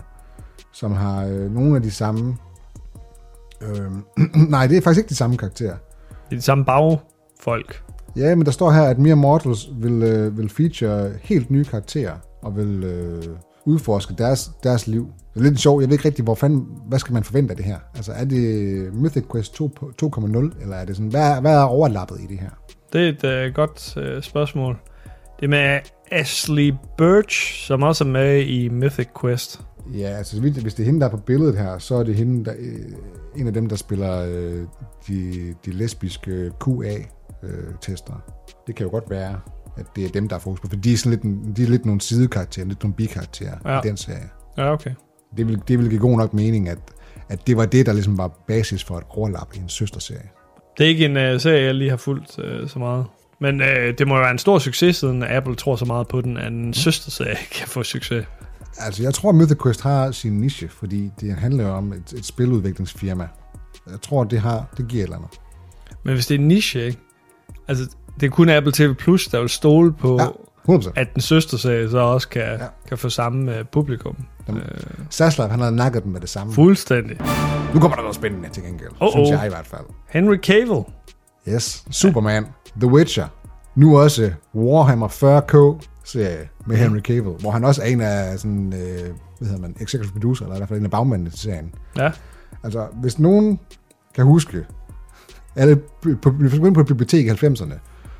som 0.73 0.93
har 0.93 1.25
øh, 1.27 1.55
nogle 1.55 1.77
af 1.77 1.83
de 1.83 1.91
samme... 1.91 2.37
Øh, 3.63 3.91
nej, 4.51 4.67
det 4.67 4.77
er 4.77 4.81
faktisk 4.83 4.99
ikke 4.99 5.09
de 5.09 5.15
samme 5.15 5.37
karakterer. 5.37 5.77
Det 6.09 6.33
er 6.33 6.37
de 6.37 6.43
samme 6.43 6.65
bagfolk. 6.65 7.83
Ja, 8.17 8.35
men 8.35 8.45
der 8.47 8.53
står 8.53 8.71
her, 8.71 8.83
at 8.83 8.99
Mere 8.99 9.15
Mortals 9.17 9.69
vil, 9.81 10.03
øh, 10.03 10.39
vil 10.39 10.49
feature 10.49 11.11
helt 11.23 11.51
nye 11.51 11.65
karakterer, 11.65 12.15
og 12.43 12.57
vil 12.57 12.85
øh, 12.85 13.23
udforske 13.67 14.15
deres, 14.19 14.51
deres 14.63 14.87
liv. 14.87 15.07
Det 15.35 15.41
er 15.41 15.45
lidt 15.45 15.61
sjovt, 15.61 15.83
jeg 15.83 15.89
ved 15.89 15.95
ikke 15.95 16.05
rigtig, 16.09 16.25
hvor 16.25 16.35
fanden, 16.35 16.67
hvad 16.89 16.99
skal 16.99 17.13
man 17.13 17.25
forvente 17.25 17.51
af 17.53 17.57
det 17.57 17.65
her? 17.67 17.79
Altså, 17.95 18.13
er 18.13 18.25
det 18.25 18.95
Mythic 18.95 19.25
Quest 19.33 19.55
2 19.55 19.71
på- 19.77 19.91
2.0, 20.03 20.63
eller 20.63 20.77
er 20.77 20.85
det 20.85 20.97
sådan, 20.97 21.11
hvad, 21.11 21.31
er- 21.31 21.41
hvad 21.41 21.53
er 21.57 21.63
overlappet 21.63 22.21
i 22.21 22.27
det 22.27 22.39
her? 22.39 22.51
Det 22.93 23.01
er 23.05 23.09
et 23.09 23.25
øh, 23.47 23.55
godt 23.55 23.97
øh, 23.97 24.23
spørgsmål. 24.23 24.79
Det 25.41 25.45
er 25.47 25.51
med 25.51 25.79
Ashley 26.11 26.75
Birch, 26.99 27.67
som 27.67 27.83
også 27.83 28.05
er 28.05 28.09
med 28.09 28.41
i 28.43 28.69
Mythic 28.69 29.09
Quest. 29.21 29.61
Ja, 29.95 30.07
altså, 30.09 30.41
hvis 30.41 30.75
det 30.75 30.81
er 30.83 30.85
hende, 30.87 31.01
der 31.01 31.07
er 31.07 31.11
på 31.11 31.17
billedet 31.17 31.59
her, 31.59 31.79
så 31.79 31.95
er 31.95 32.03
det 32.03 32.15
hende, 32.15 32.45
der, 32.45 32.53
øh, 32.59 32.93
en 33.37 33.47
af 33.47 33.53
dem, 33.55 33.69
der 33.69 33.77
spiller 33.77 34.25
øh, 34.29 34.63
de, 35.09 35.55
de 35.67 35.71
lesbiske 35.71 36.51
QA-tester. 36.65 38.13
det 38.67 38.75
kan 38.75 38.85
jo 38.87 38.91
godt 38.91 39.11
være, 39.11 39.41
at 39.77 39.87
det 39.97 40.05
er 40.05 40.09
dem, 40.09 40.29
der 40.29 40.37
er 40.37 40.41
fokus 40.41 40.61
på, 40.61 40.69
for 40.69 40.77
de 40.77 40.93
er, 40.93 40.97
sådan 40.97 41.11
lidt, 41.11 41.23
en- 41.23 41.53
de 41.57 41.63
er 41.63 41.67
lidt 41.69 41.85
nogle 41.87 42.01
sidekarakterer, 42.01 42.67
lidt 42.67 42.83
nogle 42.83 42.95
bikarakterer 42.95 43.57
Ja. 43.65 43.79
i 43.79 43.81
den 43.89 43.97
serie. 43.97 44.31
Ja, 44.59 44.73
okay. 44.73 44.91
det 45.37 45.49
vil, 45.49 45.63
det 45.69 45.79
vil 45.79 45.89
give 45.89 46.01
god 46.01 46.19
nok 46.19 46.35
mening, 46.35 46.69
at, 46.69 46.79
at 47.29 47.47
det 47.47 47.57
var 47.57 47.67
det, 47.67 47.87
der 47.87 47.93
ligesom 47.93 48.19
var 48.19 48.29
basis 48.49 48.85
for 48.85 48.99
et 48.99 49.05
overlap 49.09 49.49
i 49.55 49.59
en 49.59 49.69
søsterserie. 49.69 50.29
Det 50.79 50.85
er 50.85 50.89
ikke 50.89 51.05
en 51.05 51.17
øh, 51.17 51.41
serie, 51.41 51.65
jeg 51.65 51.75
lige 51.75 51.91
har 51.91 51.97
fulgt 51.97 52.39
øh, 52.39 52.69
så 52.69 52.79
meget. 52.79 53.07
Men 53.41 53.61
øh, 53.61 53.99
det 53.99 54.09
må 54.09 54.15
jo 54.15 54.21
være 54.21 54.31
en 54.31 54.39
stor 54.39 54.59
succes, 54.59 54.97
siden 54.97 55.23
Apple 55.23 55.55
tror 55.55 55.77
så 55.77 55.85
meget 55.85 56.09
på 56.09 56.21
den, 56.21 56.37
at 56.37 56.53
en 56.53 56.75
søsterserie 56.75 57.37
kan 57.59 57.69
få 57.69 57.83
succes. 57.83 58.27
Altså, 58.79 59.03
jeg 59.03 59.15
tror, 59.15 59.33
Mythic 59.33 59.59
Quest 59.63 59.81
har 59.83 60.11
sin 60.11 60.33
niche, 60.41 60.69
fordi 60.69 61.11
det 61.21 61.35
handler 61.35 61.65
jo 61.69 61.75
om 61.75 61.93
et, 61.93 62.13
et 62.17 62.25
spiludviklingsfirma. 62.27 63.29
Jeg 63.91 64.01
tror, 64.03 64.25
det 64.25 64.41
har 64.41 64.65
det 64.77 64.89
giver 64.89 65.03
et 65.03 65.07
eller 65.07 65.17
andet. 65.17 65.31
Men 66.05 66.15
hvis 66.15 66.27
det 66.27 66.35
er 66.35 66.39
en 66.39 66.49
niche, 66.49 66.87
ikke? 66.87 66.99
Altså, 67.69 67.85
det 68.21 68.27
er 68.27 68.31
kun 68.31 68.49
Apple 68.49 68.73
TV 68.73 68.95
Plus, 68.95 69.27
der 69.27 69.41
vil 69.41 69.49
stole 69.49 69.93
på, 69.93 70.19
Ja. 70.21 70.27
100%. 70.69 70.93
at 70.97 71.09
den 71.15 71.23
søsterserie 71.23 71.91
så 71.91 71.99
også 71.99 72.29
kan, 72.29 72.43
ja. 72.43 72.53
Ja. 72.53 72.59
kan 72.89 72.99
få 72.99 73.09
samme 73.09 73.57
øh, 73.59 73.65
publikum. 73.73 74.17
Jamen, 74.49 74.63
Øh, 74.63 74.81
Saslav, 75.11 75.49
han 75.49 75.61
havde 75.61 75.77
nakket 75.77 76.05
den 76.05 76.13
med 76.13 76.21
det 76.21 76.29
samme. 76.29 76.53
fuldstændig. 76.53 77.17
Nu 77.75 77.81
kommer 77.81 77.95
der 77.97 78.03
noget 78.03 78.15
spændende 78.15 78.49
til 78.49 78.63
gengæld, 78.63 78.91
Oh, 79.01 79.09
synes 79.13 79.31
jeg 79.31 79.47
i 79.47 79.49
hvert 79.49 79.67
fald. 79.67 79.85
Henry 80.09 80.37
Cavill. 80.37 80.83
Yes, 81.49 81.85
Superman, 81.91 82.47
The 82.81 82.87
Witcher, 82.91 83.27
nu 83.75 83.99
også 83.99 84.33
Warhammer 84.55 85.09
40k 85.09 85.87
serie 86.05 86.49
med 86.67 86.77
Henry 86.77 87.01
Cavill, 87.01 87.37
hvor 87.41 87.51
han 87.51 87.65
også 87.65 87.83
er 87.83 87.87
en 87.87 88.01
af 88.01 88.39
sådan, 88.39 88.73
øh, 88.73 89.15
hvad 89.39 89.49
hedder 89.49 89.63
man, 89.63 89.77
executive 89.81 90.13
producer, 90.13 90.45
eller 90.45 90.57
i 90.57 90.59
hvert 90.59 90.69
fald 90.69 90.79
en 90.79 90.85
af 90.85 90.91
bagmændene 90.91 91.31
til 91.31 91.39
serien. 91.39 91.75
Ja. 91.99 92.11
Altså, 92.63 92.87
hvis 93.01 93.19
nogen 93.19 93.61
kan 94.15 94.25
huske, 94.25 94.67
alle, 95.57 95.77
på, 96.23 96.31
hvis 96.31 96.53
man 96.53 96.61
går 96.61 96.67
ind 96.67 96.75
på 96.75 96.81
et 96.81 96.87
bibliotek 96.87 97.27
i 97.27 97.31
90'erne, 97.31 97.75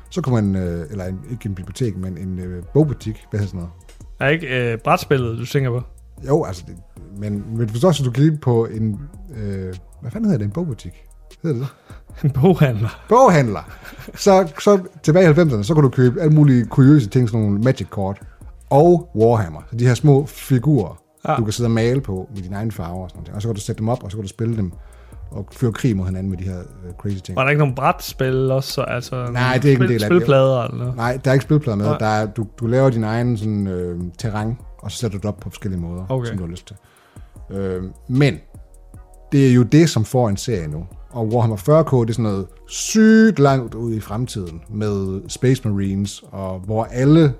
så 0.09 0.21
kunne 0.21 0.41
man, 0.41 0.55
øh, 0.55 0.85
eller 0.91 1.05
en, 1.05 1.19
ikke 1.31 1.49
en 1.49 1.55
bibliotek, 1.55 1.97
men 1.97 2.17
en 2.17 2.39
øh, 2.39 2.63
bogbutik, 2.73 3.25
hvad 3.29 3.39
hedder 3.39 3.49
sådan 3.49 3.57
noget? 3.57 3.71
Er 4.19 4.29
ikke 4.29 4.71
øh, 4.71 4.77
brætspillet, 4.77 5.37
du 5.37 5.45
tænker 5.45 5.69
på? 5.69 5.81
Jo, 6.27 6.43
altså, 6.43 6.63
det, 6.67 6.75
men, 7.17 7.57
men 7.57 7.67
du 7.67 7.87
også, 7.87 8.03
du 8.03 8.11
kan 8.11 8.23
lide 8.23 8.37
på 8.37 8.65
en, 8.65 8.99
øh, 9.35 9.73
hvad 10.01 10.11
fanden 10.11 10.25
hedder 10.25 10.37
det, 10.37 10.45
en 10.45 10.51
bogbutik? 10.51 11.05
Hedder 11.43 11.57
det? 11.59 11.67
En 12.23 12.31
boghandler. 12.31 13.03
Boghandler. 13.09 13.71
Så, 14.15 14.47
så 14.59 14.79
tilbage 15.03 15.29
i 15.29 15.33
90'erne, 15.33 15.63
så 15.63 15.73
kunne 15.73 15.83
du 15.83 15.89
købe 15.89 16.21
alle 16.21 16.33
mulige 16.33 16.65
kuriøse 16.65 17.09
ting, 17.09 17.29
sådan 17.29 17.41
nogle 17.41 17.59
magic 17.59 17.87
kort 17.89 18.21
og 18.69 19.09
Warhammer. 19.15 19.61
Så 19.71 19.75
de 19.75 19.87
her 19.87 19.93
små 19.93 20.25
figurer, 20.25 20.99
Ja. 21.27 21.35
du 21.35 21.43
kan 21.43 21.53
sidde 21.53 21.67
og 21.67 21.71
male 21.71 22.01
på 22.01 22.29
med 22.35 22.41
dine 22.43 22.55
egne 22.55 22.71
farver 22.71 23.03
og 23.03 23.09
sådan 23.09 23.21
noget. 23.23 23.35
Og 23.35 23.41
så 23.41 23.47
kan 23.47 23.55
du 23.55 23.61
sætte 23.61 23.79
dem 23.79 23.89
op, 23.89 24.03
og 24.03 24.11
så 24.11 24.17
kan 24.17 24.21
du 24.21 24.27
spille 24.29 24.57
dem 24.57 24.71
og 25.31 25.47
føre 25.51 25.71
krig 25.71 25.97
mod 25.97 26.05
hinanden 26.05 26.29
med 26.29 26.37
de 26.37 26.43
her 26.43 26.57
uh, 26.57 26.93
crazy 26.97 27.17
ting. 27.17 27.35
Var 27.35 27.43
der 27.43 27.49
ikke 27.49 27.59
nogen 27.59 27.75
brætspil 27.75 28.51
også? 28.51 28.71
så- 28.73 28.81
Altså, 28.81 29.27
Nej, 29.31 29.53
det 29.57 29.65
er 29.65 29.69
ikke 29.69 29.83
en 29.83 29.89
del 29.89 30.03
af 30.03 30.09
det. 30.09 30.17
Spilplader 30.17 30.63
eller 30.63 30.77
noget? 30.77 30.95
Nej, 30.95 31.19
der 31.25 31.31
er 31.31 31.33
ikke 31.33 31.43
spilplader 31.43 31.77
med. 31.77 31.85
Nej. 31.85 31.97
Der 31.97 32.05
er, 32.05 32.25
du, 32.25 32.45
du 32.59 32.67
laver 32.67 32.89
din 32.89 33.03
egen 33.03 33.37
sådan, 33.37 33.67
øh, 33.67 33.99
terræn, 34.19 34.57
og 34.79 34.91
så 34.91 34.97
sætter 34.97 35.17
du 35.17 35.21
det 35.21 35.25
op 35.33 35.39
på 35.39 35.49
forskellige 35.49 35.81
måder, 35.81 36.05
Okay. 36.09 36.27
som 36.27 36.37
du 36.37 36.43
har 36.43 36.51
lyst 36.51 36.67
til. 36.67 36.75
Øh, 37.57 37.83
men 38.09 38.37
det 39.31 39.49
er 39.49 39.53
jo 39.53 39.63
det, 39.63 39.89
som 39.89 40.05
får 40.05 40.29
en 40.29 40.37
serie 40.37 40.67
nu. 40.67 40.85
Og 41.13 41.27
Warhammer 41.27 41.57
40K, 41.57 42.01
det 42.01 42.09
er 42.09 42.13
sådan 42.13 42.23
noget 42.23 42.47
sygt 42.67 43.39
langt 43.39 43.75
ud 43.75 43.93
i 43.93 43.99
fremtiden 43.99 44.61
med 44.69 45.21
Space 45.29 45.67
Marines, 45.69 46.23
og 46.31 46.59
hvor 46.59 46.83
alle 46.83 47.33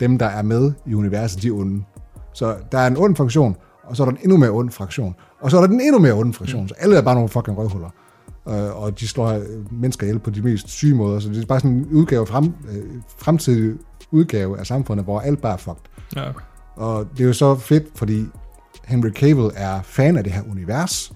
dem, 0.00 0.18
der 0.18 0.26
er 0.26 0.42
med 0.42 0.72
i 0.86 0.94
universet, 0.94 1.42
de 1.42 1.48
er 1.48 1.52
onde. 1.52 1.84
Så 2.32 2.56
der 2.72 2.78
er 2.78 2.86
en 2.86 2.96
ond 2.96 3.16
fraktion, 3.16 3.56
og 3.84 3.96
så 3.96 4.02
er 4.02 4.04
der 4.04 4.12
en 4.12 4.22
endnu 4.22 4.36
mere 4.36 4.50
ond 4.50 4.70
fraktion, 4.70 5.14
og 5.40 5.50
så 5.50 5.56
er 5.56 5.60
der 5.60 5.68
den 5.68 5.80
endnu 5.80 5.98
mere 5.98 6.12
onde 6.12 6.32
fraktion, 6.32 6.68
så 6.68 6.74
alle 6.78 6.96
er 6.96 7.02
bare 7.02 7.14
nogle 7.14 7.28
fucking 7.28 7.58
røvhuller. 7.58 7.90
Øh, 8.48 8.82
og 8.82 9.00
de 9.00 9.08
slår 9.08 9.40
mennesker 9.70 10.06
ihjel 10.06 10.18
på 10.18 10.30
de 10.30 10.42
mest 10.42 10.68
syge 10.68 10.94
måder, 10.94 11.20
så 11.20 11.28
det 11.28 11.42
er 11.42 11.46
bare 11.46 11.60
sådan 11.60 11.76
en 11.76 11.88
udgave, 11.92 12.26
frem, 12.26 12.44
øh, 12.44 12.82
fremtidig 13.18 13.78
udgave 14.10 14.58
af 14.58 14.66
samfundet, 14.66 15.04
hvor 15.04 15.20
alt 15.20 15.40
bare 15.40 15.52
er 15.52 15.56
fucked. 15.56 15.82
Ja. 16.16 16.24
Og 16.76 17.06
det 17.12 17.20
er 17.20 17.26
jo 17.26 17.32
så 17.32 17.54
fedt, 17.54 17.84
fordi 17.94 18.24
Henry 18.84 19.10
Cavill 19.10 19.50
er 19.54 19.82
fan 19.82 20.16
af 20.16 20.24
det 20.24 20.32
her 20.32 20.42
univers, 20.50 21.12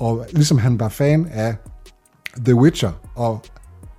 og 0.00 0.26
ligesom 0.32 0.58
han 0.58 0.80
var 0.80 0.88
fan 0.88 1.28
af 1.32 1.56
The 2.44 2.54
Witcher, 2.54 2.92
og 3.14 3.40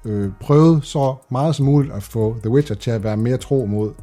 øh, 0.06 0.32
prøvede 0.42 0.82
så 0.84 1.16
meget 1.32 1.56
som 1.56 1.66
muligt 1.66 1.94
at 1.94 2.04
få 2.04 2.36
The 2.40 2.50
Witcher 2.50 2.76
til 2.76 2.92
at 2.92 3.04
være 3.04 3.18
mere 3.18 3.38
tro 3.38 3.66
mod 3.66 3.94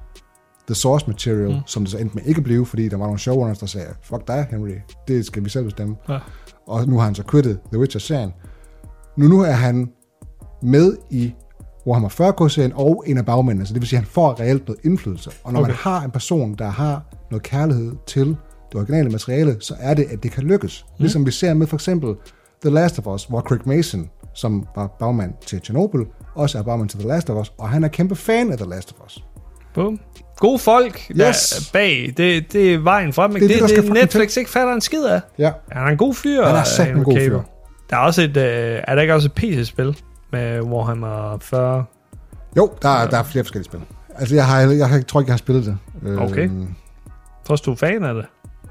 the 0.66 0.74
source 0.74 1.06
material, 1.06 1.48
mm. 1.48 1.60
som 1.66 1.82
det 1.82 1.90
så 1.90 1.98
endte 1.98 2.14
med 2.14 2.24
ikke 2.24 2.38
at 2.38 2.44
blive, 2.44 2.66
fordi 2.66 2.88
der 2.88 2.96
var 2.96 3.04
nogle 3.04 3.18
showrunners, 3.18 3.58
der 3.58 3.66
sagde, 3.66 3.86
fuck 4.02 4.26
dig, 4.26 4.46
Henry, 4.50 4.70
det 5.08 5.26
skal 5.26 5.44
vi 5.44 5.48
selv 5.48 5.64
bestemme. 5.64 5.96
Ja. 6.08 6.18
Og 6.66 6.88
nu 6.88 6.98
har 6.98 7.04
han 7.04 7.14
så 7.14 7.22
quittet 7.30 7.58
The 7.72 7.80
Witcher-serien. 7.80 8.32
Nu, 9.16 9.28
nu 9.28 9.40
er 9.40 9.52
han 9.52 9.90
med 10.62 10.96
i 11.10 11.34
Warhammer 11.86 12.08
40K-serien 12.08 12.72
og 12.74 13.04
en 13.06 13.18
af 13.18 13.26
bagmændene, 13.26 13.66
så 13.66 13.74
det 13.74 13.82
vil 13.82 13.88
sige, 13.88 13.98
at 13.98 14.04
han 14.04 14.10
får 14.10 14.40
reelt 14.40 14.68
noget 14.68 14.80
indflydelse. 14.84 15.30
Og 15.44 15.52
når 15.52 15.60
okay. 15.60 15.68
Man 15.68 15.76
har 15.76 16.02
en 16.02 16.10
person, 16.10 16.54
der 16.54 16.68
har 16.68 17.02
noget 17.30 17.42
kærlighed 17.42 17.92
til 18.06 18.36
det 18.76 18.88
originale 18.88 19.10
materiale, 19.10 19.56
så 19.60 19.74
er 19.80 19.94
det, 19.94 20.06
at 20.10 20.22
det 20.22 20.30
kan 20.32 20.42
lykkes. 20.42 20.84
Mm. 20.88 20.94
Ligesom 20.98 21.26
vi 21.26 21.30
ser 21.30 21.54
med 21.54 21.66
for 21.66 21.76
eksempel 21.76 22.14
The 22.64 22.70
Last 22.74 22.98
of 22.98 23.06
Us, 23.06 23.24
hvor 23.24 23.40
Craig 23.40 23.60
Mason, 23.64 24.10
som 24.34 24.66
var 24.76 24.86
bagmand 24.98 25.32
til 25.46 25.60
Chernobyl, 25.64 26.04
også 26.34 26.58
er 26.58 26.62
bagmand 26.62 26.88
til 26.88 26.98
The 26.98 27.08
Last 27.08 27.30
of 27.30 27.40
Us, 27.40 27.52
og 27.58 27.68
han 27.68 27.84
er 27.84 27.88
kæmpe 27.88 28.16
fan 28.16 28.52
af 28.52 28.58
The 28.58 28.68
Last 28.70 28.92
of 28.98 29.06
Us. 29.06 29.24
Boom. 29.74 30.00
Gode 30.38 30.58
folk 30.58 31.08
der 31.08 31.28
Yes. 31.28 31.52
er 31.52 31.70
bag. 31.72 32.14
Det, 32.16 32.52
det 32.52 32.74
er 32.74 32.78
vejen 32.78 33.12
frem. 33.12 33.32
Det, 33.32 33.40
det, 33.40 33.50
det, 33.50 33.60
der 33.60 33.66
det, 33.66 33.84
det 33.84 33.92
Netflix 33.92 34.36
ikke 34.36 34.50
fatter 34.50 34.72
en 34.74 34.80
skid 34.80 35.04
af. 35.04 35.20
Ja, 35.38 35.52
Han 35.72 35.82
er 35.82 35.90
en 35.90 35.96
god 35.96 36.14
fyr. 36.14 36.42
Han 36.44 36.54
er 36.54 36.60
øh, 36.60 36.66
satme 36.66 36.94
Henry 36.94 37.04
god 37.04 37.16
fyr. 37.20 37.40
Der 37.90 37.96
er 37.96 38.00
også 38.00 38.22
et... 38.22 38.36
Øh, 38.36 38.80
er 38.88 38.94
der 38.94 39.02
ikke 39.02 39.14
også 39.14 39.26
et 39.28 39.32
PC-spil 39.32 39.98
med 40.32 40.60
Warhammer 40.60 41.38
40? 41.40 41.84
jo, 42.56 42.70
der, 42.82 42.88
er- 42.88 43.10
der 43.10 43.16
er 43.18 43.22
flere 43.22 43.44
forskellige 43.44 43.64
spil. 43.64 43.80
Altså, 44.14 44.34
jeg, 44.34 44.46
har, 44.46 44.60
jeg, 44.60 45.06
tror 45.08 45.20
ikke, 45.20 45.28
jeg 45.28 45.32
har 45.34 45.38
spillet 45.38 45.64
det. 45.64 45.78
Okay. 46.18 46.44
Øhm, 46.44 46.68
Tror 47.46 47.56
du 47.56 47.72
er 47.72 47.76
fan 47.76 48.04
af 48.04 48.14
det? 48.14 48.26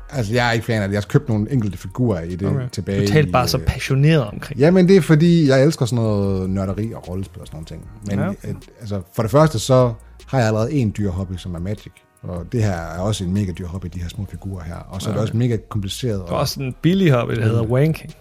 Altså, 0.10 0.34
jeg 0.34 0.48
er 0.48 0.52
ikke 0.52 0.66
fan 0.66 0.82
af 0.82 0.88
det. 0.88 0.94
Jeg 0.94 1.02
har 1.02 1.08
købt 1.08 1.30
nogle 1.30 1.52
enkelte 1.52 1.78
figurer 1.78 2.22
i 2.22 2.36
det 2.36 2.48
okay. 2.48 2.70
tilbage. 2.72 3.08
Du 3.08 3.12
talte 3.12 3.32
bare 3.32 3.46
i, 3.46 3.48
så 3.48 3.58
øh, 3.58 3.66
passioneret 3.66 4.24
omkring. 4.26 4.60
Ja, 4.60 4.72
men 4.72 4.88
det 4.88 4.98
er 4.98 5.02
fordi, 5.02 5.48
jeg 5.48 5.64
elsker 5.64 5.86
sådan 5.86 6.04
noget 6.04 6.50
nørderi 6.50 6.94
og 6.94 7.10
rollespil 7.10 7.42
og 7.42 7.48
sådan 7.48 7.56
nogle 7.56 7.66
ting. 7.68 7.90
Men 8.10 8.20
Ja, 8.20 8.24
ja, 8.26 8.30
okay. 8.30 8.50
okay. 8.50 8.60
altså, 8.80 9.02
for 9.16 9.22
det 9.22 9.32
første, 9.32 9.60
så 9.60 9.94
har 10.28 10.38
jeg 10.38 10.48
allerede 10.48 10.72
en 10.74 10.94
dyr 10.98 11.10
hobby, 11.12 11.38
som 11.38 11.56
er 11.56 11.60
Magic. 11.60 11.92
Og 12.24 12.46
det 12.52 12.64
her 12.64 12.72
er 12.72 13.00
også 13.00 13.24
en 13.24 13.34
mega 13.34 13.52
dyr 13.52 13.68
hobby, 13.68 13.88
de 13.94 14.00
her 14.02 14.10
små 14.10 14.26
figurer 14.32 14.64
her. 14.64 14.76
Og 14.76 15.02
så 15.02 15.10
er 15.10 15.14
det 15.14 15.22
også 15.22 15.38
mega 15.38 15.58
kompliceret. 15.70 16.20
Der 16.20 16.26
er 16.26 16.30
Og 16.32 16.40
også 16.40 16.60
en 16.60 16.76
billig 16.82 17.12
hobby, 17.12 17.34
der 17.36 17.44
hedder 17.46 17.64
wanking. 17.64 18.14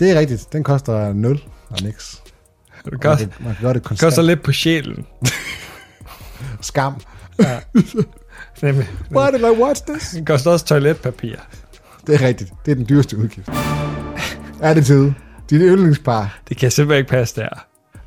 det 0.00 0.10
er 0.10 0.18
rigtigt. 0.20 0.52
Den 0.52 0.64
koster 0.64 1.12
0 1.12 1.40
og 1.70 1.76
niks. 1.82 2.22
Det 2.84 2.92
Man 2.92 3.00
koster, 3.00 3.26
kan, 3.26 3.44
man 3.44 3.54
kan 3.54 3.62
gøre 3.62 3.74
det 3.74 3.82
konstant. 3.82 4.06
koster 4.06 4.22
lidt 4.22 4.42
på 4.42 4.52
sjælen. 4.52 5.06
Skam. 6.60 6.94
Nemlig. 8.62 8.88
Why 9.16 9.26
did 9.32 9.40
I 9.40 9.62
watch 9.62 9.82
this? 9.88 10.08
Det 10.10 10.26
koster 10.26 10.50
også 10.50 10.64
toiletpapir. 10.64 11.34
Det 12.06 12.14
er 12.22 12.26
rigtigt. 12.26 12.52
Det 12.66 12.70
er 12.70 12.74
den 12.74 12.86
dyreste 12.88 13.16
udgift. 13.18 13.48
er 14.62 14.74
det 14.74 14.86
tid? 14.86 15.12
Dit 15.50 15.60
yndlingspar. 15.62 16.38
Det 16.48 16.56
kan 16.56 16.70
simpelthen 16.70 16.98
ikke 16.98 17.10
passe 17.10 17.40
der. 17.40 17.48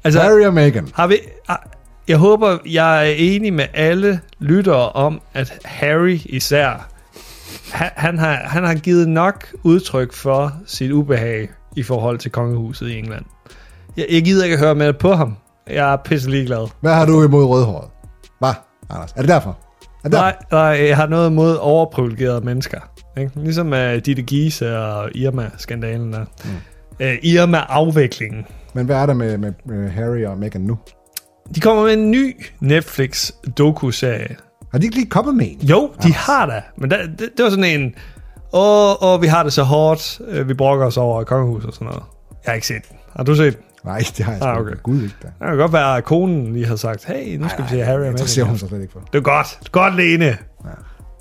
Altså, 0.04 0.22
Harry 0.22 0.46
og 0.46 0.54
Meghan. 0.54 0.88
har 0.94 1.08
vi... 1.08 1.18
har- 1.50 1.70
Jeg 2.08 2.18
håber, 2.18 2.58
jeg 2.66 3.08
er 3.10 3.12
enig 3.18 3.54
med 3.54 3.66
alle 3.74 4.20
lyttere 4.40 4.90
om, 4.90 5.22
at 5.34 5.54
Harry 5.66 6.20
især, 6.26 6.90
han, 7.72 7.90
han, 7.96 8.18
har, 8.20 8.34
han 8.36 8.64
har 8.64 8.76
givet 8.76 9.10
nok 9.10 9.46
udtryk 9.64 10.14
for 10.14 10.54
sit 10.66 10.92
ubehag 10.92 11.50
i 11.76 11.84
forhold 11.84 12.18
til 12.20 12.32
kongehuset 12.32 12.88
i 12.88 12.98
England. 13.00 13.26
Jeg, 13.98 14.06
jeg 14.12 14.22
gider 14.24 14.44
ikke 14.44 14.54
at 14.54 14.60
høre 14.60 14.76
mere 14.76 14.94
på 14.94 15.14
ham. 15.16 15.36
Jeg 15.70 15.94
er 15.94 15.98
pisse 15.98 16.30
ligeglad. 16.30 16.68
Hvad 16.82 16.94
har 16.94 17.06
du 17.06 17.24
imod 17.24 17.46
rødhåret? 17.46 17.88
Hvad, 18.40 18.54
Anders? 18.90 19.12
Er 19.16 19.22
det 19.22 19.30
derfor? 19.30 19.58
Er 20.04 20.10
det 20.10 20.12
Nej, 20.12 20.36
nej, 20.52 20.62
jeg 20.88 20.96
har 20.98 21.08
noget 21.08 21.30
imod 21.30 21.56
overprivilegerede 21.56 22.46
mennesker. 22.46 22.80
Ikke? 23.18 23.32
Ligesom 23.36 23.72
uh, 23.72 23.80
Ditte 23.80 24.22
Giese 24.22 24.78
og 24.78 25.10
Irma-skandalen 25.16 26.14
der. 26.14 26.26
Mm. 26.44 26.50
Uh, 27.06 27.14
Irma-afviklingen. 27.24 28.46
Men 28.74 28.86
hvad 28.86 28.96
er 28.96 29.06
der 29.06 29.14
med, 29.14 29.38
med, 29.38 29.54
med 29.66 29.90
Harry 29.90 30.26
og 30.26 30.38
Meghan 30.38 30.62
nu? 30.62 30.78
De 31.56 31.60
kommer 31.60 31.84
med 31.84 31.94
en 31.94 32.12
ny 32.12 32.46
Netflix-doku-serie. 32.60 34.36
Har 34.72 34.80
de 34.80 34.86
ikke 34.86 34.96
lige 34.96 35.10
kommet 35.10 35.36
med 35.36 35.46
en? 35.52 35.58
Jo, 35.62 35.92
de 36.04 36.14
har 36.14 36.46
da. 36.46 36.62
Men 36.78 36.92
der, 36.92 36.98
det, 36.98 37.20
det 37.38 37.44
var 37.44 37.50
sådan 37.50 37.64
en... 37.82 37.96
Åh, 38.54 39.04
åh, 39.04 39.22
vi 39.22 39.28
har 39.28 39.44
det 39.44 39.54
så 39.54 39.64
hårdt. 39.64 40.22
øh, 40.28 40.50
Vi 40.50 40.54
brokker 40.54 40.86
os 40.86 40.98
over 40.98 41.24
kongehus 41.24 41.66
og 41.66 41.74
sådan 41.74 41.86
noget. 41.86 42.02
Jeg 42.30 42.52
har 42.52 42.54
ikke 42.54 42.68
set 42.68 42.90
den. 42.90 42.98
Har 43.16 43.24
du 43.24 43.36
set 43.36 43.58
den? 43.58 43.64
Nej, 43.86 44.04
det 44.18 44.26
har 44.26 44.32
jeg 44.34 44.42
Ah, 44.42 44.58
okay. 44.60 44.72
ikke. 44.72 44.82
Gud 44.84 45.02
ikke 45.02 45.16
da. 45.24 45.28
Det 45.28 45.48
kan 45.48 45.58
godt 45.58 45.74
være, 45.74 45.98
at 45.98 46.04
konen 46.04 46.54
lige 46.54 46.66
har 46.66 46.76
sagt, 46.76 47.06
hey, 47.06 47.38
nu 47.38 47.50
skal 47.50 47.64
vi 47.64 47.70
se 47.70 47.80
Harry 47.84 47.98
og 48.00 48.04
Det 48.06 48.12
Meghan. 48.14 48.28
ser 48.28 48.44
hun 48.44 48.58
sig 48.58 48.70
slet 48.70 48.82
ikke 48.82 48.92
for. 48.94 49.00
Det 49.00 49.18
er 49.18 49.22
godt. 49.22 49.60
Godt, 49.72 49.96
Lene. 49.96 50.38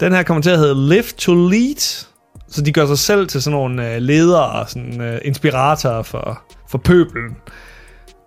Den 0.01 0.12
her 0.12 0.23
kommer 0.23 0.42
til 0.42 0.51
at 0.51 0.59
hedde 0.59 0.88
Live 0.88 1.03
to 1.18 1.35
Lead. 1.49 2.05
Så 2.51 2.62
de 2.62 2.73
gør 2.73 2.87
sig 2.87 2.99
selv 2.99 3.29
til 3.29 3.42
sådan 3.42 3.55
nogle 3.59 3.94
øh, 3.94 4.01
ledere, 4.03 4.64
sådan 4.68 5.01
øh, 5.01 5.18
inspiratorer 5.25 6.03
for, 6.03 6.42
for 6.68 6.79
pøbelen. 6.79 7.37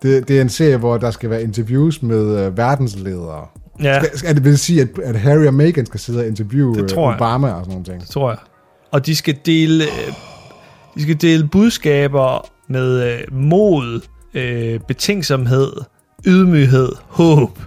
Det, 0.01 0.27
det 0.27 0.37
er 0.37 0.41
en 0.41 0.49
serie, 0.49 0.77
hvor 0.77 0.97
der 0.97 1.11
skal 1.11 1.29
være 1.29 1.43
interviews 1.43 2.01
med 2.01 2.45
øh, 2.45 2.57
verdensledere. 2.57 3.47
Ja, 3.83 3.99
Skal, 4.03 4.17
skal 4.17 4.35
det 4.35 4.43
vil 4.43 4.57
sige, 4.57 4.81
at, 4.81 4.87
at 5.03 5.15
Harry 5.19 5.45
og 5.47 5.53
Meghan 5.53 5.85
skal 5.85 5.99
sidde 5.99 6.19
og 6.19 6.27
interviewe 6.27 6.75
Det 6.75 6.83
øh, 6.83 6.89
tror 6.89 7.11
jeg. 7.11 7.21
Obama 7.21 7.47
og 7.51 7.59
sådan 7.65 7.69
nogle 7.71 7.85
ting? 7.85 8.01
det 8.01 8.09
tror 8.09 8.29
jeg. 8.29 8.37
Og 8.91 9.05
de 9.05 9.15
skal 9.15 9.37
dele, 9.45 9.83
øh, 9.83 10.13
de 10.95 11.01
skal 11.01 11.21
dele 11.21 11.47
budskaber 11.47 12.47
med 12.69 13.13
øh, 13.13 13.19
mod, 13.31 14.01
øh, 14.33 14.79
betænksomhed, 14.87 15.71
ydmyghed, 16.27 16.89
håb 17.07 17.59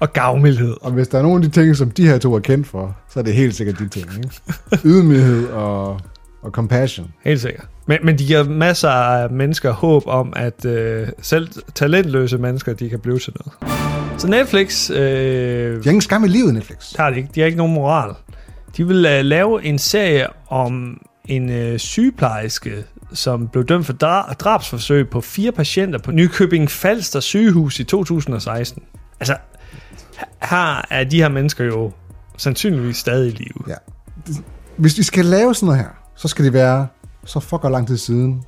og 0.00 0.12
gavmildhed. 0.12 0.74
Og 0.80 0.92
hvis 0.92 1.08
der 1.08 1.18
er 1.18 1.22
nogle 1.22 1.36
af 1.36 1.42
de 1.50 1.60
ting, 1.60 1.76
som 1.76 1.90
de 1.90 2.06
her 2.06 2.18
to 2.18 2.34
er 2.34 2.38
kendt 2.38 2.66
for, 2.66 2.96
så 3.10 3.18
er 3.18 3.24
det 3.24 3.34
helt 3.34 3.54
sikkert 3.54 3.78
de 3.78 3.88
ting. 3.88 4.06
Ikke? 4.16 4.30
Ydmyghed 4.88 5.46
og, 5.46 6.00
og 6.42 6.50
compassion. 6.50 7.12
Helt 7.24 7.40
sikkert. 7.40 7.66
Men, 7.86 7.98
men 8.04 8.18
de 8.18 8.26
giver 8.26 8.44
masser 8.44 8.88
af 8.90 9.30
mennesker 9.30 9.72
håb 9.72 10.02
om, 10.06 10.32
at 10.36 10.64
øh, 10.64 11.08
selv 11.22 11.48
talentløse 11.74 12.38
mennesker, 12.38 12.72
de 12.72 12.88
kan 12.88 13.00
blive 13.00 13.18
til 13.18 13.32
noget. 13.40 13.80
Så 14.20 14.28
Netflix, 14.28 14.90
øh, 14.90 14.96
De 15.76 15.82
har 15.84 15.90
ingen 15.90 16.00
skam 16.00 16.24
i 16.24 16.28
livet, 16.28 16.54
Netflix. 16.54 16.94
har 16.96 17.10
de 17.10 17.16
ikke. 17.16 17.28
De 17.34 17.40
har 17.40 17.46
ikke 17.46 17.58
nogen 17.58 17.74
moral. 17.74 18.14
De 18.76 18.86
vil 18.86 18.96
uh, 18.96 19.24
lave 19.24 19.64
en 19.64 19.78
serie 19.78 20.26
om 20.48 21.00
en 21.24 21.72
uh, 21.72 21.76
sygeplejerske, 21.78 22.84
som 23.12 23.48
blev 23.48 23.64
dømt 23.64 23.86
for 23.86 23.92
dra- 23.92 24.32
drabsforsøg 24.32 25.10
på 25.10 25.20
fire 25.20 25.52
patienter 25.52 25.98
på 25.98 26.10
Nykøbing 26.10 26.70
Falster 26.70 27.20
sygehus 27.20 27.80
i 27.80 27.84
2016. 27.84 28.82
Altså, 29.20 29.36
her 30.42 30.86
er 30.90 31.04
de 31.04 31.16
her 31.16 31.28
mennesker 31.28 31.64
jo 31.64 31.92
sandsynligvis 32.36 32.96
stadig 32.96 33.28
i 33.32 33.36
live. 33.36 33.64
Ja. 33.68 33.74
Hvis 34.76 34.94
de 34.94 35.04
skal 35.04 35.24
lave 35.24 35.54
sådan 35.54 35.66
noget 35.66 35.80
her, 35.80 35.88
så 36.16 36.28
skal 36.28 36.44
det 36.44 36.52
være 36.52 36.86
så 37.24 37.40
fucker 37.40 37.68
lang 37.68 37.86
tid 37.86 37.96
siden, 37.96 38.42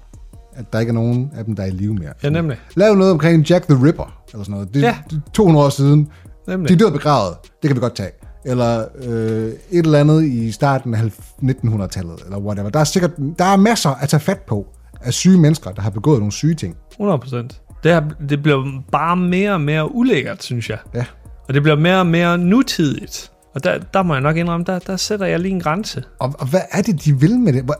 at 0.54 0.72
der 0.72 0.80
ikke 0.80 0.90
er 0.90 0.94
nogen 0.94 1.30
af 1.36 1.44
dem, 1.44 1.56
der 1.56 1.62
er 1.62 1.66
i 1.66 1.70
live 1.70 1.94
mere. 1.94 2.12
Ja, 2.22 2.28
nemlig. 2.28 2.58
Lav 2.74 2.94
noget 2.94 3.12
omkring 3.12 3.50
Jack 3.50 3.64
the 3.66 3.86
Ripper, 3.86 4.22
eller 4.32 4.44
sådan 4.44 4.52
noget. 4.52 4.74
Det, 4.74 4.82
Ja. 4.82 4.96
det 5.10 5.16
er 5.16 5.30
200 5.32 5.66
år 5.66 5.70
siden. 5.70 6.08
nemlig. 6.48 6.68
De 6.68 6.74
er 6.74 6.78
døde 6.78 6.92
begravet. 6.92 7.34
Det 7.62 7.68
kan 7.68 7.76
vi 7.76 7.80
godt 7.80 7.94
tage. 7.94 8.10
Eller 8.44 8.84
øh, 9.02 9.52
et 9.70 9.84
eller 9.84 9.98
andet 9.98 10.24
i 10.24 10.52
starten 10.52 10.94
af 10.94 11.00
1900-tallet, 11.42 12.20
eller 12.24 12.38
whatever. 12.38 12.70
Der 12.70 12.80
er 12.80 12.84
sikkert 12.84 13.10
der 13.38 13.44
er 13.44 13.56
masser 13.56 13.90
at 13.90 14.08
tage 14.08 14.20
fat 14.20 14.38
på 14.38 14.66
af 15.00 15.12
syge 15.12 15.38
mennesker, 15.38 15.70
der 15.70 15.82
har 15.82 15.90
begået 15.90 16.18
nogle 16.18 16.32
syge 16.32 16.54
ting. 16.54 16.76
100 16.92 17.18
procent. 17.18 17.60
Det, 17.84 17.92
her, 17.92 18.02
det 18.28 18.42
bliver 18.42 18.82
bare 18.92 19.16
mere 19.16 19.52
og 19.52 19.60
mere 19.60 19.94
ulækkert, 19.94 20.42
synes 20.42 20.70
jeg. 20.70 20.78
Ja. 20.94 21.04
Og 21.48 21.54
det 21.54 21.62
bliver 21.62 21.76
mere 21.76 22.00
og 22.00 22.06
mere 22.06 22.38
nutidigt. 22.38 23.32
Og 23.54 23.64
der, 23.64 23.78
der 23.94 24.02
må 24.02 24.14
jeg 24.14 24.20
nok 24.20 24.36
indrømme, 24.36 24.64
der, 24.64 24.78
der 24.78 24.96
sætter 24.96 25.26
jeg 25.26 25.40
lige 25.40 25.52
en 25.52 25.60
grænse. 25.60 26.02
Og, 26.18 26.34
og 26.38 26.46
hvad 26.46 26.60
er 26.70 26.82
det, 26.82 27.04
de 27.04 27.20
vil 27.20 27.38
med 27.38 27.52
det? 27.52 27.70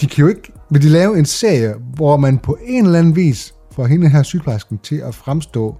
De 0.00 0.06
kan 0.06 0.22
jo 0.22 0.28
ikke... 0.28 0.52
Vil 0.70 0.82
de 0.82 0.88
lave 0.88 1.18
en 1.18 1.24
serie, 1.24 1.74
hvor 1.94 2.16
man 2.16 2.38
på 2.38 2.58
en 2.66 2.86
eller 2.86 2.98
anden 2.98 3.16
vis 3.16 3.54
får 3.72 3.86
hende 3.86 4.08
her 4.08 4.22
sygeplejersken 4.22 4.78
til 4.78 4.96
at 4.96 5.14
fremstå 5.14 5.76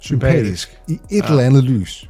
sympatisk 0.00 0.78
i 0.88 0.92
et 0.92 1.00
ja. 1.10 1.28
eller 1.28 1.42
andet 1.42 1.64
lys? 1.64 2.07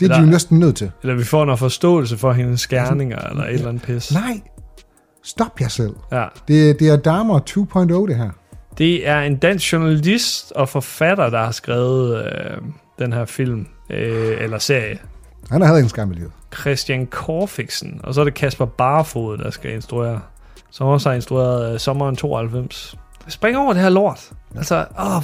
Det 0.00 0.06
er 0.06 0.08
de 0.08 0.14
Eller- 0.14 0.26
jo 0.26 0.30
næsten 0.30 0.58
nødt 0.58 0.76
til. 0.76 0.90
Eller 1.02 1.14
vi 1.16 1.24
får 1.24 1.44
noget 1.44 1.58
forståelse 1.58 2.16
for 2.18 2.32
hendes 2.32 2.60
skærninger, 2.60 3.18
eller 3.18 3.44
et 3.44 3.54
eller 3.54 3.68
andet 3.68 3.82
pis. 3.82 4.12
Nej, 4.14 4.40
stop 5.24 5.60
jer 5.60 5.68
selv. 5.68 5.94
Ja. 6.12 6.24
Det, 6.48 6.80
det 6.80 6.88
er 6.88 6.96
Dharma 6.96 7.38
2.0, 7.38 8.08
det 8.08 8.16
her. 8.16 8.30
Det 8.78 9.08
er 9.08 9.20
en 9.20 9.36
dansk 9.36 9.72
journalist 9.72 10.52
og 10.52 10.68
forfatter, 10.68 11.30
der 11.30 11.44
har 11.44 11.50
skrevet 11.52 12.24
øh, 12.24 12.56
den 12.98 13.12
her 13.12 13.24
film, 13.24 13.66
øh, 13.90 14.36
eller 14.40 14.58
serie. 14.58 14.98
Han 15.50 15.60
har 15.60 15.68
heller 15.68 15.78
ingen 15.78 15.88
skam 15.88 16.10
i 16.12 16.14
livet. 16.14 16.32
Christian 16.60 17.06
Korfiksen, 17.06 18.00
og 18.04 18.14
så 18.14 18.20
er 18.20 18.24
det 18.24 18.34
Kasper 18.34 18.64
Barfod, 18.64 19.38
der 19.38 19.50
skal 19.50 19.72
instruere. 19.74 20.20
Som 20.70 20.86
også 20.86 21.08
har 21.08 21.14
instrueret 21.16 21.72
øh, 21.74 21.80
Sommeren 21.80 22.16
92. 22.16 22.96
Spring 23.30 23.56
over 23.56 23.72
det 23.72 23.82
her 23.82 23.88
lort. 23.88 24.30
Altså, 24.56 24.86
åh, 25.00 25.22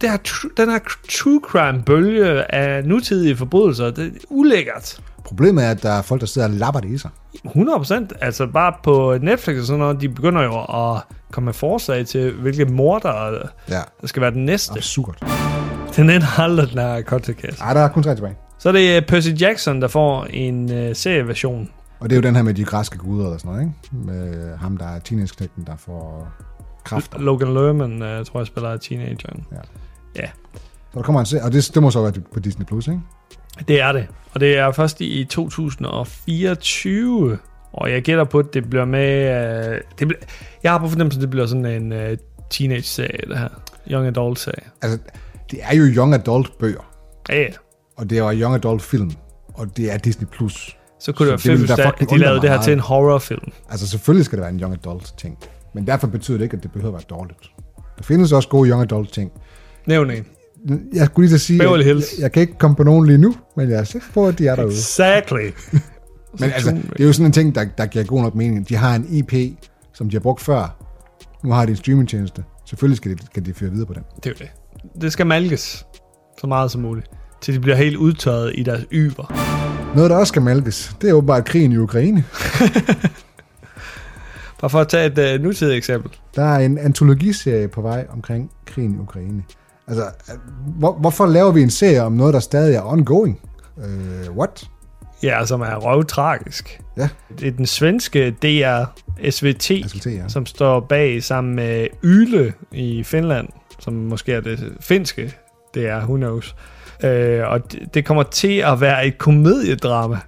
det 0.00 0.10
her, 0.10 0.16
den 0.56 0.70
her 0.70 0.78
true 1.10 1.40
crime 1.44 1.82
bølge 1.82 2.54
af 2.54 2.84
nutidige 2.84 3.36
forbrydelser, 3.36 3.90
det 3.90 4.06
er 4.06 4.10
ulækkert. 4.28 5.00
Problemet 5.24 5.64
er, 5.64 5.70
at 5.70 5.82
der 5.82 5.90
er 5.90 6.02
folk, 6.02 6.20
der 6.20 6.26
sidder 6.26 6.48
og 6.48 6.54
lapper 6.54 6.80
det 6.80 6.90
i 6.90 6.98
sig. 6.98 7.10
100%. 7.46 7.94
Altså 8.20 8.46
bare 8.46 8.72
på 8.82 9.18
Netflix 9.20 9.60
og 9.60 9.66
sådan 9.66 9.78
noget, 9.78 10.00
de 10.00 10.08
begynder 10.08 10.42
jo 10.42 10.60
at 10.60 11.02
komme 11.32 11.44
med 11.44 11.54
forslag 11.54 12.06
til, 12.06 12.32
hvilke 12.32 12.64
morder 12.64 13.48
Ja, 13.68 13.82
der 14.00 14.06
skal 14.06 14.22
være 14.22 14.30
den 14.30 14.44
næste. 14.44 14.72
absurd. 14.76 15.16
Den 15.96 16.10
ender 16.10 16.40
aldrig, 16.40 16.68
den 16.70 16.78
her 16.78 17.02
content 17.02 17.60
Ej, 17.60 17.74
der 17.74 17.80
er 17.80 17.88
kun 17.88 18.02
tre 18.02 18.14
tilbage. 18.14 18.36
Så 18.58 18.68
er 18.68 18.72
det 18.72 18.96
øh, 18.96 19.06
Percy 19.06 19.28
Jackson, 19.40 19.80
der 19.82 19.88
får 19.88 20.24
en 20.30 20.64
uh, 20.64 20.96
serieversion. 20.96 21.70
Og 22.00 22.10
det 22.10 22.16
er 22.16 22.20
jo 22.20 22.22
den 22.22 22.36
her 22.36 22.42
med 22.42 22.54
de 22.54 22.64
græske 22.64 22.98
guder 22.98 23.24
eller 23.24 23.38
sådan 23.38 23.52
noget, 23.52 23.62
ikke? 23.62 24.06
Med 24.06 24.56
ham, 24.56 24.76
der 24.76 24.86
er 24.86 24.98
teenage 24.98 25.48
der 25.66 25.76
får 25.76 26.28
kræfter. 26.86 27.18
Logan 27.18 27.54
Lerman, 27.54 27.92
uh, 27.92 27.98
tror 28.26 28.40
jeg, 28.40 28.46
spiller 28.46 28.76
teenageren. 28.76 29.46
Ja. 29.52 29.56
Ja, 30.22 30.28
Så 30.92 30.98
der 30.98 31.02
kommer 31.02 31.20
en 31.20 31.26
serie, 31.26 31.44
og 31.44 31.52
det, 31.52 31.70
det 31.74 31.82
må 31.82 31.90
så 31.90 32.02
være 32.02 32.12
på 32.34 32.40
Disney+, 32.40 32.66
Plus, 32.66 32.88
ikke? 32.88 33.00
det 33.68 33.80
er 33.80 33.92
det. 33.92 34.06
Og 34.34 34.40
det 34.40 34.58
er 34.58 34.72
først 34.72 35.00
i 35.00 35.24
2024. 35.24 37.38
Og 37.72 37.90
jeg 37.90 38.02
gætter 38.02 38.24
på, 38.24 38.38
at 38.38 38.54
det 38.54 38.70
bliver 38.70 38.84
med... 38.84 39.30
Uh, 39.70 39.76
det 39.98 40.08
bliver, 40.08 40.20
jeg 40.62 40.72
har 40.72 40.78
på 40.78 40.88
fornemmelsen, 40.88 41.20
at 41.20 41.22
det 41.22 41.30
bliver 41.30 41.46
sådan 41.46 41.66
en 41.66 41.92
uh, 41.92 41.98
teenage-serie, 42.50 43.28
det 43.28 43.38
her. 43.38 43.48
Young 43.90 44.06
Adult-serie. 44.06 44.64
Altså, 44.82 44.98
det 45.50 45.58
er 45.62 45.74
jo 45.76 45.84
young 45.84 46.14
adult 46.14 46.58
bøger, 46.58 46.80
Ja, 47.28 47.40
ja. 47.40 47.46
og 47.96 48.10
det 48.10 48.18
er 48.18 48.32
jo 48.32 48.40
young 48.40 48.54
adult 48.54 48.82
film, 48.82 49.10
og 49.54 49.76
det 49.76 49.92
er 49.92 49.98
Disney+. 49.98 50.26
Plus. 50.28 50.76
Så 51.00 51.12
kunne 51.12 51.32
det 51.32 51.40
Så 51.40 51.48
være 51.48 51.56
det 51.56 51.62
ville 51.62 51.76
fedt, 51.84 51.98
hvis 51.98 52.08
de 52.08 52.18
lavede 52.18 52.40
det 52.40 52.50
her 52.50 52.56
mig 52.56 52.64
til 52.64 52.72
en 52.72 52.76
meget. 52.76 52.88
horrorfilm. 52.88 53.52
Altså, 53.70 53.88
selvfølgelig 53.88 54.24
skal 54.24 54.38
det 54.38 54.42
være 54.42 54.50
en 54.52 54.60
young 54.60 54.74
adult 54.74 55.14
ting, 55.18 55.38
men 55.76 55.86
derfor 55.86 56.06
betyder 56.06 56.38
det 56.38 56.44
ikke, 56.44 56.56
at 56.56 56.62
det 56.62 56.72
behøver 56.72 56.96
at 56.96 57.06
være 57.10 57.18
dårligt. 57.18 57.38
Der 57.98 58.02
findes 58.02 58.32
også 58.32 58.48
gode 58.48 58.70
young 58.70 58.82
adult 58.82 59.12
ting. 59.12 59.32
Nævn 59.86 60.10
en. 60.10 60.26
Jeg 60.94 61.06
skulle 61.06 61.26
lige 61.26 61.34
at 61.34 61.40
sige, 61.40 61.58
Beverly 61.58 61.84
Hills. 61.84 62.12
jeg, 62.12 62.22
jeg 62.22 62.32
kan 62.32 62.40
ikke 62.40 62.58
komme 62.58 62.76
på 62.76 62.82
nogen 62.82 63.06
lige 63.06 63.18
nu, 63.18 63.34
men 63.56 63.70
jeg 63.70 63.78
er 63.78 63.84
sikker 63.84 64.08
på, 64.14 64.28
at 64.28 64.38
de 64.38 64.46
er 64.46 64.54
derude. 64.54 64.72
Exactly. 64.72 65.50
Men 66.40 66.50
altså, 66.50 66.70
det 66.70 67.00
er 67.00 67.04
jo 67.04 67.12
sådan 67.12 67.26
en 67.26 67.32
ting, 67.32 67.54
der, 67.54 67.64
der 67.78 67.86
giver 67.86 68.04
god 68.04 68.22
nok 68.22 68.34
mening. 68.34 68.68
De 68.68 68.76
har 68.76 68.94
en 68.94 69.06
IP, 69.10 69.58
som 69.94 70.10
de 70.10 70.16
har 70.16 70.20
brugt 70.20 70.40
før. 70.40 70.76
Nu 71.44 71.52
har 71.52 71.64
de 71.66 71.70
en 71.70 71.76
streamingtjeneste. 71.76 72.44
Selvfølgelig 72.66 72.96
skal 72.96 73.10
de, 73.12 73.26
skal 73.26 73.46
de 73.46 73.54
føre 73.54 73.70
videre 73.70 73.86
på 73.86 73.94
den. 73.94 74.02
Det 74.16 74.26
er 74.26 74.30
jo 74.30 74.36
det. 74.38 75.02
Det 75.02 75.12
skal 75.12 75.26
malkes 75.26 75.86
så 76.40 76.46
meget 76.46 76.70
som 76.70 76.80
muligt, 76.80 77.06
til 77.40 77.54
de 77.54 77.60
bliver 77.60 77.76
helt 77.76 77.96
udtørret 77.96 78.52
i 78.54 78.62
deres 78.62 78.84
yver. 78.92 79.32
Noget, 79.94 80.10
der 80.10 80.16
også 80.16 80.30
skal 80.30 80.42
malkes, 80.42 80.96
det 81.00 81.10
er 81.10 81.14
åbenbart 81.14 81.44
krigen 81.44 81.72
i 81.72 81.76
Ukraine. 81.76 82.24
Bare 84.60 84.70
for 84.70 84.80
at 84.80 84.88
tage 84.88 85.06
et 85.06 85.38
uh, 85.38 85.42
nutidigt 85.44 85.76
eksempel. 85.76 86.10
Der 86.34 86.44
er 86.44 86.58
en 86.58 86.78
antologiserie 86.78 87.68
på 87.68 87.82
vej 87.82 88.06
omkring 88.10 88.50
krigen 88.66 88.94
i 88.94 88.98
Ukraine. 88.98 89.42
Altså, 89.86 90.02
hvor, 90.78 90.92
hvorfor 90.92 91.26
laver 91.26 91.52
vi 91.52 91.62
en 91.62 91.70
serie 91.70 92.02
om 92.02 92.12
noget, 92.12 92.34
der 92.34 92.40
stadig 92.40 92.74
er 92.74 92.92
ongoing? 92.92 93.40
Uh, 93.76 94.36
what? 94.36 94.68
Ja, 95.22 95.46
som 95.46 95.60
er 95.60 95.76
røvtragisk. 95.76 96.80
Ja, 96.96 97.08
Det 97.38 97.48
er 97.48 97.52
den 97.52 97.66
svenske 97.66 98.30
DR 98.30 98.84
SVT, 99.30 99.62
SVT, 99.62 100.06
ja. 100.06 100.28
som 100.28 100.46
står 100.46 100.80
bag 100.80 101.22
sammen 101.22 101.54
med 101.54 101.86
Yle 102.04 102.52
i 102.72 103.02
Finland, 103.02 103.48
som 103.78 103.94
måske 103.94 104.32
er 104.32 104.40
det 104.40 104.72
finske 104.80 105.34
DR, 105.74 105.98
who 105.98 106.16
knows. 106.16 106.56
Øh, 107.04 107.48
og 107.48 107.72
det, 107.72 107.94
det 107.94 108.04
kommer 108.04 108.22
til 108.22 108.58
at 108.58 108.80
være 108.80 109.06
et 109.06 109.18
komediedrama. 109.18 110.18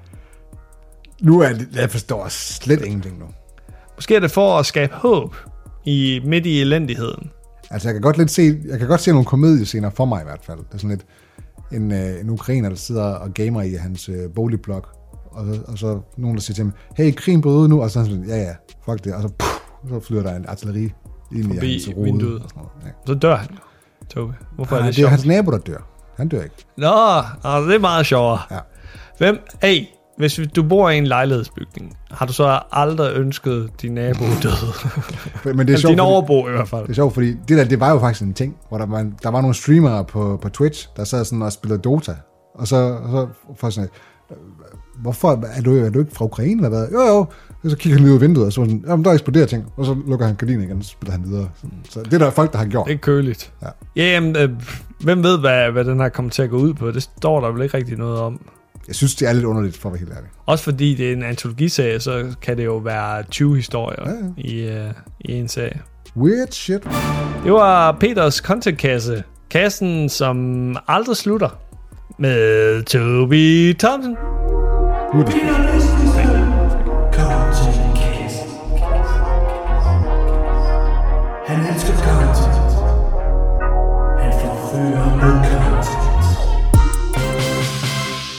Nu 1.22 1.40
er 1.40 1.52
det, 1.52 1.68
jeg 1.74 1.90
forstår 1.90 2.26
slet 2.28 2.84
ingenting 2.84 3.18
nu. 3.18 3.26
Måske 3.98 4.16
er 4.16 4.20
det 4.20 4.30
for 4.30 4.58
at 4.58 4.66
skabe 4.66 4.94
håb 4.94 5.36
i 5.84 6.20
midt 6.24 6.46
i 6.46 6.60
elendigheden. 6.60 7.30
Altså, 7.70 7.88
jeg 7.88 7.94
kan 7.94 8.02
godt 8.02 8.18
lidt 8.18 8.30
se, 8.30 8.58
jeg 8.68 8.78
kan 8.78 8.88
godt 8.88 9.00
se 9.00 9.10
nogle 9.10 9.24
komediescener 9.24 9.90
for 9.90 10.04
mig 10.04 10.20
i 10.20 10.24
hvert 10.24 10.40
fald. 10.42 10.58
Det 10.58 10.74
er 10.74 10.78
sådan 10.78 10.90
lidt 10.90 11.06
en, 11.72 11.92
øh, 11.92 12.20
en 12.20 12.30
ukrainer, 12.30 12.68
der 12.68 12.76
sidder 12.76 13.04
og 13.04 13.34
gamer 13.34 13.62
i 13.62 13.72
hans 13.74 14.08
øh, 14.08 14.30
boligblok, 14.34 14.88
og 15.30 15.46
så, 15.54 15.60
og 15.68 15.78
så 15.78 16.00
nogen, 16.16 16.36
der 16.36 16.42
siger 16.42 16.54
til 16.54 16.64
ham, 16.64 16.72
hey, 16.96 17.14
krigen 17.14 17.40
bryder 17.40 17.58
ud 17.58 17.68
nu, 17.68 17.82
og 17.82 17.90
så 17.90 18.00
er 18.00 18.04
sådan, 18.04 18.24
ja, 18.28 18.36
ja, 18.36 18.54
fuck 18.84 19.04
det, 19.04 19.14
og 19.14 19.22
så, 19.22 19.28
puh, 19.38 19.48
så 19.88 20.06
flyder 20.06 20.22
der 20.22 20.36
en 20.36 20.44
artilleri 20.48 20.92
ind 21.32 21.44
Forbi 21.54 21.66
i 21.66 21.72
hans 21.72 21.88
rode. 21.96 22.04
vinduet. 22.04 22.42
og 22.42 22.48
sådan 22.48 22.62
noget. 22.62 22.86
Ja. 22.86 23.12
Så 23.12 23.14
dør 23.14 23.36
han. 23.36 23.48
Tobi. 24.10 24.32
Hvorfor 24.54 24.76
er 24.76 24.80
Nej, 24.80 24.88
det 24.88 24.96
det 24.96 25.04
er 25.04 25.08
hans 25.08 25.26
nabo, 25.26 25.50
der 25.50 25.58
dør. 25.58 25.88
Han 26.16 26.28
dør 26.28 26.42
ikke. 26.42 26.54
Nå, 26.76 26.86
altså, 27.44 27.64
det 27.68 27.74
er 27.74 27.78
meget 27.78 28.06
sjovere. 28.06 28.38
Ja. 28.50 28.58
Hvem, 29.18 29.38
hey, 29.62 29.84
hvis 30.18 30.40
du 30.56 30.62
bor 30.62 30.90
i 30.90 30.98
en 30.98 31.06
lejlighedsbygning, 31.06 31.96
har 32.10 32.26
du 32.26 32.32
så 32.32 32.60
aldrig 32.72 33.16
ønsket 33.16 33.70
din 33.82 33.92
nabo 33.92 34.24
død? 34.42 35.54
Men 35.54 35.66
det 35.66 35.74
er 35.74 35.78
sjovt, 35.78 35.90
din 35.90 35.98
fordi, 35.98 36.00
overbo 36.00 36.48
i 36.48 36.50
hvert 36.50 36.68
fald. 36.68 36.82
det 36.82 36.90
er 36.90 36.94
sjovt, 36.94 37.14
fordi 37.14 37.30
det 37.30 37.58
der, 37.58 37.64
det 37.64 37.80
var 37.80 37.90
jo 37.90 37.98
faktisk 37.98 38.22
en 38.22 38.34
ting, 38.34 38.56
hvor 38.68 38.78
der 38.78 38.86
var, 38.86 39.10
der 39.22 39.28
var 39.30 39.40
nogle 39.40 39.54
streamere 39.54 40.04
på, 40.04 40.38
på 40.42 40.48
Twitch, 40.48 40.88
der 40.96 41.04
sad 41.04 41.24
sådan 41.24 41.42
og 41.42 41.52
spillede 41.52 41.80
Dota, 41.82 42.14
og 42.54 42.68
så, 42.68 42.76
og 42.76 43.10
så 43.10 43.26
for 43.60 43.70
sådan, 43.70 43.90
øh, 44.30 44.36
hvorfor 45.02 45.44
er 45.56 45.62
du, 45.62 45.76
er 45.76 45.90
du 45.90 45.98
ikke 45.98 46.14
fra 46.14 46.24
Ukraine 46.24 46.66
eller 46.66 46.68
hvad? 46.68 46.88
Jo, 46.92 47.00
jo. 47.00 47.26
Og 47.64 47.70
så 47.70 47.76
kigger 47.76 47.96
han 47.98 48.04
lige 48.04 48.12
ud 48.12 48.16
af 48.16 48.22
vinduet, 48.22 48.46
og 48.46 48.52
så 48.52 48.60
sådan, 48.60 48.84
jamen, 48.88 49.04
der 49.04 49.12
eksploderer 49.12 49.46
ting, 49.46 49.72
og 49.76 49.84
så 49.84 49.96
lukker 50.06 50.26
han 50.26 50.34
gardinen 50.34 50.62
igen, 50.62 50.78
og 50.78 50.84
så 50.84 50.90
spiller 50.90 51.12
han 51.12 51.24
videre. 51.24 51.48
Så 51.88 52.00
det 52.02 52.12
er 52.12 52.18
der 52.18 52.30
folk, 52.30 52.52
der 52.52 52.58
har 52.58 52.66
gjort. 52.66 52.86
Det 52.86 52.94
er 52.94 52.98
køligt. 52.98 53.52
Ja. 53.62 53.68
Ja, 53.96 54.04
jamen, 54.12 54.36
øh, 54.36 54.50
hvem 55.00 55.22
ved, 55.22 55.38
hvad, 55.38 55.70
hvad 55.70 55.84
den 55.84 56.00
her 56.00 56.08
kommer 56.08 56.30
til 56.30 56.42
at 56.42 56.50
gå 56.50 56.56
ud 56.56 56.74
på? 56.74 56.90
Det 56.90 57.02
står 57.02 57.40
der 57.40 57.52
vel 57.52 57.62
ikke 57.62 57.76
rigtig 57.76 57.96
noget 57.96 58.18
om. 58.18 58.40
Jeg 58.88 58.96
synes, 58.96 59.14
det 59.14 59.28
er 59.28 59.32
lidt 59.32 59.44
underligt, 59.44 59.76
for 59.76 59.88
at 59.88 59.92
være 59.92 59.98
helt 59.98 60.12
ærlig. 60.12 60.28
Også 60.46 60.64
fordi 60.64 60.94
det 60.94 61.08
er 61.08 61.12
en 61.12 61.22
antologiserie, 61.22 62.00
så 62.00 62.34
kan 62.42 62.56
det 62.56 62.64
jo 62.64 62.76
være 62.76 63.22
20 63.22 63.56
historier 63.56 64.10
Ja, 64.10 64.12
ja. 64.66 64.74
I, 64.80 64.86
uh, 64.86 64.92
i 65.20 65.32
en 65.32 65.48
serie. 65.48 65.80
Weird 66.16 66.50
shit. 66.52 66.82
Det 67.44 67.52
var 67.52 67.92
Peters 67.92 68.34
contentkasse. 68.36 69.22
Kassen, 69.50 70.08
som 70.08 70.76
aldrig 70.88 71.16
slutter. 71.16 71.48
Med 72.18 72.82
Toby 72.82 73.76
Thompson. 73.78 74.10
Nu 75.14 75.20
er 75.20 75.24
det. 75.24 75.34
Han 81.46 81.74
elsker 81.74 81.87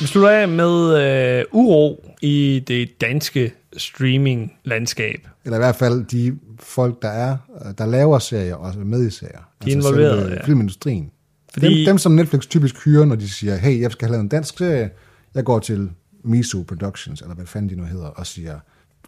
Vi 0.01 0.05
slutter 0.07 0.29
af 0.29 0.47
med 0.47 0.97
øh, 1.39 1.45
uro 1.51 2.05
i 2.21 2.63
det 2.67 3.01
danske 3.01 3.53
streaming-landskab. 3.77 5.27
Eller 5.45 5.57
i 5.57 5.59
hvert 5.59 5.75
fald 5.75 6.05
de 6.05 6.37
folk, 6.59 7.01
der 7.01 7.07
er, 7.09 7.37
der 7.77 7.85
laver 7.85 8.19
serier 8.19 8.55
og 8.55 8.69
er 8.69 8.85
med 8.85 9.07
i 9.07 9.09
serier. 9.09 9.39
De 9.65 9.71
er 9.71 9.75
involveret, 9.75 10.19
selve 10.21 10.33
ja. 10.35 10.45
Filmindustrien. 10.45 11.11
Fordi- 11.53 11.77
Dem, 11.79 11.85
dem, 11.85 11.97
som 11.97 12.11
Netflix 12.11 12.47
typisk 12.47 12.85
hyrer, 12.85 13.05
når 13.05 13.15
de 13.15 13.29
siger, 13.29 13.55
hey, 13.55 13.81
jeg 13.81 13.91
skal 13.91 14.07
have 14.07 14.11
lavet 14.11 14.23
en 14.23 14.29
dansk 14.29 14.57
serie, 14.57 14.89
jeg 15.35 15.43
går 15.43 15.59
til 15.59 15.89
Miso 16.23 16.63
Productions, 16.67 17.21
eller 17.21 17.35
hvad 17.35 17.45
fanden 17.45 17.69
de 17.69 17.75
nu 17.75 17.83
hedder, 17.83 18.07
og 18.07 18.27
siger, 18.27 18.59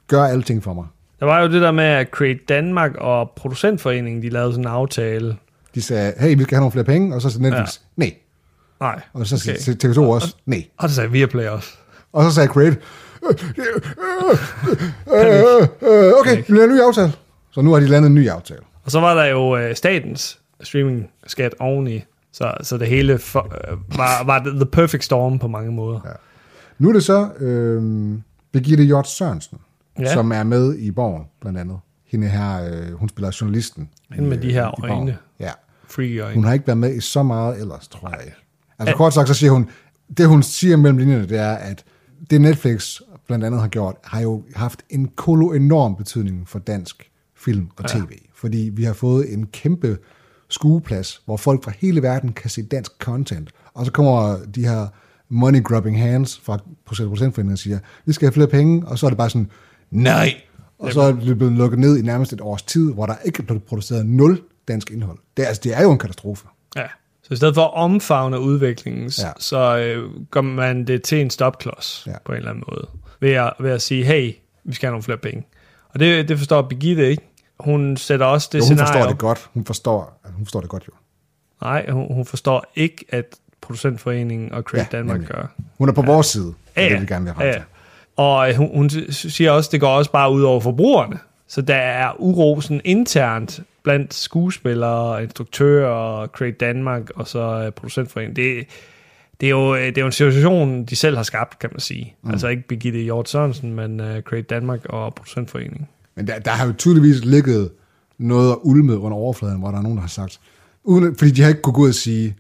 gør 0.08 0.24
alting 0.24 0.64
for 0.64 0.74
mig. 0.74 0.86
Der 1.20 1.26
var 1.26 1.42
jo 1.42 1.52
det 1.52 1.62
der 1.62 1.72
med, 1.72 1.84
at 1.84 2.08
Create 2.12 2.40
Danmark 2.50 2.96
og 2.96 3.32
Producentforeningen, 3.36 4.22
de 4.24 4.30
lavede 4.30 4.52
sådan 4.52 4.64
en 4.64 4.68
aftale. 4.72 5.36
De 5.76 5.82
sagde, 5.82 6.14
hey, 6.20 6.38
vi 6.38 6.44
skal 6.44 6.56
have 6.56 6.62
nogle 6.62 6.72
flere 6.72 6.86
penge, 6.86 7.16
og 7.16 7.22
så 7.22 7.30
sagde 7.30 7.44
Netflix, 7.44 7.80
ja. 7.80 7.82
nej. 8.06 8.14
Nej, 8.82 9.02
Og 9.14 9.28
så 9.28 9.36
okay. 9.36 9.58
sagde 9.60 9.88
TV2 9.88 10.00
også, 10.02 10.36
nej. 10.46 10.66
Og 10.78 10.88
det 10.88 10.96
sagde 10.96 11.12
Viaplay 11.12 11.48
også. 11.48 11.70
Og 12.14 12.24
så 12.24 12.32
sagde 12.32 12.50
øh, 12.56 12.66
øh, 12.68 12.76
øh, 15.14 15.68
øh, 15.82 16.14
okay, 16.20 16.44
vi 16.48 16.54
laver 16.56 16.64
en 16.70 16.76
ny 16.76 16.80
aftale. 16.80 17.14
Så 17.52 17.62
nu 17.62 17.72
har 17.74 17.80
de 17.80 17.88
landet 17.88 18.08
en 18.10 18.16
ny 18.16 18.30
aftale. 18.30 18.60
Og 18.84 18.92
så 18.92 19.00
var 19.00 19.14
der 19.14 19.26
jo 19.26 19.58
øh, 19.58 19.76
statens 19.76 20.40
streaming-skat 20.64 21.56
oveni. 21.60 22.04
Så, 22.34 22.54
så 22.62 22.78
det 22.78 22.88
hele 22.88 23.20
for, 23.20 23.54
øh, 23.72 23.78
var, 23.98 24.24
var 24.26 24.40
the 24.40 24.66
perfect 24.66 25.04
storm 25.04 25.40
på 25.40 25.48
mange 25.48 25.72
måder. 25.72 26.00
Ja. 26.06 26.12
Nu 26.80 26.90
er 26.90 26.94
det 26.94 27.04
så 27.04 27.30
øh, 27.40 28.14
Birgitte 28.52 28.84
Hjort 28.84 29.08
Sørensen, 29.10 29.58
Ja. 30.00 30.14
som 30.14 30.32
er 30.32 30.44
med 30.44 30.76
i 30.78 30.92
Borgen, 30.92 31.24
blandt 31.42 31.60
andet. 31.60 31.80
Hende 32.08 32.28
her, 32.28 32.66
øh, 32.66 32.94
hun 32.94 33.10
spiller 33.10 33.38
journalisten. 33.42 33.90
Hende 34.14 34.30
med 34.30 34.38
i, 34.44 34.48
de 34.48 34.54
her 34.54 34.86
øh, 34.86 34.92
øjne. 34.92 35.18
Ja. 35.40 35.52
Freaky 35.88 36.22
øjne. 36.22 36.36
Hun 36.36 36.44
har 36.44 36.54
ikke 36.54 36.68
været 36.68 36.78
med 36.78 36.96
i 36.96 37.00
så 37.00 37.24
meget 37.24 37.60
ellers, 37.62 37.88
tror 37.88 38.10
jeg. 38.10 38.20
Altså 38.82 38.98
kort 38.98 39.14
sagt, 39.14 39.28
så 39.28 39.34
siger 39.34 39.52
hun, 39.52 39.70
det 40.18 40.28
hun 40.28 40.44
siger 40.44 40.78
mellem 40.78 40.98
linjerne, 40.98 41.28
det 41.28 41.40
er, 41.40 41.54
at 41.54 41.84
det 42.30 42.42
Netflix 42.42 43.00
blandt 43.28 43.46
andet 43.46 43.62
har 43.62 43.68
gjort, 43.68 43.96
har 44.04 44.22
jo 44.22 44.44
haft 44.56 44.84
en 44.90 45.08
kolo 45.16 45.52
enorm 45.52 45.96
betydning 45.96 46.50
for 46.50 46.60
dansk 46.60 47.12
film 47.36 47.68
og 47.78 47.90
tv. 47.90 48.12
Ja. 48.12 48.18
Fordi 48.34 48.70
vi 48.74 48.84
har 48.84 48.94
fået 48.94 49.34
en 49.34 49.48
kæmpe 49.48 49.98
skueplads, 50.50 51.22
hvor 51.26 51.38
folk 51.38 51.64
fra 51.64 51.72
hele 51.80 52.02
verden 52.02 52.34
kan 52.34 52.50
se 52.50 52.64
dansk 52.64 52.92
content. 53.00 53.50
Og 53.74 53.86
så 53.86 53.92
kommer 53.92 54.38
de 54.56 54.68
her 54.68 54.88
money 55.30 55.64
grubbing 55.64 56.00
hands 56.00 56.40
fra 56.44 56.60
producentforeningen 56.86 57.54
og 57.54 57.60
siger, 57.60 57.80
vi 58.06 58.14
skal 58.14 58.26
have 58.26 58.34
flere 58.34 58.48
penge, 58.48 58.88
og 58.88 59.00
så 59.00 59.06
er 59.06 59.10
det 59.10 59.18
bare 59.18 59.30
sådan, 59.30 59.50
nej. 59.92 60.34
Og 60.80 60.94
så 60.94 61.02
er 61.02 61.12
det 61.12 61.38
blevet 61.38 61.54
lukket 61.54 61.80
ned 61.80 61.98
i 61.98 62.02
nærmest 62.02 62.34
et 62.34 62.42
års 62.42 62.64
tid, 62.64 62.94
hvor 62.94 63.06
der 63.06 63.16
ikke 63.26 63.40
er 63.40 63.44
blevet 63.44 63.64
produceret 63.64 64.06
nul 64.06 64.42
dansk 64.68 64.92
indhold. 64.92 65.18
Det, 65.38 65.44
er, 65.44 65.48
altså, 65.48 65.62
det 65.64 65.78
er 65.78 65.84
jo 65.84 65.92
en 65.92 65.98
katastrofe. 65.98 66.48
Ja. 66.76 66.88
Så 67.24 67.34
i 67.34 67.38
stedet 67.38 67.56
for 67.56 67.64
at 67.64 67.74
omfavne 67.74 68.40
udviklingen, 68.40 69.12
ja. 69.20 69.28
Ja. 69.28 69.32
så 69.38 69.78
øh, 69.78 70.10
gør 70.32 70.42
man 70.42 70.86
det 70.88 71.04
til 71.04 71.22
en 71.22 71.30
stopklods 71.30 72.04
ja. 72.08 72.12
Ja. 72.12 72.18
på 72.26 72.32
en 72.32 72.38
eller 72.38 72.50
anden 72.50 72.64
måde. 72.70 72.88
Ved 73.20 73.32
at, 73.32 73.54
ved 73.60 73.72
at 73.72 73.82
sige, 73.82 74.04
hey, 74.06 74.34
vi 74.64 74.74
skal 74.74 74.88
have 74.88 74.92
nogle 74.92 75.04
flere 75.04 75.18
penge. 75.18 75.44
Og 75.94 76.00
det, 76.00 76.30
det 76.30 76.38
forstår 76.38 76.62
Birgitte 76.62 77.10
ikke. 77.10 77.24
Hun 77.60 77.98
sætter 77.98 78.26
også 78.26 78.50
det 78.52 78.60
Jo, 78.60 78.64
hun 78.64 78.66
scenarie 78.68 78.88
forstår 78.88 79.04
op. 79.04 79.10
det 79.10 79.18
godt. 79.18 79.50
Hun 79.54 79.66
forstår, 79.66 80.22
hun 80.36 80.46
forstår 80.46 80.62
det 80.62 80.70
godt 80.70 80.84
jo. 80.88 80.94
Nej, 81.62 81.90
hun, 81.90 82.14
hun 82.14 82.26
forstår 82.26 82.66
ikke, 82.76 83.06
at 83.10 83.26
Producentforeningen 83.62 84.52
og 84.54 84.64
Create 84.64 84.88
ja, 84.92 84.98
Danmark 84.98 85.18
nemlig. 85.18 85.36
gør. 85.36 85.48
Hun 85.78 85.90
er 85.90 85.94
på 85.94 86.02
vores 86.02 86.28
side. 86.28 86.46
Det 86.46 86.56
Ja, 86.78 86.84
ja. 86.84 86.90
det, 86.90 87.02
vi 87.02 87.06
gerne 87.06 87.26
vil 87.26 87.34
have 87.34 87.48
Ja, 87.48 87.54
ja, 87.54 87.58
ja. 87.58 88.24
Og 88.24 88.50
øh, 88.50 88.56
hun, 88.56 88.70
hun 88.76 88.90
siger 89.12 89.52
også, 89.52 89.68
at 89.68 89.72
det 89.72 89.80
går 89.80 89.90
også 89.90 90.12
bare 90.12 90.32
ud 90.32 90.42
over 90.42 90.60
forbrugerne. 90.60 91.20
Så 91.48 91.62
der 91.62 91.76
er 91.76 92.12
uro 92.20 92.62
sådan 92.62 92.82
internt 92.86 93.60
blandt 93.84 94.14
skuespillere, 94.14 95.24
instruktører, 95.24 96.28
Create 96.28 96.58
Danmark 96.58 97.10
og 97.16 97.28
så 97.28 97.40
øh, 97.40 97.72
Producentforeningen. 97.72 98.36
Det, 98.36 98.68
det, 99.42 99.46
er 99.46 99.50
jo, 99.50 99.76
øh, 99.76 99.86
det 99.86 99.98
er 99.98 100.02
jo 100.02 100.06
en 100.06 100.12
situation, 100.12 100.86
de 100.86 100.96
selv 100.96 101.16
har 101.16 101.24
skabt, 101.24 101.60
kan 101.60 101.70
man 101.74 101.80
sige. 101.80 102.16
Mm. 102.24 102.32
Altså 102.32 102.48
ikke 102.48 102.68
Birgitte 102.68 103.00
Hjort 103.00 103.30
Sørensen, 103.30 103.74
men 103.74 104.00
uh, 104.00 104.20
Create 104.20 104.48
Danmark 104.50 104.86
og 104.86 105.16
Producentforeningen. 105.16 105.88
Men 106.16 106.28
der, 106.28 106.40
der 106.40 106.52
har 106.52 106.66
jo 106.66 106.74
tydeligvis 106.74 107.26
ligget 107.26 107.72
noget 108.18 108.52
og 108.52 108.68
ulmet 108.68 108.96
under 108.96 109.18
overfladen, 109.18 109.60
hvor 109.60 109.72
der 109.72 109.78
er 109.78 109.82
nogen, 109.82 109.98
der 109.98 110.02
har 110.02 110.10
sagt, 110.10 110.40
uden, 110.84 111.16
fordi 111.16 111.32
de 111.32 111.42
har 111.42 111.50
ikke 111.50 111.62
kunnet 111.62 111.76
gå 111.76 111.82
ud 111.82 111.88
og 111.88 111.96
sige, 111.96 112.36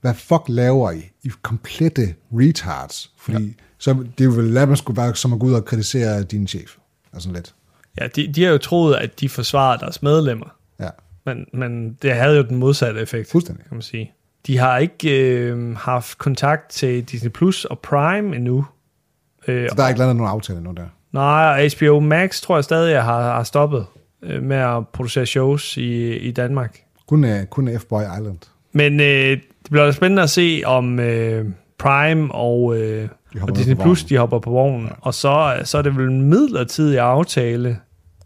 hvad 0.00 0.14
fuck 0.14 0.42
laver 0.48 0.90
I? 0.90 1.12
I 1.22 1.30
komplette 1.42 2.14
retards. 2.32 3.10
Fordi 3.18 3.44
ja. 3.44 3.52
så 3.78 4.04
det 4.18 4.36
ville 4.36 4.52
lade 4.52 4.66
man 4.66 4.76
skulle 4.76 5.02
være 5.02 5.14
som 5.14 5.32
at 5.32 5.38
gå 5.38 5.46
ud 5.46 5.52
og 5.52 5.64
kritisere 5.64 6.22
din 6.22 6.46
chef. 6.46 6.76
Og 7.12 7.22
sådan 7.22 7.34
lidt. 7.34 7.54
Ja, 8.00 8.06
de, 8.06 8.32
de 8.32 8.44
har 8.44 8.50
jo 8.50 8.58
troet, 8.58 8.94
at 8.94 9.20
de 9.20 9.28
forsvarede 9.28 9.80
deres 9.80 10.02
medlemmer. 10.02 10.46
Men, 11.26 11.46
men 11.52 11.98
det 12.02 12.12
havde 12.14 12.36
jo 12.36 12.42
den 12.42 12.56
modsatte 12.56 13.00
effekt, 13.00 13.30
Fuldstændig. 13.30 13.64
kan 13.66 13.74
man 13.74 13.82
sige. 13.82 14.12
De 14.46 14.58
har 14.58 14.78
ikke 14.78 15.30
øh, 15.30 15.76
haft 15.76 16.18
kontakt 16.18 16.70
til 16.70 17.04
Disney 17.04 17.30
Plus 17.30 17.64
og 17.64 17.78
Prime 17.78 18.36
endnu. 18.36 18.66
Øh, 19.48 19.68
Så 19.68 19.74
der 19.76 19.82
er 19.82 19.88
ikke 19.88 19.98
landet 20.00 20.16
nogen 20.16 20.30
aftale 20.32 20.58
endnu 20.58 20.72
der. 20.76 20.86
nej, 21.12 21.68
HBO 21.78 22.00
Max 22.00 22.40
tror 22.40 22.56
jeg 22.56 22.64
stadig 22.64 23.02
har, 23.02 23.22
har 23.22 23.42
stoppet 23.44 23.86
øh, 24.22 24.42
med 24.42 24.56
at 24.56 24.88
producere 24.88 25.26
shows 25.26 25.76
i, 25.76 26.16
i 26.16 26.30
Danmark. 26.30 26.78
Kun, 27.08 27.24
uh, 27.24 27.30
kun 27.50 27.68
F-Boy 27.68 28.18
Island. 28.20 28.38
Men 28.72 29.00
øh, 29.00 29.06
det 29.06 29.70
bliver 29.70 29.90
spændende 29.90 30.22
at 30.22 30.30
se, 30.30 30.62
om 30.66 31.00
øh, 31.00 31.44
Prime 31.78 32.34
og, 32.34 32.78
øh, 32.78 33.08
og 33.42 33.56
Disney 33.56 33.74
Plus 33.76 34.04
de 34.04 34.16
hopper 34.16 34.38
på 34.38 34.50
vognen. 34.50 34.86
Ja. 34.86 34.92
Og 35.00 35.14
så, 35.14 35.60
så 35.64 35.78
er 35.78 35.82
det 35.82 35.96
vel 35.96 36.08
en 36.08 36.22
midlertidig 36.22 36.98
aftale 36.98 37.78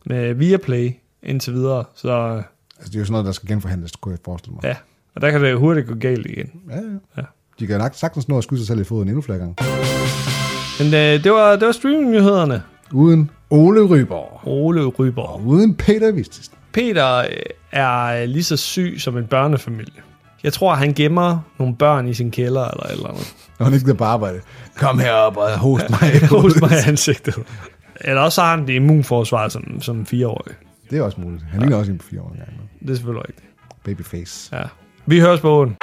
med 0.07 0.35
Viaplay 0.35 0.91
indtil 1.23 1.53
videre. 1.55 1.85
Så 1.95 2.43
Altså, 2.81 2.91
det 2.91 2.95
er 2.95 3.01
jo 3.01 3.05
sådan 3.05 3.13
noget, 3.13 3.27
der 3.27 3.33
skal 3.33 3.49
genforhandles, 3.49 3.93
kunne 3.93 4.13
jeg 4.13 4.19
forestille 4.25 4.55
mig. 4.55 4.65
ja, 4.65 4.77
og 5.15 5.21
der 5.21 5.31
kan 5.31 5.43
det 5.45 5.59
hurtigt 5.59 5.87
gå 5.87 5.95
galt 5.95 6.27
igen. 6.27 6.51
Ja, 6.71 6.77
ja. 6.77 6.81
Ja. 7.17 7.23
De 7.61 7.67
kan 7.67 7.79
nok 7.79 7.95
sagtens 7.95 8.29
nå 8.29 8.39
at 8.39 8.45
skyde 8.45 8.61
sig 8.61 8.67
selv 8.67 8.81
i 8.81 8.85
foden 8.85 9.09
endnu 9.09 9.23
flere 9.23 9.39
gange. 9.39 9.55
Men 10.79 10.95
øh, 10.95 11.25
det 11.25 11.33
var, 11.33 11.57
det 11.57 11.67
var 11.67 11.73
streaming-nyhederne. 11.73 12.63
Uden 12.93 13.31
Ole 13.51 13.81
Ryborg. 13.83 14.41
Ole 14.49 14.87
Ryborg. 14.87 15.29
Og 15.29 15.47
uden 15.47 15.75
Peter 15.75 16.13
Vistisen. 16.13 16.55
Peter 16.73 17.19
øh, 17.19 17.27
er 17.73 18.27
lige 18.27 18.45
så 18.45 18.57
syg 18.57 18.95
som 18.99 19.17
en 19.19 19.27
børnefamilie. 19.27 20.03
Jeg 20.43 20.53
tror, 20.53 20.75
han 20.75 20.93
gemmer 20.95 21.39
nogle 21.59 21.77
børn 21.77 22.09
i 22.09 22.15
sin 22.15 22.31
kælder 22.31 22.69
eller 22.69 22.85
et 22.85 22.93
eller 22.93 23.09
andet. 23.09 23.35
Når 23.59 23.65
han 23.65 23.75
ikke 23.75 23.85
bliver 23.85 23.97
på 23.97 24.05
arbejde. 24.05 24.41
Kom 24.77 24.99
herop 24.99 25.37
og 25.37 25.59
host 25.59 25.91
mig. 25.91 26.01
Hos 26.43 26.61
mig 26.61 26.71
i 26.71 26.89
ansigtet. 26.89 27.35
Eller 28.01 28.23
også 28.23 28.43
har 28.43 28.57
han 28.57 28.67
det 28.67 28.73
immunforsvar 28.73 29.49
som, 29.49 29.81
som 29.81 30.07
fireårig. 30.07 30.55
Det 30.91 30.99
er 30.99 31.03
også 31.03 31.21
muligt. 31.21 31.43
Han 31.43 31.61
ligner 31.61 31.77
også 31.77 31.93
en 31.93 31.99
på 31.99 32.07
fire 32.07 32.21
år 32.21 32.31
engang. 32.31 32.71
Det 32.81 32.91
er 32.91 32.95
selvfølgelig 32.95 33.29
rigtigt. 33.29 33.49
Babyface. 33.85 34.57
Ja. 34.57 34.63
Vi 35.07 35.21
høres 35.21 35.41
på 35.41 35.49
åen. 35.49 35.77